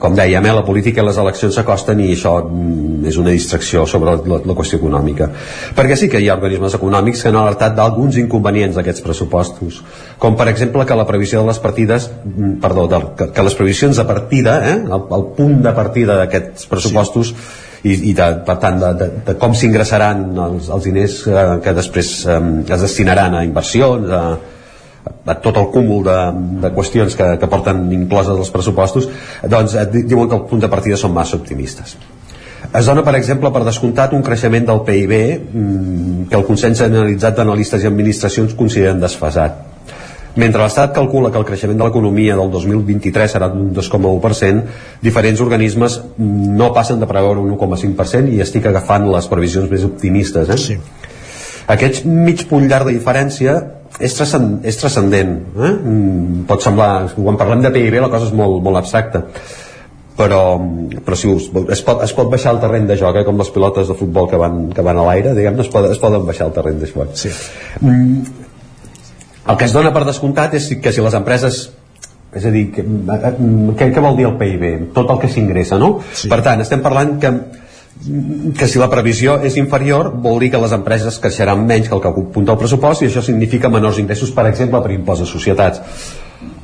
[0.03, 3.85] com dèiem, eh, la política i les eleccions s'acosten i això mm, és una distracció
[3.88, 5.30] sobre la, la, la qüestió econòmica.
[5.77, 9.81] Perquè sí que hi ha organismes econòmics que han alertat d'alguns inconvenients d'aquests pressupostos,
[10.19, 13.60] com per exemple que la previsió de les partides, mm, perdó, de, que, que les
[13.60, 17.62] previsions de partida, eh, el, el punt de partida d'aquests pressupostos sí.
[17.84, 21.76] I, i de, per tant de, de, de com s'ingressaran els, els diners eh, que
[21.76, 24.23] després eh, es destinaran a inversions, a,
[25.03, 26.18] a tot el cúmul de,
[26.64, 29.10] de qüestions que, que porten incloses els pressupostos,
[29.51, 31.97] doncs eh, diuen que el punt de partida són massa optimistes.
[32.72, 37.35] Es dona, per exemple, per descomptat un creixement del PIB mmm, que el Consell Generalitzat
[37.38, 39.73] d'Analistes i Administracions consideren desfasat.
[40.35, 44.64] Mentre l'Estat calcula que el creixement de l'economia del 2023 serà d'un 2,1%,
[45.03, 50.49] diferents organismes no passen de preveure un 1,5% i estic agafant les previsions més optimistes.
[50.49, 50.57] Eh?
[50.57, 50.80] Sí.
[51.73, 53.60] Aquest mig punt llarg de diferència
[53.99, 55.69] és, transcend, és transcendent eh?
[55.69, 59.22] Mm, pot semblar, quan parlem de PIB la cosa és molt, molt abstracta
[60.18, 60.41] però,
[61.05, 63.26] però si us, es, pot, es pot baixar el terreny de joc, eh?
[63.26, 66.01] com les pilotes de futbol que van, que van a l'aire, diguem es, poden, es
[66.01, 67.15] poden baixar el terreny de joc.
[67.18, 67.31] Sí.
[67.81, 68.43] Mm,
[69.48, 71.65] el que es dona per descomptat és que si les empreses
[72.34, 74.64] és a dir, que, què, què vol dir el PIB?
[74.95, 75.99] Tot el que s'ingressa, no?
[76.18, 76.32] Sí.
[76.32, 77.34] Per tant, estem parlant que
[78.57, 82.02] que si la previsió és inferior vol dir que les empreses creixeran menys que el
[82.02, 85.82] que apunta el pressupost i això significa menors ingressos, per exemple, per impost de societats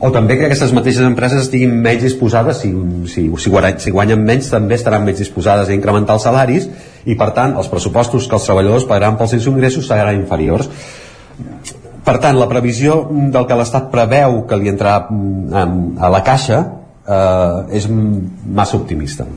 [0.03, 2.71] o també que aquestes mateixes empreses estiguin menys disposades si,
[3.13, 6.67] si, si, guanyen, si guanyen menys també estaran menys disposades a incrementar els salaris
[7.05, 10.67] i per tant els pressupostos que els treballadors pagaran pels seus ingressos seran inferiors
[12.09, 16.57] per tant la previsió del que l'Estat preveu que li entrarà mm, a la caixa
[17.05, 19.27] eh, és massa optimista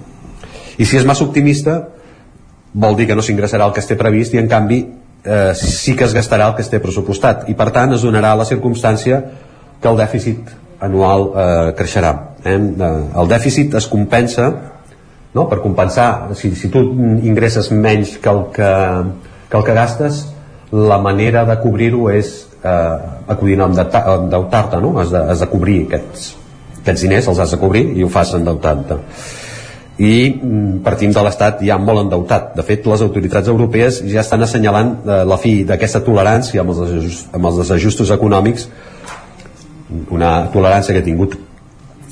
[0.80, 1.76] i si és massa optimista
[2.72, 5.92] vol dir que no s'ingressarà el que es té previst i en canvi eh, sí
[5.98, 9.20] que es gastarà el que es té pressupostat i per tant es donarà la circumstància
[9.82, 12.12] que el dèficit anual eh, creixerà
[12.44, 12.56] eh?
[12.56, 14.48] el dèficit es compensa
[15.34, 15.44] no?
[15.50, 16.86] per compensar si, si tu
[17.20, 18.72] ingresses menys que el que,
[19.50, 20.24] que, el que gastes
[20.72, 22.32] la manera de cobrir-ho és
[22.64, 22.96] eh,
[23.34, 23.68] acudint a
[24.16, 24.96] endeutar-te no?
[25.02, 26.32] has, de, has de cobrir aquests,
[26.82, 29.00] aquests diners els has de cobrir i ho fas endeutant-te
[30.02, 32.52] i mm, partim de l'estat ja molt endeutat.
[32.56, 36.82] De fet, les autoritats europees ja estan assenyalant eh, la fi d'aquesta tolerància amb els,
[36.86, 38.68] desajust, amb els desajustos econòmics,
[40.10, 41.36] una tolerància que ha tingut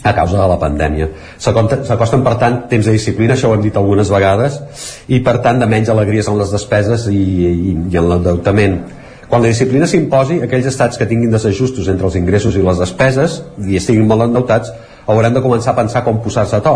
[0.04, 1.08] a causa de la pandèmia.
[1.40, 4.60] S'acosten, per tant, temps de disciplina, això ho hem dit algunes vegades,
[5.08, 8.78] i per tant de menys alegries en les despeses i, i, i en l'endeutament.
[9.30, 13.42] Quan la disciplina s'imposi, aquells estats que tinguin desajustos entre els ingressos i les despeses
[13.62, 14.72] i estiguin molt endeutats,
[15.06, 16.74] hauran de començar a pensar com posar-se a to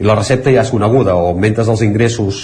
[0.00, 2.42] i la recepta ja és coneguda o augmentes els ingressos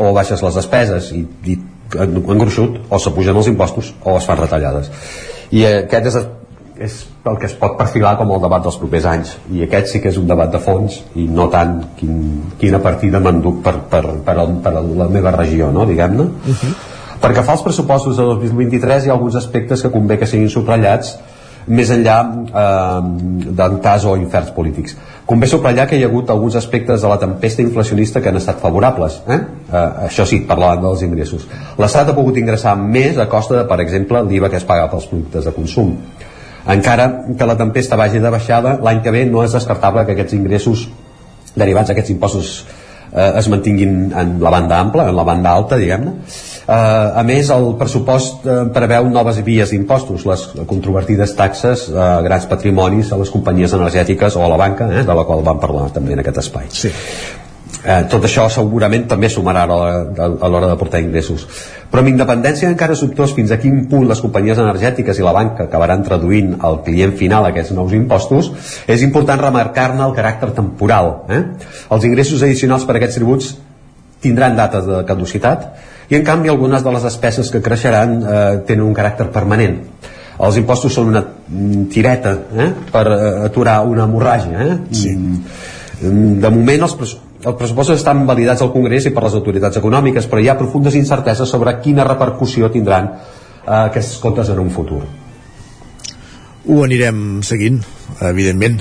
[0.00, 1.56] o baixes les despeses i, i
[2.00, 4.90] en gruixut o s'apugen els impostos o es fan retallades
[5.50, 6.18] i aquest és,
[6.86, 10.02] és el que es pot perfilar com el debat dels propers anys i aquest sí
[10.04, 12.22] que és un debat de fons i no tant quin,
[12.60, 16.56] quina partida m'enduc per, per, per, el, per la meva regió no, diguem-ne uh mhm.
[16.62, 16.89] -huh.
[17.20, 21.16] Perquè fa els pressupostos de 2023 hi ha alguns aspectes que convé que siguin subratllats
[21.70, 23.00] més enllà eh,
[23.56, 24.96] d'entars o inferns polítics.
[25.28, 28.58] Convé subratllar que hi ha hagut alguns aspectes de la tempesta inflacionista que han estat
[28.62, 29.20] favorables.
[29.28, 29.38] Eh?
[29.68, 31.46] Eh, això sí, parlant dels ingressos.
[31.78, 35.06] L'Estat ha pogut ingressar més a costa de, per exemple, l'IVA que es paga pels
[35.12, 35.94] productes de consum.
[36.70, 37.06] Encara
[37.38, 40.88] que la tempesta vagi de baixada, l'any que ve no és descartable que aquests ingressos
[41.54, 42.50] derivats d'aquests impostos
[43.12, 46.16] eh, es mantinguin en la banda ampla, en la banda alta, diguem-ne.
[46.70, 52.46] Eh, a més, el pressupost eh, preveu noves vies d'impostos, les controvertides taxes a grans
[52.46, 55.88] patrimonis a les companyies energètiques o a la banca, eh, de la qual vam parlar
[55.90, 56.70] també en aquest espai.
[56.70, 56.92] Sí.
[57.80, 61.46] Eh, tot això segurament també sumarà a l'hora de portar ingressos
[61.88, 65.64] però amb independència encara dubtós fins a quin punt les companyies energètiques i la banca
[65.64, 68.50] acabaran traduint al client final aquests nous impostos
[68.84, 71.40] és important remarcar-ne el caràcter temporal eh?
[71.88, 73.54] els ingressos addicionals per a aquests tributs
[74.20, 75.70] tindran dates de caducitat
[76.10, 79.78] i en canvi algunes de les despeses que creixeran eh, tenen un caràcter permanent
[80.40, 82.68] els impostos són una mm, tireta eh?
[82.92, 84.76] per eh, aturar una hemorràgia eh?
[84.96, 85.14] sí.
[86.00, 90.28] de moment els, pres els pressupostos estan validats al Congrés i per les autoritats econòmiques
[90.30, 95.04] però hi ha profundes incerteses sobre quina repercussió tindran eh, aquests comptes en un futur
[96.70, 97.80] ho anirem seguint
[98.32, 98.80] evidentment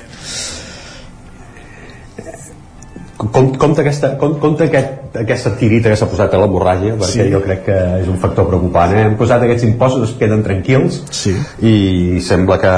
[3.19, 7.31] Com, compte, aquesta, com, compte aquest, aquesta tirita que s'ha posat a l'hemorràgia perquè Sí.
[7.33, 9.01] jo crec que és un factor preocupant eh?
[9.09, 11.33] hem posat aquests impostos, es queden tranquils sí.
[11.59, 12.71] i sembla que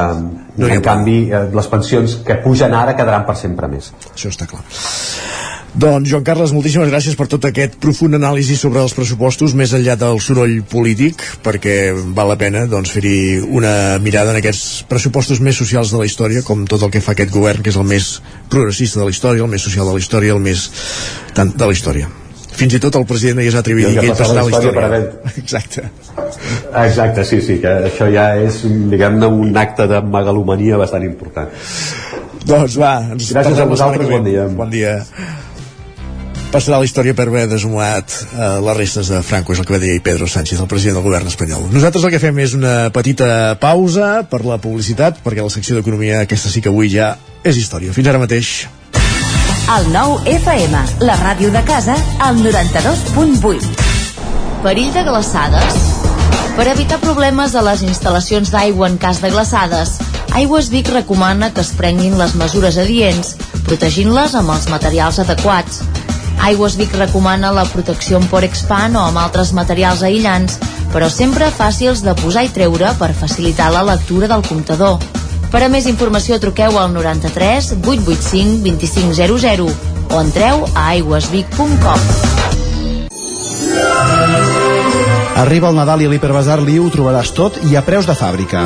[0.57, 4.49] no en canvi eh, les pensions que pugen ara quedaran per sempre més això està
[4.49, 4.65] clar
[5.72, 9.95] Doncs, Joan Carles, moltíssimes gràcies per tot aquest profund anàlisi sobre els pressupostos, més enllà
[9.95, 11.76] del soroll polític, perquè
[12.15, 16.43] val la pena doncs, fer-hi una mirada en aquests pressupostos més socials de la història,
[16.43, 18.18] com tot el que fa aquest govern, que és el més
[18.52, 20.65] progressista de la història, el més social de la història, el més
[21.38, 22.11] tant de la història.
[22.52, 24.73] Fins i tot el president ja s'ha atrevit a dir que ell passarà la història.
[24.76, 25.85] per Exacte.
[26.81, 28.60] Exacte, sí, sí, que això ja és,
[28.91, 31.56] diguem-ne, un acte de megalomania bastant important.
[32.43, 34.49] Doncs va, ens Gràcies a vosaltres, bon dia.
[34.52, 34.98] Bon dia.
[36.51, 39.71] Passarà a la història per haver desmoat eh, les restes de Franco, és el que
[39.71, 41.63] va dir Pedro Sánchez, el president del govern espanyol.
[41.71, 46.25] Nosaltres el que fem és una petita pausa per la publicitat, perquè la secció d'economia,
[46.25, 47.13] aquesta sí que avui ja
[47.47, 47.95] és història.
[47.95, 48.51] Fins ara mateix.
[49.71, 53.87] El nou FM, la ràdio de casa, al 92.8.
[54.65, 55.79] Perill de glaçades?
[56.57, 60.01] Per evitar problemes a les instal·lacions d'aigua en cas de glaçades,
[60.35, 63.33] Aigües Vic recomana que es prenguin les mesures adients,
[63.67, 65.81] protegint-les amb els materials adequats.
[66.41, 70.57] Aigües Vic recomana la protecció amb Porexpan o amb altres materials aïllants,
[70.89, 74.97] però sempre fàcils de posar i treure per facilitar la lectura del comptador.
[75.51, 79.69] Per a més informació truqueu al 93 885 2500
[80.11, 82.09] o entreu a aigüesvic.com.
[85.41, 88.65] Arriba el Nadal i a l'Hiperbasar Liu ho trobaràs tot i a preus de fàbrica.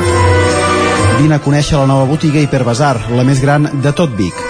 [1.20, 4.45] Vine a conèixer la nova botiga Hiperbasar, la més gran de tot Vic.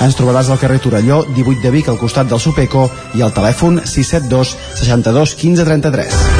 [0.00, 3.82] Ens trobaràs al carrer Torelló, 18 de Vic, al costat del Supeco, i al telèfon
[3.84, 6.39] 672 62 15 33.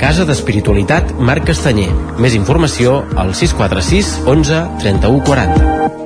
[0.00, 1.90] Casa d'Espiritualitat Marc Castanyer.
[2.20, 6.05] Més informació al 646 11 31 40.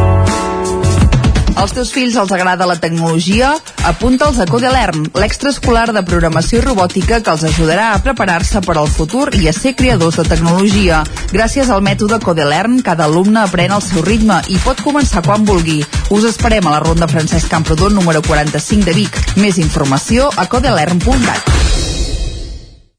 [1.61, 3.51] Als teus fills els agrada la tecnologia?
[3.85, 8.89] Apunta'ls a Codelern, l'extraescolar de programació i robòtica que els ajudarà a preparar-se per al
[8.89, 11.03] futur i a ser creadors de tecnologia.
[11.29, 15.83] Gràcies al mètode Codelern, cada alumne aprèn al seu ritme i pot començar quan vulgui.
[16.09, 19.23] Us esperem a la Ronda Francesc Camprodon número 45 de Vic.
[19.37, 21.90] Més informació a codelern.cat.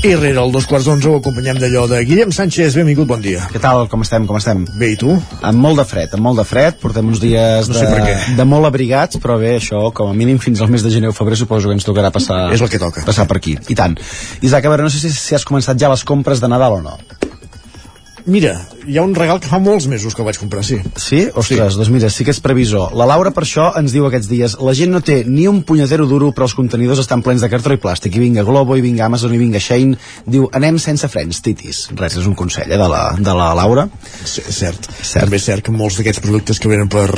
[0.00, 2.72] I rere el dos quarts d'onze ho acompanyem d'allò de Guillem Sánchez.
[2.78, 3.42] Benvingut, bon dia.
[3.52, 3.82] Què tal?
[3.92, 4.24] Com estem?
[4.24, 4.62] Com estem?
[4.80, 5.12] Bé, i tu?
[5.44, 6.78] Amb molt de fred, amb molt de fred.
[6.80, 10.40] Portem uns dies No sé de, de molt abrigats, però bé, això, com a mínim
[10.40, 12.46] fins al mes de gener o febrer, suposo que ens tocarà passar...
[12.56, 13.04] És el que toca.
[13.04, 13.58] Passar per aquí.
[13.68, 13.98] I tant.
[14.40, 16.84] Isaac, a veure, no sé si, si has començat ja les compres de Nadal o
[16.86, 16.96] no.
[18.30, 18.52] Mira,
[18.86, 20.76] hi ha un regal que fa molts mesos que el vaig comprar, sí.
[20.94, 21.24] Sí?
[21.34, 21.78] Ostres, sí.
[21.80, 22.92] doncs mira, sí que és previsor.
[22.94, 26.06] La Laura per això ens diu aquests dies la gent no té ni un punyadero
[26.06, 29.08] duro però els contenidors estan plens de cartró i plàstic i vinga Globo, i vinga
[29.08, 29.98] Amazon, i vinga Shane
[30.30, 33.88] diu anem sense frens, titis res, és un consell eh, de, la, de la Laura
[34.22, 34.86] Sí, cert.
[35.02, 35.24] cert.
[35.24, 37.08] També és cert que molts d'aquests productes que venen per,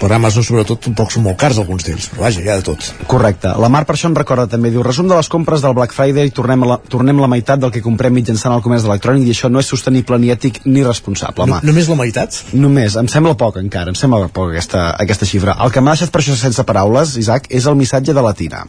[0.00, 2.86] per Amazon, sobretot, tampoc són molt cars alguns d'ells, però vaja, hi ha de tot.
[3.10, 3.52] Correcte.
[3.60, 4.70] La Mar per això en recorda també.
[4.72, 7.82] Diu, resum de les compres del Black Friday, tornem la, tornem la meitat del que
[7.84, 11.60] comprem mitjançant el comerç electrònic i això no és sostenible ni ètic ni responsable, home.
[11.60, 12.40] No, només la meitat?
[12.56, 15.58] Només, em sembla poc encara, em sembla poc aquesta, aquesta xifra.
[15.60, 18.64] El que m'ha deixat per això sense paraules, Isaac, és el missatge de la Tina.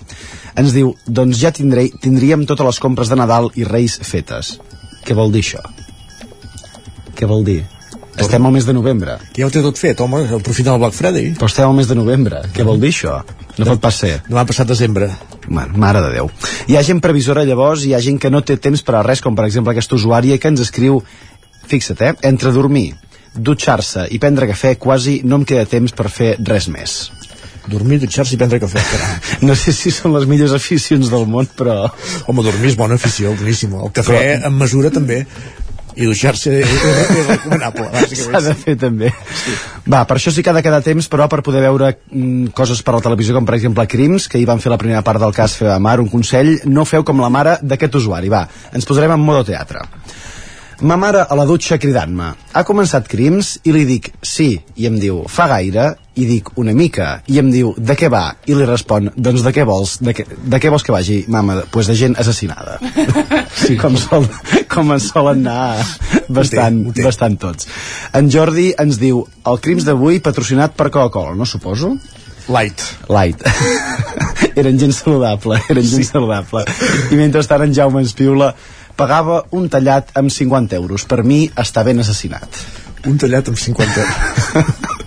[0.60, 4.58] Ens diu, doncs ja tindré, tindríem totes les compres de Nadal i Reis fetes.
[5.08, 5.64] Què vol dir això?
[7.16, 7.62] Què vol dir?
[8.20, 9.18] Estem al mes de novembre.
[9.32, 11.32] Que ja ho té tot fet, home, aprofita el Black Friday.
[11.40, 12.42] Però estem al mes de novembre.
[12.54, 13.22] Què vol dir això?
[13.58, 14.18] No pot pas ser.
[14.28, 15.08] Demà passat desembre.
[15.48, 16.30] Man, mare de Déu.
[16.68, 19.22] Hi ha gent previsora llavors, hi ha gent que no té temps per a res,
[19.24, 21.02] com per exemple aquesta usuària que ens escriu,
[21.72, 22.92] fixa't, eh, entre dormir,
[23.36, 27.00] dutxar-se i prendre cafè quasi no em queda temps per fer res més.
[27.72, 29.18] Dormir, dutxar-se i prendre cafè, caram.
[29.48, 31.86] No sé si són les millors aficions del món, però...
[32.28, 33.76] Home, dormir és bona afició, boníssim.
[33.78, 35.22] El cafè Però- en mesura també.
[35.96, 36.74] I dutxar-se és,
[37.28, 37.88] recomanable,
[38.22, 39.12] S'ha de fer també.
[39.42, 39.56] Sí.
[39.92, 42.84] Va, per això sí que ha de quedar temps, però per poder veure mm, coses
[42.86, 45.36] per la televisió, com per exemple Crims, que hi van fer la primera part del
[45.36, 48.32] cas Feva Mar, un consell, no feu com la mare d'aquest usuari.
[48.32, 49.84] Va, ens posarem en modo teatre.
[50.82, 54.96] Ma mare a la dutxa cridant-me ha començat Crims i li dic sí, i em
[54.98, 58.68] diu fa gaire i dic una mica i em diu de què va i li
[58.68, 61.96] respon doncs de què vols de què, de què vols que vagi mama pues de
[61.96, 62.80] gent assassinada
[63.64, 64.28] sí, com, sol,
[64.72, 65.86] com en solen anar
[66.28, 67.06] bastant, ho té.
[67.08, 67.70] bastant tots
[68.18, 71.96] en Jordi ens diu el Crims d'avui patrocinat per Coca-Cola no suposo?
[72.52, 72.82] Light.
[73.08, 73.44] Light.
[74.60, 76.66] eren gent saludable, eren gent saludable.
[77.14, 78.52] I mentrestant en Jaume ens piula
[78.98, 81.06] pagava un tallat amb 50 euros.
[81.08, 82.64] Per mi està ben assassinat.
[83.08, 84.98] Un tallat amb 50 euros.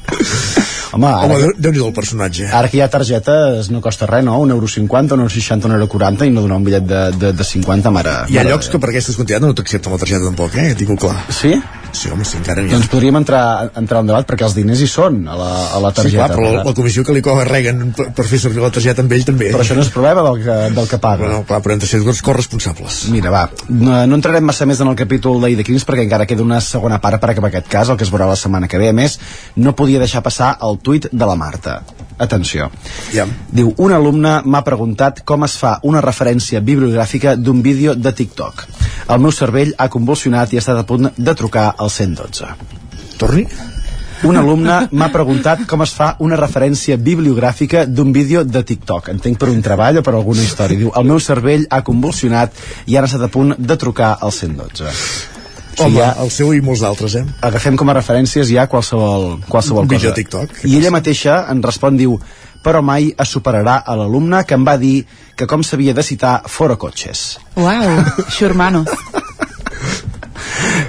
[0.95, 2.49] Home, ara, Home, déu- Déu-n'hi-do el personatge.
[2.53, 4.39] ara que hi ha targetes no costa res, no?
[4.41, 7.01] Un euro 50, un euro 60, un euro 40 i no donar un bitllet de,
[7.19, 8.15] de, de 50, mare.
[8.29, 10.75] Hi ha mare llocs que per aquestes quantitats no t'accepten la targeta tampoc, eh?
[10.79, 11.17] Tinc clar.
[11.31, 11.55] Sí?
[11.95, 12.75] Sí, home, sí, encara n'hi ha.
[12.75, 15.93] Doncs podríem entrar, entrar en debat perquè els diners hi són a la, a la
[15.95, 16.17] Sí, targeta.
[16.27, 19.05] clar, però la, la comissió que li cobra Reagan per, per fer servir la targeta
[19.05, 19.53] amb ell també.
[19.55, 21.23] però això no és problema del que, del que paga.
[21.29, 23.05] Bueno, clar, però hem de ser dos corresponsables.
[23.15, 26.27] Mira, va, no, no entrarem massa més en el capítol d'ahir de Crims perquè encara
[26.27, 28.79] queda una segona part per acabar aquest cas, el que es veurà la setmana que
[28.83, 28.91] ve.
[28.91, 29.19] A més,
[29.57, 31.79] no podia deixar passar el tuit de la Marta.
[32.19, 32.71] Atenció.
[33.13, 33.27] Ja.
[33.51, 38.67] Diu, un alumne m'ha preguntat com es fa una referència bibliogràfica d'un vídeo de TikTok.
[39.11, 42.53] El meu cervell ha convulsionat i ha estat a punt de trucar al 112.
[43.19, 43.47] Torni?
[44.25, 49.11] Un alumne m'ha preguntat com es fa una referència bibliogràfica d'un vídeo de TikTok.
[49.13, 50.81] Entenc per un treball o per alguna història.
[50.81, 52.55] Diu, el meu cervell ha convulsionat
[52.87, 55.44] i ara ha estat a punt de trucar al 112.
[55.75, 57.25] O Home, sigui, ja el seu i molts d'altres, eh?
[57.43, 60.11] agafem com a referències ja qualsevol, qualsevol cosa.
[60.11, 60.65] de TikTok.
[60.71, 62.15] I ella mateixa en respon, diu,
[62.65, 65.05] però mai es superarà a l'alumne que em va dir
[65.37, 67.27] que com s'havia de citar fora cotxes.
[67.61, 68.85] Uau, xurmano.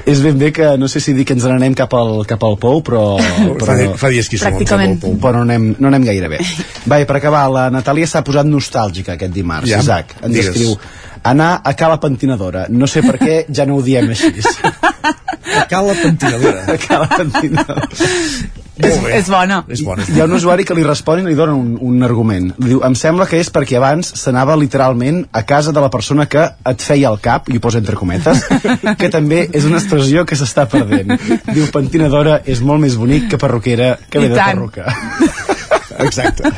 [0.06, 2.60] És ben bé que no sé si dir que ens n'anem cap al, cap al
[2.62, 3.02] Pou, però...
[3.60, 4.54] però Fa, fa dies que som.
[4.54, 5.00] Pràcticament.
[5.02, 5.18] Pou.
[5.22, 6.40] però no anem, no anem gaire bé.
[6.90, 9.70] Va, i per acabar, la Natàlia s'ha posat nostàlgica aquest dimarts.
[9.72, 10.54] Ja, Isaac, ens digues.
[10.54, 10.78] escriu
[11.26, 12.68] anar a Cala Pentinadora.
[12.70, 14.34] No sé per què ja no ho diem així.
[15.56, 16.68] A Cala Pentinadora.
[16.74, 17.88] A Cala Pentinadora.
[18.76, 18.92] Bé.
[19.16, 19.62] És bona.
[19.72, 20.04] És bona.
[20.12, 22.50] Hi ha un usuari que li respon i li dona un, un argument.
[22.60, 26.28] Li diu, em sembla que és perquè abans s'anava literalment a casa de la persona
[26.28, 28.44] que et feia el cap, i ho posa entre cometes,
[29.00, 31.16] que també és una expressió que s'està perdent.
[31.54, 34.92] Diu, pentinadora és molt més bonic que perruquera que ve de perruca.
[36.00, 36.52] Exacte.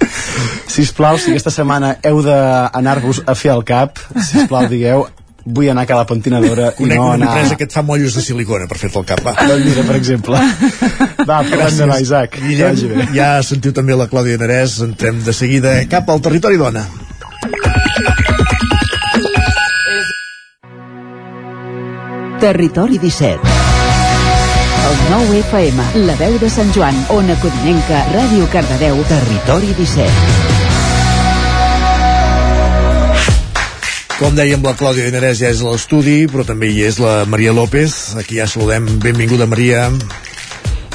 [0.74, 5.06] Sisplau, si aquesta setmana heu d'anar-vos a fer el cap, sisplau, digueu,
[5.48, 7.28] vull anar a cada pentinadora i no una anar...
[7.32, 9.34] empresa que et fa mollos de silicona per fer-te el cap, va.
[9.48, 10.40] Doncs mira, per exemple.
[11.24, 12.36] Va, parlem demà, Isaac.
[12.36, 12.94] Que vagi bé.
[13.00, 16.86] Guillem, ja sentiu també la Clàudia Narès, entrem de seguida cap al territori dona.
[22.38, 23.57] Territori 17.
[24.88, 30.08] El 9 FM, la veu de Sant Joan, Ona Codinenca, Ràdio Cardedeu, Territori 17.
[34.16, 37.52] Com dèiem, la Clàudia Dinarès ja és a l'estudi, però també hi és la Maria
[37.52, 38.16] López.
[38.16, 38.88] Aquí ja saludem.
[39.04, 39.90] Benvinguda, Maria.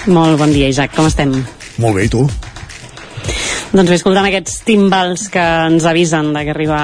[0.10, 1.38] Molt bon dia, Isaac, com estem?
[1.78, 2.26] Molt bé, i tu?
[3.74, 6.78] Doncs bé, escoltant aquests timbals que ens avisen de que arriba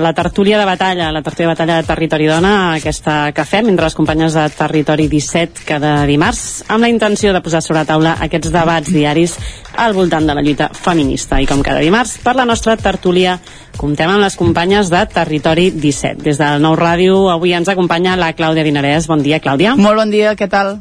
[0.00, 3.84] la tertúlia de batalla, la tertúlia de batalla de Territori Dona, aquesta que fem entre
[3.84, 8.14] les companyes de Territori 17 cada dimarts, amb la intenció de posar sobre la taula
[8.24, 9.34] aquests debats diaris
[9.76, 11.36] al voltant de la lluita feminista.
[11.36, 13.34] I com cada dimarts, per la nostra tertúlia,
[13.76, 16.22] comptem amb les companyes de Territori 17.
[16.24, 19.04] Des del Nou Ràdio, avui ens acompanya la Clàudia Dinarès.
[19.04, 19.76] Bon dia, Clàudia.
[19.76, 20.78] Molt bon dia, què tal?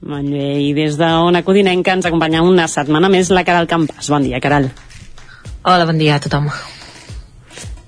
[0.00, 4.08] Molt bé, i des d'Ona Codinenca ens acompanya una setmana més la Caral Campàs.
[4.08, 4.70] Bon dia, Caral.
[5.60, 6.48] Hola, bon dia a tothom.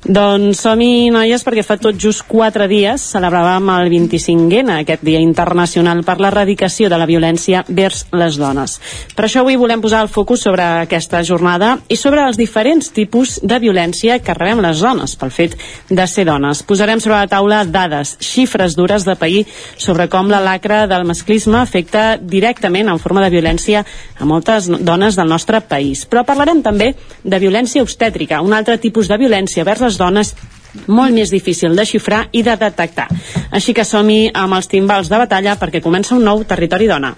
[0.02, 6.00] Doncs som-hi, noies, perquè fa tot just quatre dies celebràvem el 25N, aquest Dia Internacional
[6.02, 8.74] per l'Erradicació de la Violència vers les dones.
[9.14, 13.36] Per això avui volem posar el focus sobre aquesta jornada i sobre els diferents tipus
[13.46, 15.54] de violència que rebem les dones pel fet
[15.86, 16.64] de ser dones.
[16.66, 19.44] Posarem sobre la taula dades, xifres dures de pair
[19.76, 23.86] sobre com la lacra del masclisme afecta directament en forma de violència
[24.18, 26.02] a moltes dones del nostre país.
[26.10, 26.90] Però parlarem també
[27.22, 30.32] de violència obstètrica, un altre tipus de violència vers les les dones
[30.89, 33.09] molt més difícil de xifrar i de detectar.
[33.52, 37.12] Així que som-hi amb els timbals de batalla perquè comença un nou territori dona.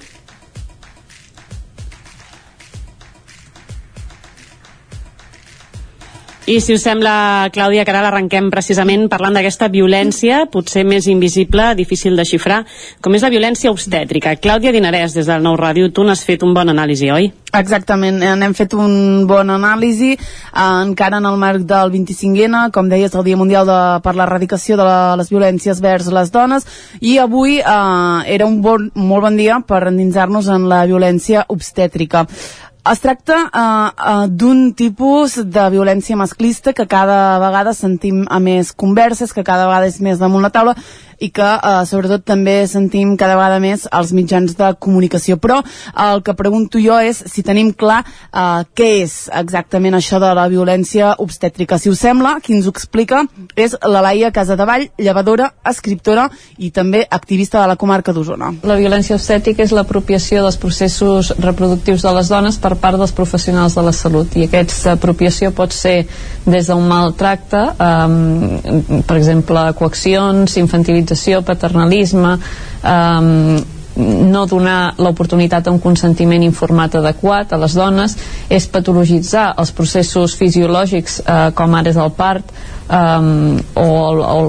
[6.47, 11.71] I si us sembla, Clàudia, que ara l'arrenquem precisament parlant d'aquesta violència, potser més invisible,
[11.79, 12.59] difícil de xifrar,
[13.01, 14.35] com és la violència obstètrica.
[14.37, 17.31] Clàudia Dinarès, des del Nou Ràdio, tu n'has fet un bon anàlisi, oi?
[17.55, 20.19] Exactament, n'hem fet un bon anàlisi eh,
[20.59, 24.85] encara en el marc del 25N, com deies, el Dia Mundial de, per l'erradicació de
[24.85, 26.69] la, les violències vers les dones,
[27.01, 32.27] i avui eh, era un bon, molt bon dia per endinsar-nos en la violència obstètrica.
[32.85, 33.61] Es tracta uh,
[33.97, 39.71] uh, d'un tipus de violència masclista que cada vegada sentim a més converses, que cada
[39.71, 40.75] vegada és més damunt la taula
[41.21, 45.39] i que eh, sobretot també sentim cada vegada més als mitjans de comunicació.
[45.43, 45.61] Però
[46.07, 50.47] el que pregunto jo és si tenim clar eh, què és exactament això de la
[50.49, 51.79] violència obstètrica.
[51.79, 53.25] Si us sembla, qui ens ho explica
[53.57, 56.29] és la Laia Casadevall, llevadora, escriptora
[56.59, 58.53] i també activista de la comarca d'Osona.
[58.67, 63.77] La violència obstètrica és l'apropiació dels processos reproductius de les dones per part dels professionals
[63.77, 66.05] de la salut i aquesta apropiació pot ser
[66.45, 72.39] des d'un maltracte, eh, per exemple, coaccions, infantilització sexualització, paternalisme,
[72.83, 73.65] eh,
[73.97, 78.17] no donar l'oportunitat a un consentiment informat adequat a les dones,
[78.51, 82.45] és patologitzar els processos fisiològics eh, com ara és el part,
[82.89, 83.89] um, o,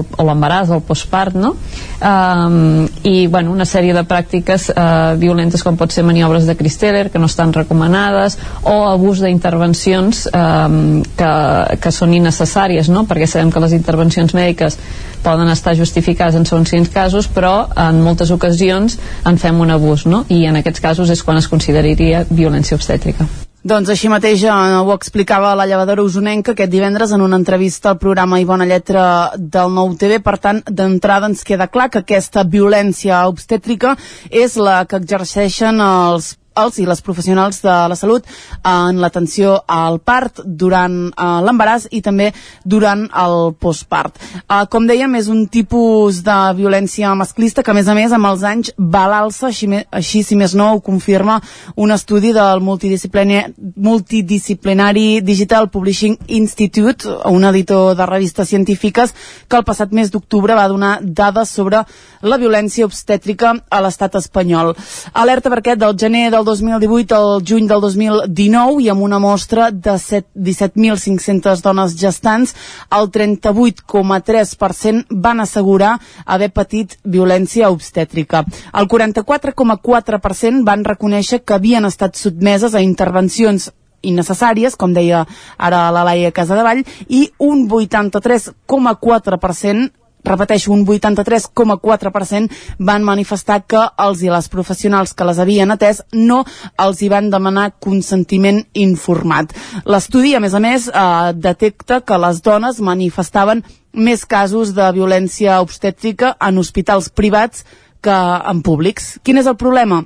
[0.04, 1.54] o l'embaràs, el postpart, no?
[1.96, 7.08] Um, I, bueno, una sèrie de pràctiques uh, violentes com pot ser maniobres de Christeller,
[7.10, 11.32] que no estan recomanades, o abús d'intervencions um, que,
[11.80, 13.06] que són innecessàries, no?
[13.08, 14.78] Perquè sabem que les intervencions mèdiques
[15.26, 20.06] poden estar justificades en segons quins casos, però en moltes ocasions en fem un abús,
[20.06, 20.24] no?
[20.28, 23.45] I en aquests casos és quan es consideraria violència obstètrica.
[23.66, 27.98] Doncs així mateix eh, ho explicava la llevadora usonenca aquest divendres en una entrevista al
[27.98, 29.06] programa I Bona Lletra
[29.36, 30.20] del Nou TV.
[30.22, 33.96] Per tant, d'entrada ens queda clar que aquesta violència obstètrica
[34.30, 38.26] és la que exerceixen els els i les professionals de la salut
[38.66, 42.30] en l'atenció al part durant uh, l'embaràs i també
[42.64, 44.16] durant el postpart.
[44.46, 48.30] Uh, com dèiem, és un tipus de violència masclista que, a més a més, amb
[48.30, 51.38] els anys va a l'alça, així, així, si més no, ho confirma
[51.76, 59.14] un estudi del multidisciplinari, multidisciplinari Digital Publishing Institute, un editor de revistes científiques,
[59.48, 61.82] que el passat mes d'octubre va donar dades sobre
[62.22, 64.74] la violència obstètrica a l'estat espanyol.
[65.12, 69.96] Alerta perquè del gener del 2018 al juny del 2019 i amb una mostra de
[69.98, 72.54] 17.500 dones gestants,
[72.94, 78.44] el 38,3% van assegurar haver patit violència obstètrica.
[78.72, 83.72] El 44,4% van reconèixer que havien estat sotmeses a intervencions
[84.06, 85.26] innecessàries, com deia
[85.58, 89.90] ara la Laia Casadevall, i un 83,4%
[90.26, 96.42] repeteixo, un 83,4% van manifestar que els i les professionals que les havien atès no
[96.82, 99.54] els hi van demanar consentiment informat.
[99.84, 105.60] L'estudi, a més a més, eh, detecta que les dones manifestaven més casos de violència
[105.64, 107.64] obstètrica en hospitals privats
[108.02, 108.16] que
[108.50, 109.18] en públics.
[109.24, 110.04] Quin és el problema?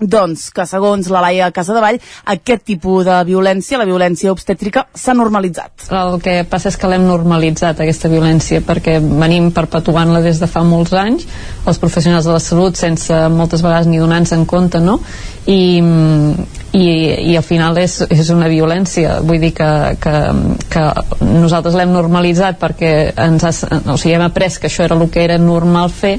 [0.00, 1.98] Doncs que segons la Laia Casadevall
[2.34, 5.88] aquest tipus de violència, la violència obstètrica, s'ha normalitzat.
[5.90, 10.62] El que passa és que l'hem normalitzat aquesta violència perquè venim perpetuant-la des de fa
[10.66, 11.26] molts anys
[11.68, 14.98] els professionals de la salut sense moltes vegades ni donar-nos en compte no?
[15.48, 15.80] I,
[16.72, 19.68] i, i al final és, és una violència vull dir que,
[20.02, 20.14] que,
[20.68, 20.84] que
[21.24, 22.92] nosaltres l'hem normalitzat perquè
[23.24, 23.52] ens ha,
[23.88, 26.18] o sigui, hem après que això era el que era normal fer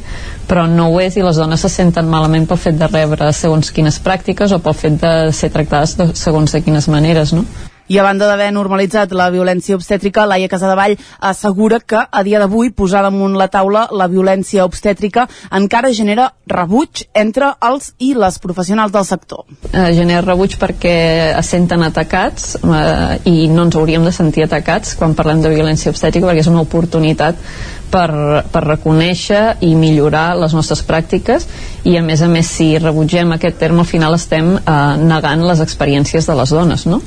[0.49, 3.69] però no ho és i les dones se senten malament pel fet de rebre segons
[3.75, 7.45] quines pràctiques o pel fet de ser tractades de segons de quines maneres, no?
[7.89, 10.93] I a banda d'haver normalitzat la violència obstètrica, Laia Casadevall
[11.25, 15.23] assegura que a dia d'avui posar damunt la taula la violència obstètrica
[15.57, 19.47] encara genera rebuig entre els i les professionals del sector.
[19.71, 20.93] Eh, genera rebuig perquè
[21.39, 25.89] es senten atacats eh, i no ens hauríem de sentir atacats quan parlem de violència
[25.89, 27.41] obstètrica perquè és una oportunitat
[27.89, 28.09] per,
[28.53, 31.49] per reconèixer i millorar les nostres pràctiques
[31.89, 35.65] i a més a més si rebutgem aquest terme al final estem eh, negant les
[35.65, 37.01] experiències de les dones, no?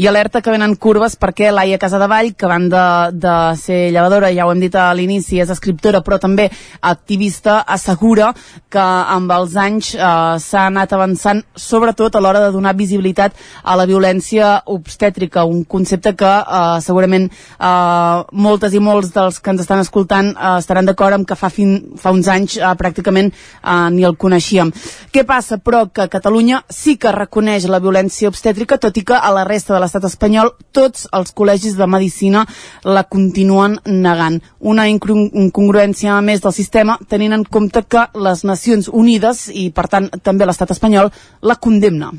[0.00, 2.84] I alerta que venen curves perquè Laia Casadevall, que van de,
[3.20, 6.46] de ser llevadora, ja ho hem dit a l'inici, és escriptora però també
[6.88, 8.30] activista, assegura
[8.72, 13.74] que amb els anys eh, s'ha anat avançant sobretot a l'hora de donar visibilitat a
[13.76, 19.66] la violència obstètrica, un concepte que eh, segurament eh, moltes i molts dels que ens
[19.66, 23.76] estan escoltant eh, estaran d'acord amb que fa, fin, fa uns anys eh, pràcticament eh,
[23.92, 24.72] ni el coneixíem.
[25.12, 29.36] Què passa, però, que Catalunya sí que reconeix la violència obstètrica, tot i que a
[29.36, 32.46] la resta de l'estat espanyol tots els col·legis de medicina
[32.86, 34.38] la continuen negant.
[34.60, 40.10] Una incongruència més del sistema tenint en compte que les Nacions Unides i per tant
[40.22, 41.10] també l'estat espanyol
[41.42, 42.12] la condemna.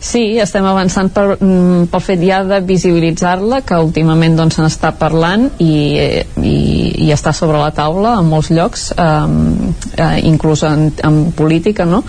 [0.00, 4.92] Sí, estem avançant per, mm, pel fet ja de visibilitzar-la, que últimament doncs, se n'està
[4.98, 5.74] parlant i,
[6.40, 6.54] i,
[7.06, 9.66] i està sobre la taula en molts llocs, eh,
[9.98, 12.02] eh, inclús en, en política, no?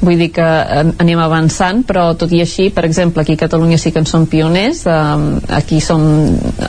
[0.00, 3.90] Vull dir que anem avançant però tot i així, per exemple aquí a Catalunya sí
[3.92, 4.94] que en som pioners eh,
[5.58, 6.04] aquí som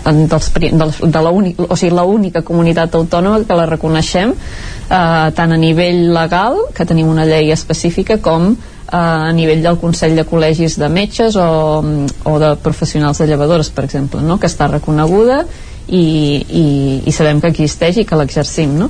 [0.05, 5.53] dels, dels, de la única, o sigui, l'única comunitat autònoma que la reconeixem eh, tant
[5.53, 8.53] a nivell legal que tenim una llei específica com
[8.91, 11.81] a nivell del Consell de Col·legis de Metges o,
[12.25, 14.39] o de professionals de llevadores, per exemple, no?
[14.39, 15.43] que està reconeguda
[15.87, 16.65] i, i,
[17.05, 18.89] i sabem que existeix i que l'exercim, no?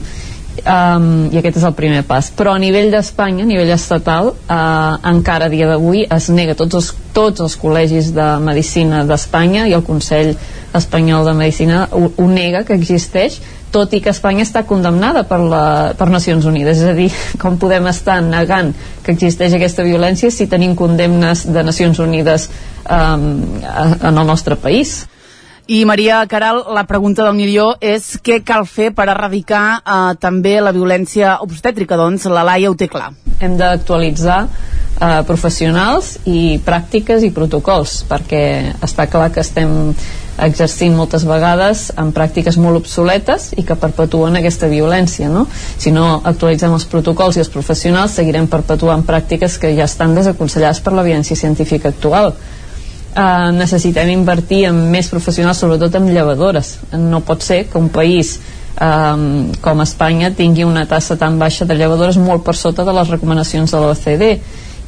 [0.59, 4.97] Um, i aquest és el primer pas però a nivell d'Espanya, a nivell estatal uh,
[5.07, 9.75] encara a dia d'avui es nega tots els, tots els col·legis de Medicina d'Espanya i
[9.77, 10.33] el Consell
[10.75, 13.39] Espanyol de Medicina ho, ho nega que existeix
[13.71, 15.63] tot i que Espanya està condemnada per, la,
[15.97, 17.09] per Nacions Unides, és a dir,
[17.41, 18.73] com podem estar negant
[19.05, 22.49] que existeix aquesta violència si tenim condemnes de Nacions Unides
[22.83, 23.29] um,
[23.61, 25.03] en el nostre país.
[25.69, 30.55] I Maria Caral, la pregunta del milió és què cal fer per erradicar eh, també
[30.65, 31.93] la violència obstètrica?
[31.99, 33.11] Doncs la Laia ho té clar.
[33.37, 38.41] Hem d'actualitzar eh, professionals i pràctiques i protocols perquè
[38.81, 39.93] està clar que estem
[40.41, 45.45] exercint moltes vegades en pràctiques molt obsoletes i que perpetuen aquesta violència no?
[45.53, 50.81] si no actualitzem els protocols i els professionals seguirem perpetuant pràctiques que ja estan desaconsellades
[50.81, 52.33] per l'evidència científica actual
[53.09, 56.75] Uh, necessitem invertir en més professionals, sobretot en llevadores.
[56.93, 58.35] No pot ser que un país
[58.79, 63.09] um, com Espanya tingui una tassa tan baixa de llevadores molt per sota de les
[63.09, 64.31] recomanacions de l'OCDE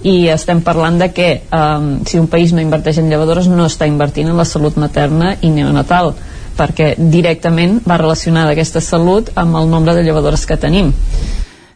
[0.08, 3.90] i estem parlant de que um, si un país no inverteix en llevadores no està
[3.90, 6.14] invertint en la salut materna i neonatal
[6.58, 10.94] perquè directament va relacionada aquesta salut amb el nombre de llevadores que tenim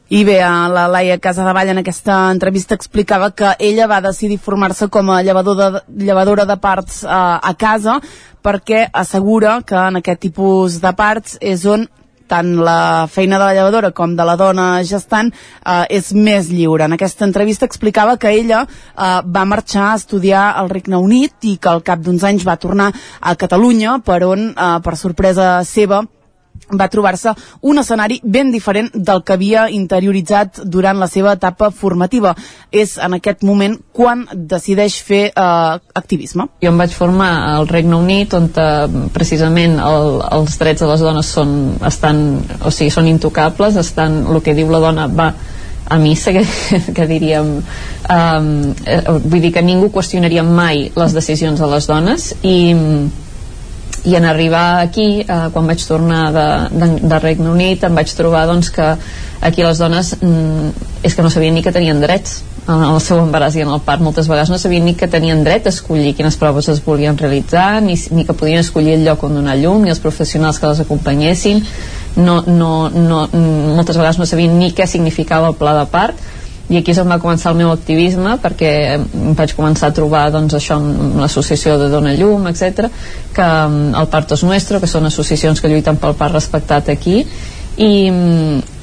[0.08, 5.10] i bé, la Laia Casadevall en aquesta entrevista explicava que ella va decidir formar-se com
[5.10, 7.98] a llevadora de, llevadora de parts eh, a casa
[8.46, 11.88] perquè assegura que en aquest tipus de parts és on
[12.30, 16.86] tant la feina de la llevadora com de la dona gestant eh, és més lliure.
[16.86, 21.58] En aquesta entrevista explicava que ella eh, va marxar a estudiar al Regne Unit i
[21.58, 22.92] que al cap d'uns anys va tornar
[23.22, 26.06] a Catalunya per on, eh, per sorpresa seva,
[26.74, 32.36] va trobar-se un escenari ben diferent del que havia interioritzat durant la seva etapa formativa.
[32.72, 36.48] És en aquest moment quan decideix fer eh, activisme.
[36.64, 41.06] Jo em vaig formar al Regne Unit on eh, precisament el, els drets de les
[41.06, 41.52] dones són,
[41.86, 42.24] estan,
[42.62, 45.34] o sigui, són intocables, estan, el que diu la dona va
[45.86, 46.42] a missa que,
[46.98, 48.48] que diríem um,
[48.90, 52.58] eh, vull dir que ningú qüestionaria mai les decisions de les dones i
[54.06, 58.12] i en arribar aquí, eh, quan vaig tornar de, de, de Regne Unit, em vaig
[58.14, 58.92] trobar doncs, que
[59.42, 60.70] aquí les dones mm,
[61.06, 62.44] és que no sabien ni que tenien drets.
[62.66, 65.44] En el seu embaràs i en el part moltes vegades no sabien ni que tenien
[65.46, 69.22] dret a escollir quines proves es volien realitzar ni, ni que podien escollir el lloc
[69.28, 71.62] on donar llum ni els professionals que les acompanyessin.
[72.16, 73.28] No, no, no,
[73.76, 76.26] moltes vegades no sabien ni què significava el pla de part
[76.70, 78.72] i aquí és on va començar el meu activisme perquè
[79.38, 82.90] vaig començar a trobar doncs, això amb l'associació de Dona Llum, etc
[83.36, 87.22] que mm, el Partos Nuestro, que són associacions que lluiten pel part respectat aquí.
[87.76, 87.92] I,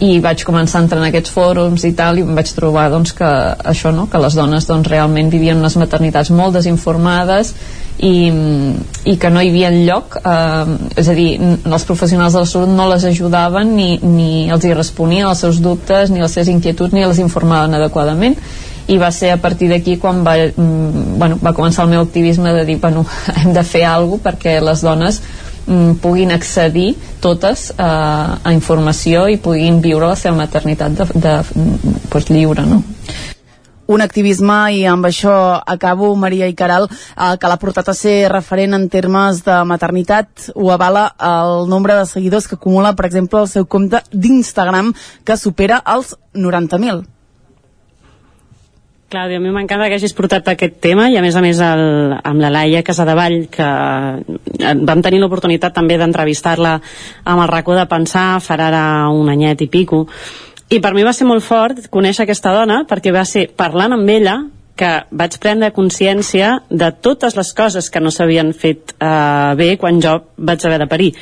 [0.02, 3.12] i vaig començar a entrar en aquests fòrums i tal i em vaig trobar doncs,
[3.14, 3.28] que
[3.72, 7.52] això no, que les dones doncs, realment vivien unes maternitats molt desinformades
[8.02, 8.32] i,
[9.06, 12.72] i que no hi havia lloc eh, és a dir, els professionals de la salut
[12.74, 16.96] no les ajudaven ni, ni els hi responien als seus dubtes ni les seves inquietuds
[16.96, 18.36] ni les informaven adequadament.
[18.90, 22.50] I va ser a partir d'aquí quan va, mm, bueno, va començar el meu activisme
[22.56, 23.06] de dir, bueno,
[23.44, 25.22] hem de fer alguna perquè les dones
[26.02, 31.36] puguin accedir totes eh, a informació i puguin viure la seva maternitat de, de,
[32.10, 32.82] pues, lliure no?
[33.92, 35.34] un activisme i amb això
[35.66, 40.48] acabo, Maria i Caral, eh, que l'ha portat a ser referent en termes de maternitat.
[40.54, 44.94] Ho avala el nombre de seguidors que acumula, per exemple, el seu compte d'Instagram,
[45.24, 47.04] que supera els 90.000.
[49.12, 51.82] Clàudia, a mi m'encanta que hagis portat aquest tema i a més a més el,
[52.16, 57.84] amb la Laia Casadevall que eh, vam tenir l'oportunitat també d'entrevistar-la amb el racó de
[57.90, 60.06] pensar farà ara un anyet i pico
[60.72, 64.08] i per mi va ser molt fort conèixer aquesta dona perquè va ser parlant amb
[64.16, 64.38] ella
[64.80, 70.00] que vaig prendre consciència de totes les coses que no s'havien fet eh, bé quan
[70.00, 71.12] jo vaig haver de parir.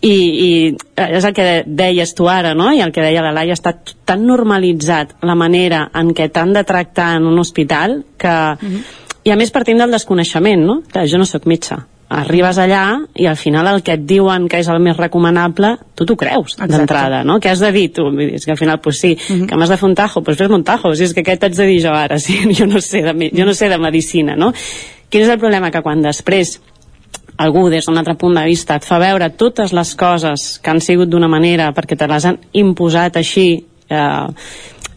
[0.00, 0.50] I, i
[0.96, 2.70] és el que deies tu ara, no?
[2.72, 3.74] I el que deia la Laia, està
[4.06, 8.28] tan normalitzat la manera en què t'han de tractar en un hospital que...
[8.60, 9.04] Mm -hmm.
[9.24, 10.82] I a més partint del desconeixement, no?
[10.92, 11.76] Que jo no sóc metge
[12.08, 16.06] arribes allà i al final el que et diuen que és el més recomanable tu
[16.08, 17.36] t'ho creus d'entrada, no?
[17.38, 18.08] Què has de dir tu?
[18.24, 19.42] És que al final, pues sí, uh mhm.
[19.42, 19.46] -huh.
[19.46, 21.54] que m'has de fer un tajo, pues fes un tajo, si és que què t'haig
[21.54, 22.18] de dir jo ara?
[22.28, 24.52] Sí, jo, no sé de, jo no sé de medicina, no?
[25.08, 25.70] Quin és el problema?
[25.70, 26.60] Que quan després
[27.38, 30.80] algú des d'un altre punt de vista et fa veure totes les coses que han
[30.80, 33.46] sigut d'una manera perquè te les han imposat així
[33.88, 34.26] eh,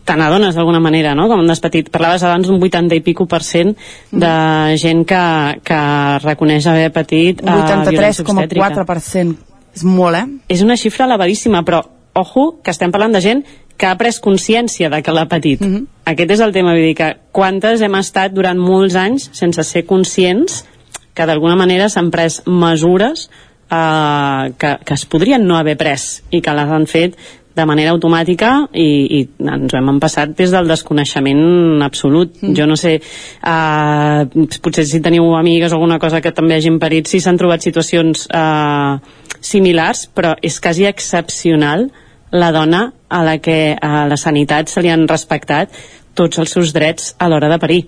[0.04, 1.28] te n'adones d'alguna manera, no?
[1.30, 1.90] Com un petit.
[1.94, 3.76] Parlaves abans d'un 80 i pico per cent
[4.12, 4.34] de
[4.82, 5.24] gent que,
[5.64, 5.80] que
[6.26, 9.36] reconeix haver patit uh, 83,4%.
[9.76, 10.26] És molt, eh?
[10.50, 11.84] És una xifra elevadíssima, però
[12.18, 13.46] ojo, que estem parlant de gent
[13.78, 15.62] que ha pres consciència de que l'ha patit.
[15.62, 15.86] Mm -hmm.
[16.12, 19.86] Aquest és el tema, vull dir que quantes hem estat durant molts anys sense ser
[19.86, 20.66] conscients
[21.14, 23.30] que d'alguna manera s'han pres mesures
[23.72, 27.20] eh, que, que es podrien no haver pres i que les han fet
[27.56, 32.38] de manera automàtica i, i ens ho hem passat des del desconeixement absolut.
[32.40, 32.54] Mm.
[32.56, 32.96] Jo no sé,
[33.44, 34.24] uh,
[34.64, 38.28] potser si teniu amigues o alguna cosa que també hagin parit, si s'han trobat situacions
[38.32, 39.00] uh,
[39.44, 41.90] similars, però és quasi excepcional
[42.32, 45.76] la dona a la que a la sanitat se li han respectat
[46.16, 47.82] tots els seus drets a l'hora de parir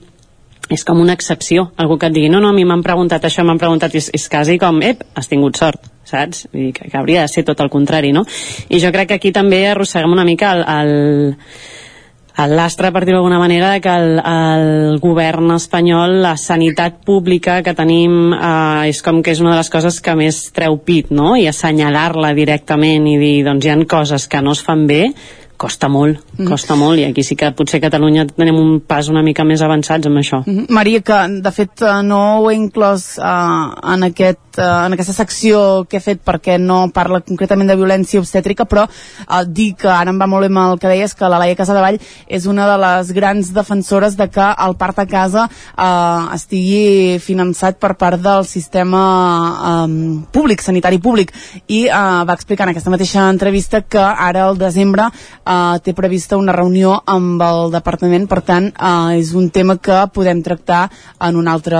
[0.72, 3.44] és com una excepció, algú que et digui no, no, a mi m'han preguntat això,
[3.44, 6.48] m'han preguntat és, és quasi com, ep, has tingut sort saps?
[6.52, 8.26] Vull dir que, que hauria de ser tot el contrari, no?
[8.69, 13.40] I jo crec que aquí també arrosseguem una mica el, el, l'astre, per dir-ho d'alguna
[13.41, 19.35] manera, que el, el govern espanyol, la sanitat pública que tenim, eh, és com que
[19.35, 21.35] és una de les coses que més treu pit, no?
[21.38, 25.06] I assenyalar-la directament i dir, doncs hi han coses que no es fan bé,
[25.64, 26.48] costa molt, mm.
[26.49, 29.64] costa molt i aquí sí que potser a Catalunya tenim un pas una mica més
[29.64, 30.41] avançats amb això.
[30.44, 30.69] Mm -hmm.
[30.77, 35.15] Maria, que de fet eh, no ho he inclòs uh, en, aquest, uh, en aquesta
[35.15, 39.89] secció que he fet perquè no parla concretament de violència obstètrica, però uh, dir que
[39.91, 42.67] ara em va molt bé amb el que deies que la Laia Casadevall és una
[42.69, 48.21] de les grans defensores de que el part a casa uh, estigui finançat per part
[48.21, 49.03] del sistema
[49.85, 51.34] um, públic, sanitari públic.
[51.67, 55.07] I uh, va explicar en aquesta mateixa entrevista que ara al desembre
[55.45, 59.99] eh, té prevista una reunió amb el departament, per tant eh, és un tema que
[60.13, 60.85] podem tractar
[61.27, 61.80] en un altre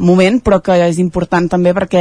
[0.00, 1.99] moment, però que és important també perquè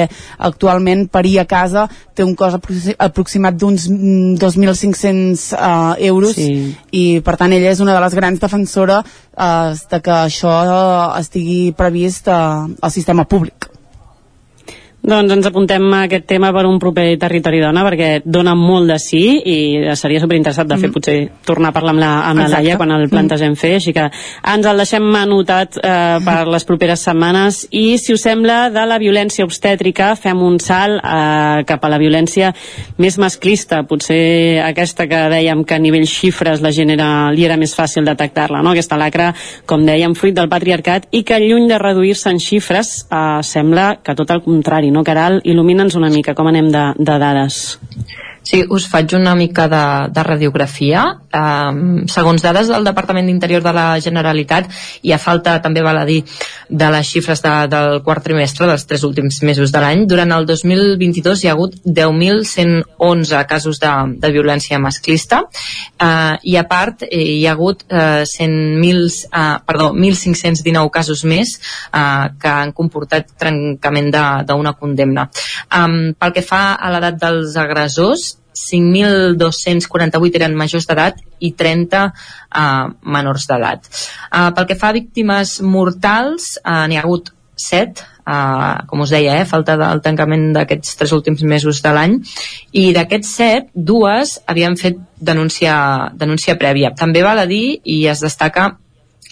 [0.50, 2.60] actualment parir a casa té un cost
[2.98, 6.76] aproximat d'uns 2.500 eh, euros sí.
[6.92, 10.54] i per tant ella és una de les grans defensores eh, de que això
[11.20, 13.69] estigui previst eh, al sistema públic.
[15.00, 18.98] Doncs ens apuntem a aquest tema per un proper territori dona perquè dona molt de
[19.00, 19.58] sí i
[19.96, 20.94] seria superinteressat de fer mm.
[20.94, 21.16] potser
[21.48, 23.12] tornar a parlar amb la, amb la Laia quan el mm.
[23.14, 23.60] plantegem mm.
[23.62, 28.26] fer, així que ens el deixem anotat eh, per les properes setmanes i si us
[28.28, 32.52] sembla de la violència obstètrica fem un salt eh, cap a la violència
[33.00, 37.58] més masclista, potser aquesta que dèiem que a nivell xifres la gent era, li era
[37.62, 38.76] més fàcil detectar-la, no?
[38.76, 39.32] aquesta lacra,
[39.64, 44.18] com dèiem, fruit del patriarcat i que lluny de reduir-se en xifres eh, sembla que
[44.20, 45.40] tot el contrari no, Caral?
[45.44, 47.80] Il·lumina'ns una mica com anem de, de dades.
[48.50, 51.04] Sí, us faig una mica de, de radiografia.
[51.38, 54.72] Um, segons dades del Departament d'Interior de la Generalitat,
[55.06, 56.24] i a falta, també val a dir,
[56.66, 60.48] de les xifres de, del quart trimestre, dels tres últims mesos de l'any, durant el
[60.50, 67.22] 2022 hi ha hagut 10.111 casos de, de violència masclista, uh, i a part eh,
[67.22, 71.54] hi ha hagut uh, 100.000, uh, perdó, 1.519 casos més
[71.94, 74.10] uh, que han comportat trencament
[74.50, 75.30] d'una condemna.
[75.70, 82.90] Um, pel que fa a l'edat dels agressors, 5.248 eren majors d'edat i 30 uh,
[83.04, 83.90] menors d'edat.
[84.30, 89.14] Uh, pel que fa a víctimes mortals, uh, n'hi ha hagut 7, uh, com us
[89.14, 92.20] deia, eh, falta del tancament d'aquests tres últims mesos de l'any,
[92.72, 95.74] i d'aquests 7, dues havien fet denúncia,
[96.16, 96.94] denúncia prèvia.
[96.96, 98.72] També val a dir, i es destaca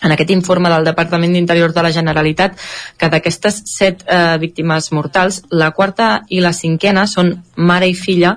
[0.03, 2.59] en aquest informe del Departament d'Interior de la Generalitat
[2.99, 8.35] que d'aquestes set eh, víctimes mortals, la quarta i la cinquena són mare i filla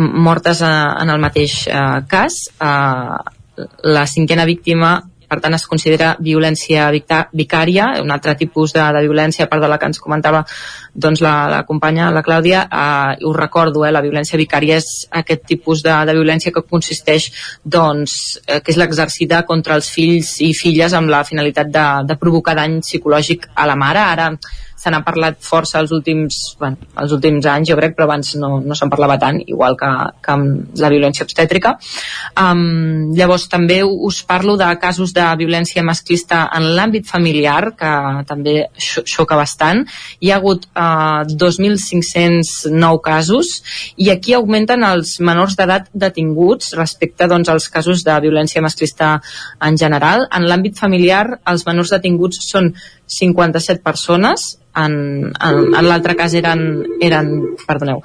[0.00, 0.72] mortes eh,
[1.02, 2.42] en el mateix eh, cas.
[2.60, 4.94] Eh, la cinquena víctima
[5.30, 9.68] per tant es considera violència vicària, un altre tipus de, de violència, a part de
[9.70, 10.42] la que ens comentava
[10.90, 14.88] doncs la, la companya, la Clàudia, eh, ho recordo, eh, la violència vicària és
[15.22, 17.28] aquest tipus de, de violència que consisteix
[17.62, 18.16] doncs,
[18.46, 22.56] eh, que és l'exercida contra els fills i filles amb la finalitat de, de provocar
[22.58, 24.02] dany psicològic a la mare.
[24.02, 24.32] Ara
[24.80, 28.54] se n'ha parlat força els últims, bueno, els últims anys, jo crec, però abans no,
[28.64, 29.90] no se'n parlava tant, igual que,
[30.24, 31.74] que amb la violència obstètrica.
[32.40, 37.92] Um, llavors, també us parlo de casos de violència masclista en l'àmbit familiar, que
[38.28, 39.84] també xoca bastant.
[40.24, 43.52] Hi ha hagut uh, 2.509 casos
[44.00, 49.18] i aquí augmenten els menors d'edat detinguts respecte doncs, als casos de violència masclista
[49.60, 50.24] en general.
[50.32, 52.72] En l'àmbit familiar, els menors detinguts són
[53.10, 54.92] 57 persones, en,
[55.34, 56.60] en, en l'altre cas eren,
[57.02, 57.30] eren
[57.66, 58.02] perdoneu,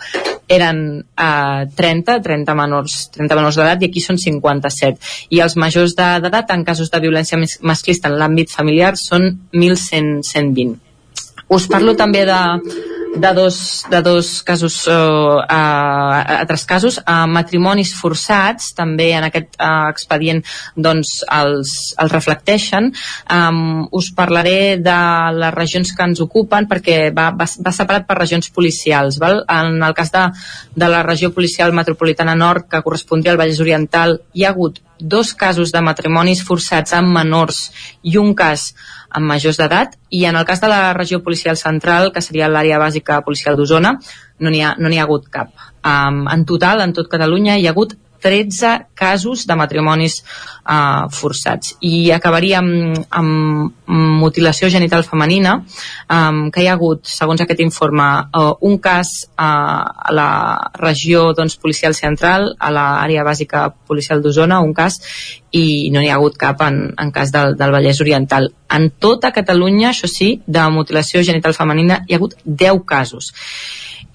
[0.50, 5.14] eren uh, 30, 30 menors, 30 menors d'edat i aquí són 57.
[5.38, 10.76] I els majors d'edat en casos de violència masclista en l'àmbit familiar són 1.120.
[11.54, 12.42] Us parlo també de,
[13.16, 19.56] de dos, de dos casos, uh, uh, altres casos, uh, matrimonis forçats, també en aquest
[19.56, 20.42] uh, expedient
[20.76, 22.92] doncs, els, els reflecteixen.
[23.32, 24.98] Um, us parlaré de
[25.40, 29.20] les regions que ens ocupen perquè va, va, va separat per regions policials.
[29.24, 29.44] Val?
[29.48, 30.26] En el cas de,
[30.76, 35.34] de la regió policial metropolitana nord, que correspondria al Vallès Oriental, hi ha hagut dos
[35.36, 37.66] casos de matrimonis forçats amb menors
[38.04, 38.70] i un cas
[39.16, 42.80] amb majors d'edat i en el cas de la regió policial central, que seria l'àrea
[42.82, 43.96] bàsica policial d'Osona,
[44.40, 45.54] no n'hi ha, no ha hagut cap.
[45.86, 50.24] Um, en total, en tot Catalunya, hi ha hagut 13 casos de matrimonis
[50.66, 51.76] uh, forçats.
[51.86, 53.86] I acabaria amb, amb
[54.18, 55.60] mutilació genital femenina,
[56.10, 60.30] um, que hi ha hagut, segons aquest informe, uh, un cas uh, a la
[60.82, 64.98] regió doncs, policial central, a l'àrea bàsica policial d'Osona, un cas,
[65.54, 68.50] i no n'hi ha hagut cap en, en cas del, del Vallès Oriental.
[68.74, 73.36] En tota Catalunya, això sí, de mutilació genital femenina hi ha hagut 10 casos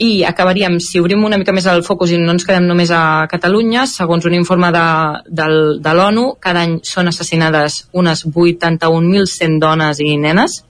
[0.01, 3.27] i acabaríem, si obrim una mica més el focus i no ens quedem només a
[3.28, 4.86] Catalunya, segons un informe de,
[5.28, 5.48] de,
[5.85, 10.62] de l'ONU, cada any són assassinades unes 81.100 dones i nenes,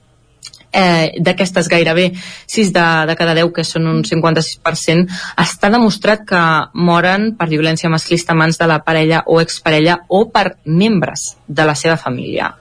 [0.73, 2.09] eh, d'aquestes gairebé
[2.45, 5.07] 6 de, de cada 10, que són un 56%,
[5.39, 6.41] està demostrat que
[6.75, 11.67] moren per violència masclista a mans de la parella o exparella o per membres de
[11.67, 12.51] la seva família.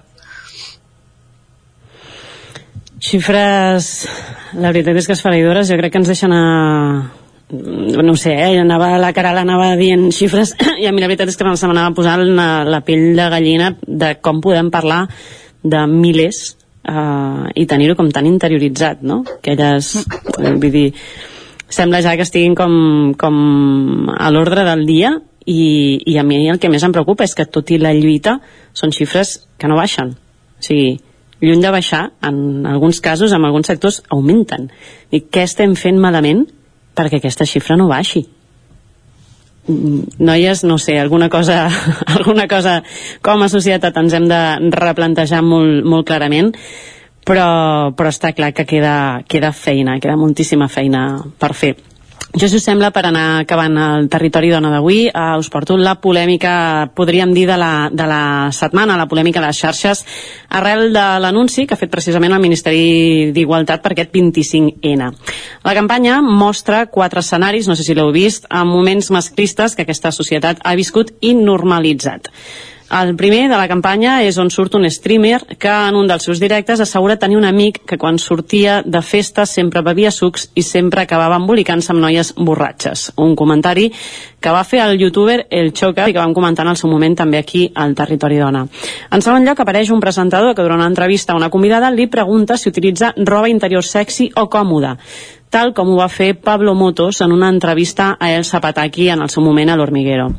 [3.00, 3.86] Xifres,
[4.60, 6.42] la veritat és que esfereïdores, jo crec que ens deixen a...
[7.50, 8.58] no sé, eh?
[8.60, 10.52] anava, la Caral anava dient xifres
[10.82, 13.72] i a mi la veritat és que se m'anava posant la, la pell de gallina
[13.86, 15.06] de com podem parlar
[15.64, 16.42] de milers
[16.84, 19.22] eh, i tenir-ho com tan interioritzat, no?
[19.38, 19.94] Aquelles,
[20.36, 20.86] eh, vull dir,
[21.72, 22.72] sembla ja que estiguin com,
[23.16, 25.16] com a l'ordre del dia
[25.46, 28.42] i, i a mi el que més em preocupa és que tot i la lluita
[28.76, 30.12] són xifres que no baixen.
[30.60, 30.98] O sigui,
[31.40, 34.68] lluny de baixar, en alguns casos, en alguns sectors, augmenten.
[35.10, 36.44] I què estem fent malament
[36.96, 38.26] perquè aquesta xifra no baixi?
[39.68, 41.68] Mm, noies, no sé, alguna cosa,
[42.16, 42.80] alguna cosa
[43.22, 44.40] com a societat ens hem de
[44.76, 46.52] replantejar molt, molt clarament,
[47.26, 51.04] però, però està clar que queda, queda feina, queda moltíssima feina
[51.38, 51.76] per fer.
[52.32, 55.96] Jo, si us sembla, per anar acabant el territori dona d'avui, eh, us porto la
[55.98, 58.22] polèmica, podríem dir, de la, de la
[58.54, 60.04] setmana, la polèmica de les xarxes,
[60.48, 65.10] arrel de l'anunci que ha fet precisament el Ministeri d'Igualtat per aquest 25N.
[65.66, 70.14] La campanya mostra quatre escenaris, no sé si l'heu vist, amb moments masclistes que aquesta
[70.14, 72.30] societat ha viscut i normalitzat.
[72.90, 76.40] El primer de la campanya és on surt un streamer que en un dels seus
[76.42, 81.04] directes assegura tenir un amic que quan sortia de festa sempre bevia sucs i sempre
[81.04, 83.12] acabava embolicant-se amb noies borratxes.
[83.22, 83.92] Un comentari
[84.42, 87.14] que va fer el youtuber El Choca i que vam comentar en el seu moment
[87.14, 88.64] també aquí al Territori Dona.
[89.14, 92.58] En segon lloc apareix un presentador que durant una entrevista a una convidada li pregunta
[92.58, 94.96] si utilitza roba interior sexy o còmoda
[95.50, 99.30] tal com ho va fer Pablo Motos en una entrevista a El Zapataki en el
[99.30, 100.30] seu moment a l'Hormiguero.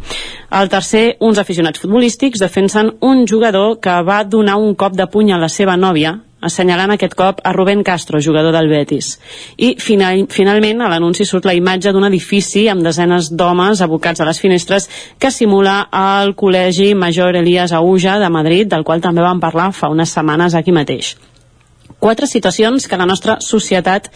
[0.59, 5.31] El tercer, uns aficionats futbolístics defensen un jugador que va donar un cop de puny
[5.31, 9.13] a la seva nòvia assenyalant aquest cop a Rubén Castro, jugador del Betis.
[9.57, 14.27] I final, finalment a l'anunci surt la imatge d'un edifici amb desenes d'homes abocats a
[14.27, 14.89] les finestres
[15.19, 19.93] que simula el Col·legi Major Elias Auja de Madrid, del qual també vam parlar fa
[19.93, 21.15] unes setmanes aquí mateix
[22.01, 24.09] quatre situacions que la nostra societat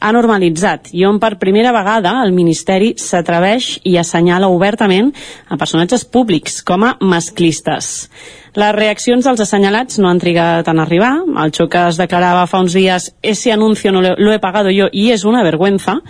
[0.00, 5.10] ha normalitzat i on per primera vegada el Ministeri s'atreveix i assenyala obertament
[5.48, 8.10] a personatges públics com a masclistes.
[8.58, 11.12] Les reaccions dels assenyalats no han trigat en arribar.
[11.44, 15.10] El Xoca es declarava fa uns dies «Ese anuncio no lo, he pagado yo y
[15.12, 16.00] es una vergüenza»,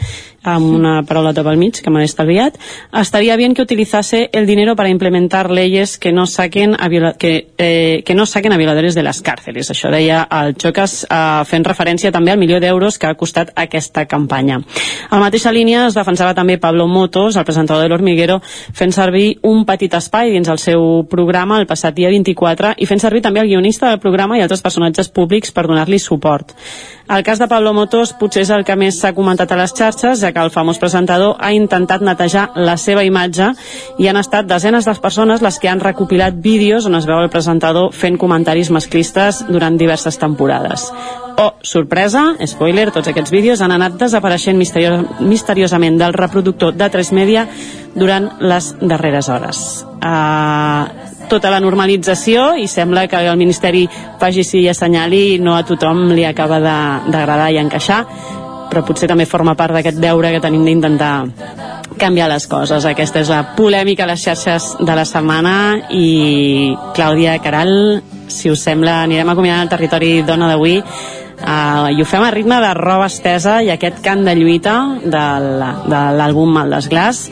[0.43, 2.57] amb una paraulota pel mig que m'he estalviat.
[2.97, 7.49] Estaría bien que utilizase el dinero para implementar leyes que no saquen a, viola que,
[7.59, 9.71] eh, que no saquen a violadores de les càrceles.
[9.71, 14.07] Això deia el Xocas eh, fent referència també al milió d'euros que ha costat aquesta
[14.07, 14.61] campanya.
[15.11, 19.39] A la mateixa línia es defensava també Pablo Motos, el presentador de l'Hormiguero, fent servir
[19.43, 23.43] un petit espai dins el seu programa el passat dia 24 i fent servir també
[23.43, 26.55] el guionista del programa i altres personatges públics per donar-li suport.
[27.11, 30.21] El cas de Pablo Motos potser és el que més s'ha comentat a les xarxes,
[30.23, 33.51] ja que el famós presentador ha intentat netejar la seva imatge
[33.99, 37.33] i han estat desenes de persones les que han recopilat vídeos on es veu el
[37.33, 40.87] presentador fent comentaris masclistes durant diverses temporades.
[41.41, 47.13] Oh, sorpresa, spoiler, tots aquests vídeos han anat desapareixent misterios misteriosament del reproductor de 3
[47.17, 47.47] Media
[47.95, 49.63] durant les darreres hores.
[49.99, 53.87] Uh, tota la normalització i sembla que el Ministeri
[54.21, 58.05] faci sí i assenyali no a tothom li acaba d'agradar i encaixar
[58.71, 61.15] però potser també forma part d'aquest deure que tenim d'intentar
[61.99, 62.87] canviar les coses.
[62.87, 65.55] Aquesta és la polèmica a les xarxes de la setmana
[65.91, 67.73] i Clàudia Caral,
[68.31, 72.61] si us sembla, anirem acomiadant el territori dona d'avui uh, i ho fem a ritme
[72.63, 75.25] de roba estesa i aquest cant de lluita de
[75.91, 77.27] l'àlbum Mal d'Esglàs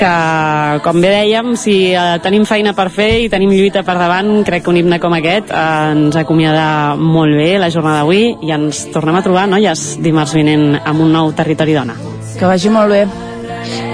[0.00, 4.40] que, com bé dèiem, si eh, tenim feina per fer i tenim lluita per davant,
[4.46, 8.54] crec que un himne com aquest eh, ens acomiada molt bé la jornada d'avui i
[8.56, 11.98] ens tornem a trobar, noies, dimarts vinent amb un nou Territori Dona.
[12.38, 13.04] Que vagi molt bé.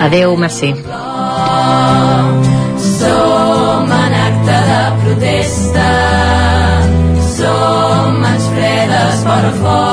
[0.07, 0.71] Adeu, merci.
[2.87, 5.89] Som en acte de protesta
[7.35, 9.86] Som mans fredes per fort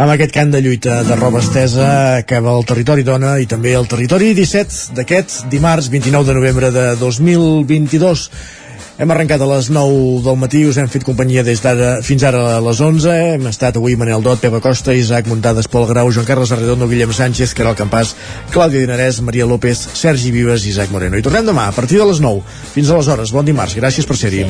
[0.00, 1.86] Amb aquest cant de lluita de roba estesa
[2.22, 6.84] acaba el Territori Dona i també el Territori 17 d'aquest dimarts 29 de novembre de
[6.96, 8.22] 2022.
[9.00, 12.42] Hem arrencat a les 9 del matí, us hem fet companyia des d'ara fins ara
[12.58, 13.14] a les 11.
[13.30, 17.14] Hem estat avui Manel Dot, Pepa Costa, Isaac Muntades, Pol Grau, Joan Carles Arredondo, Guillem
[17.16, 18.12] Sánchez, Caral Campàs,
[18.52, 21.16] Clàudia Dinarès, Maria López, Sergi Vives i Isaac Moreno.
[21.16, 22.44] I tornem demà a partir de les 9.
[22.74, 23.78] Fins aleshores, bon dimarts.
[23.80, 24.44] Gràcies per ser-hi.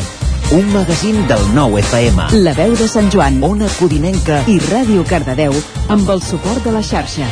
[0.58, 2.26] Un magazín del nou FM.
[2.42, 5.54] La veu de Sant Joan, Ona Codinenca i Ràdio Cardedeu
[5.86, 7.30] amb el suport de la xarxa.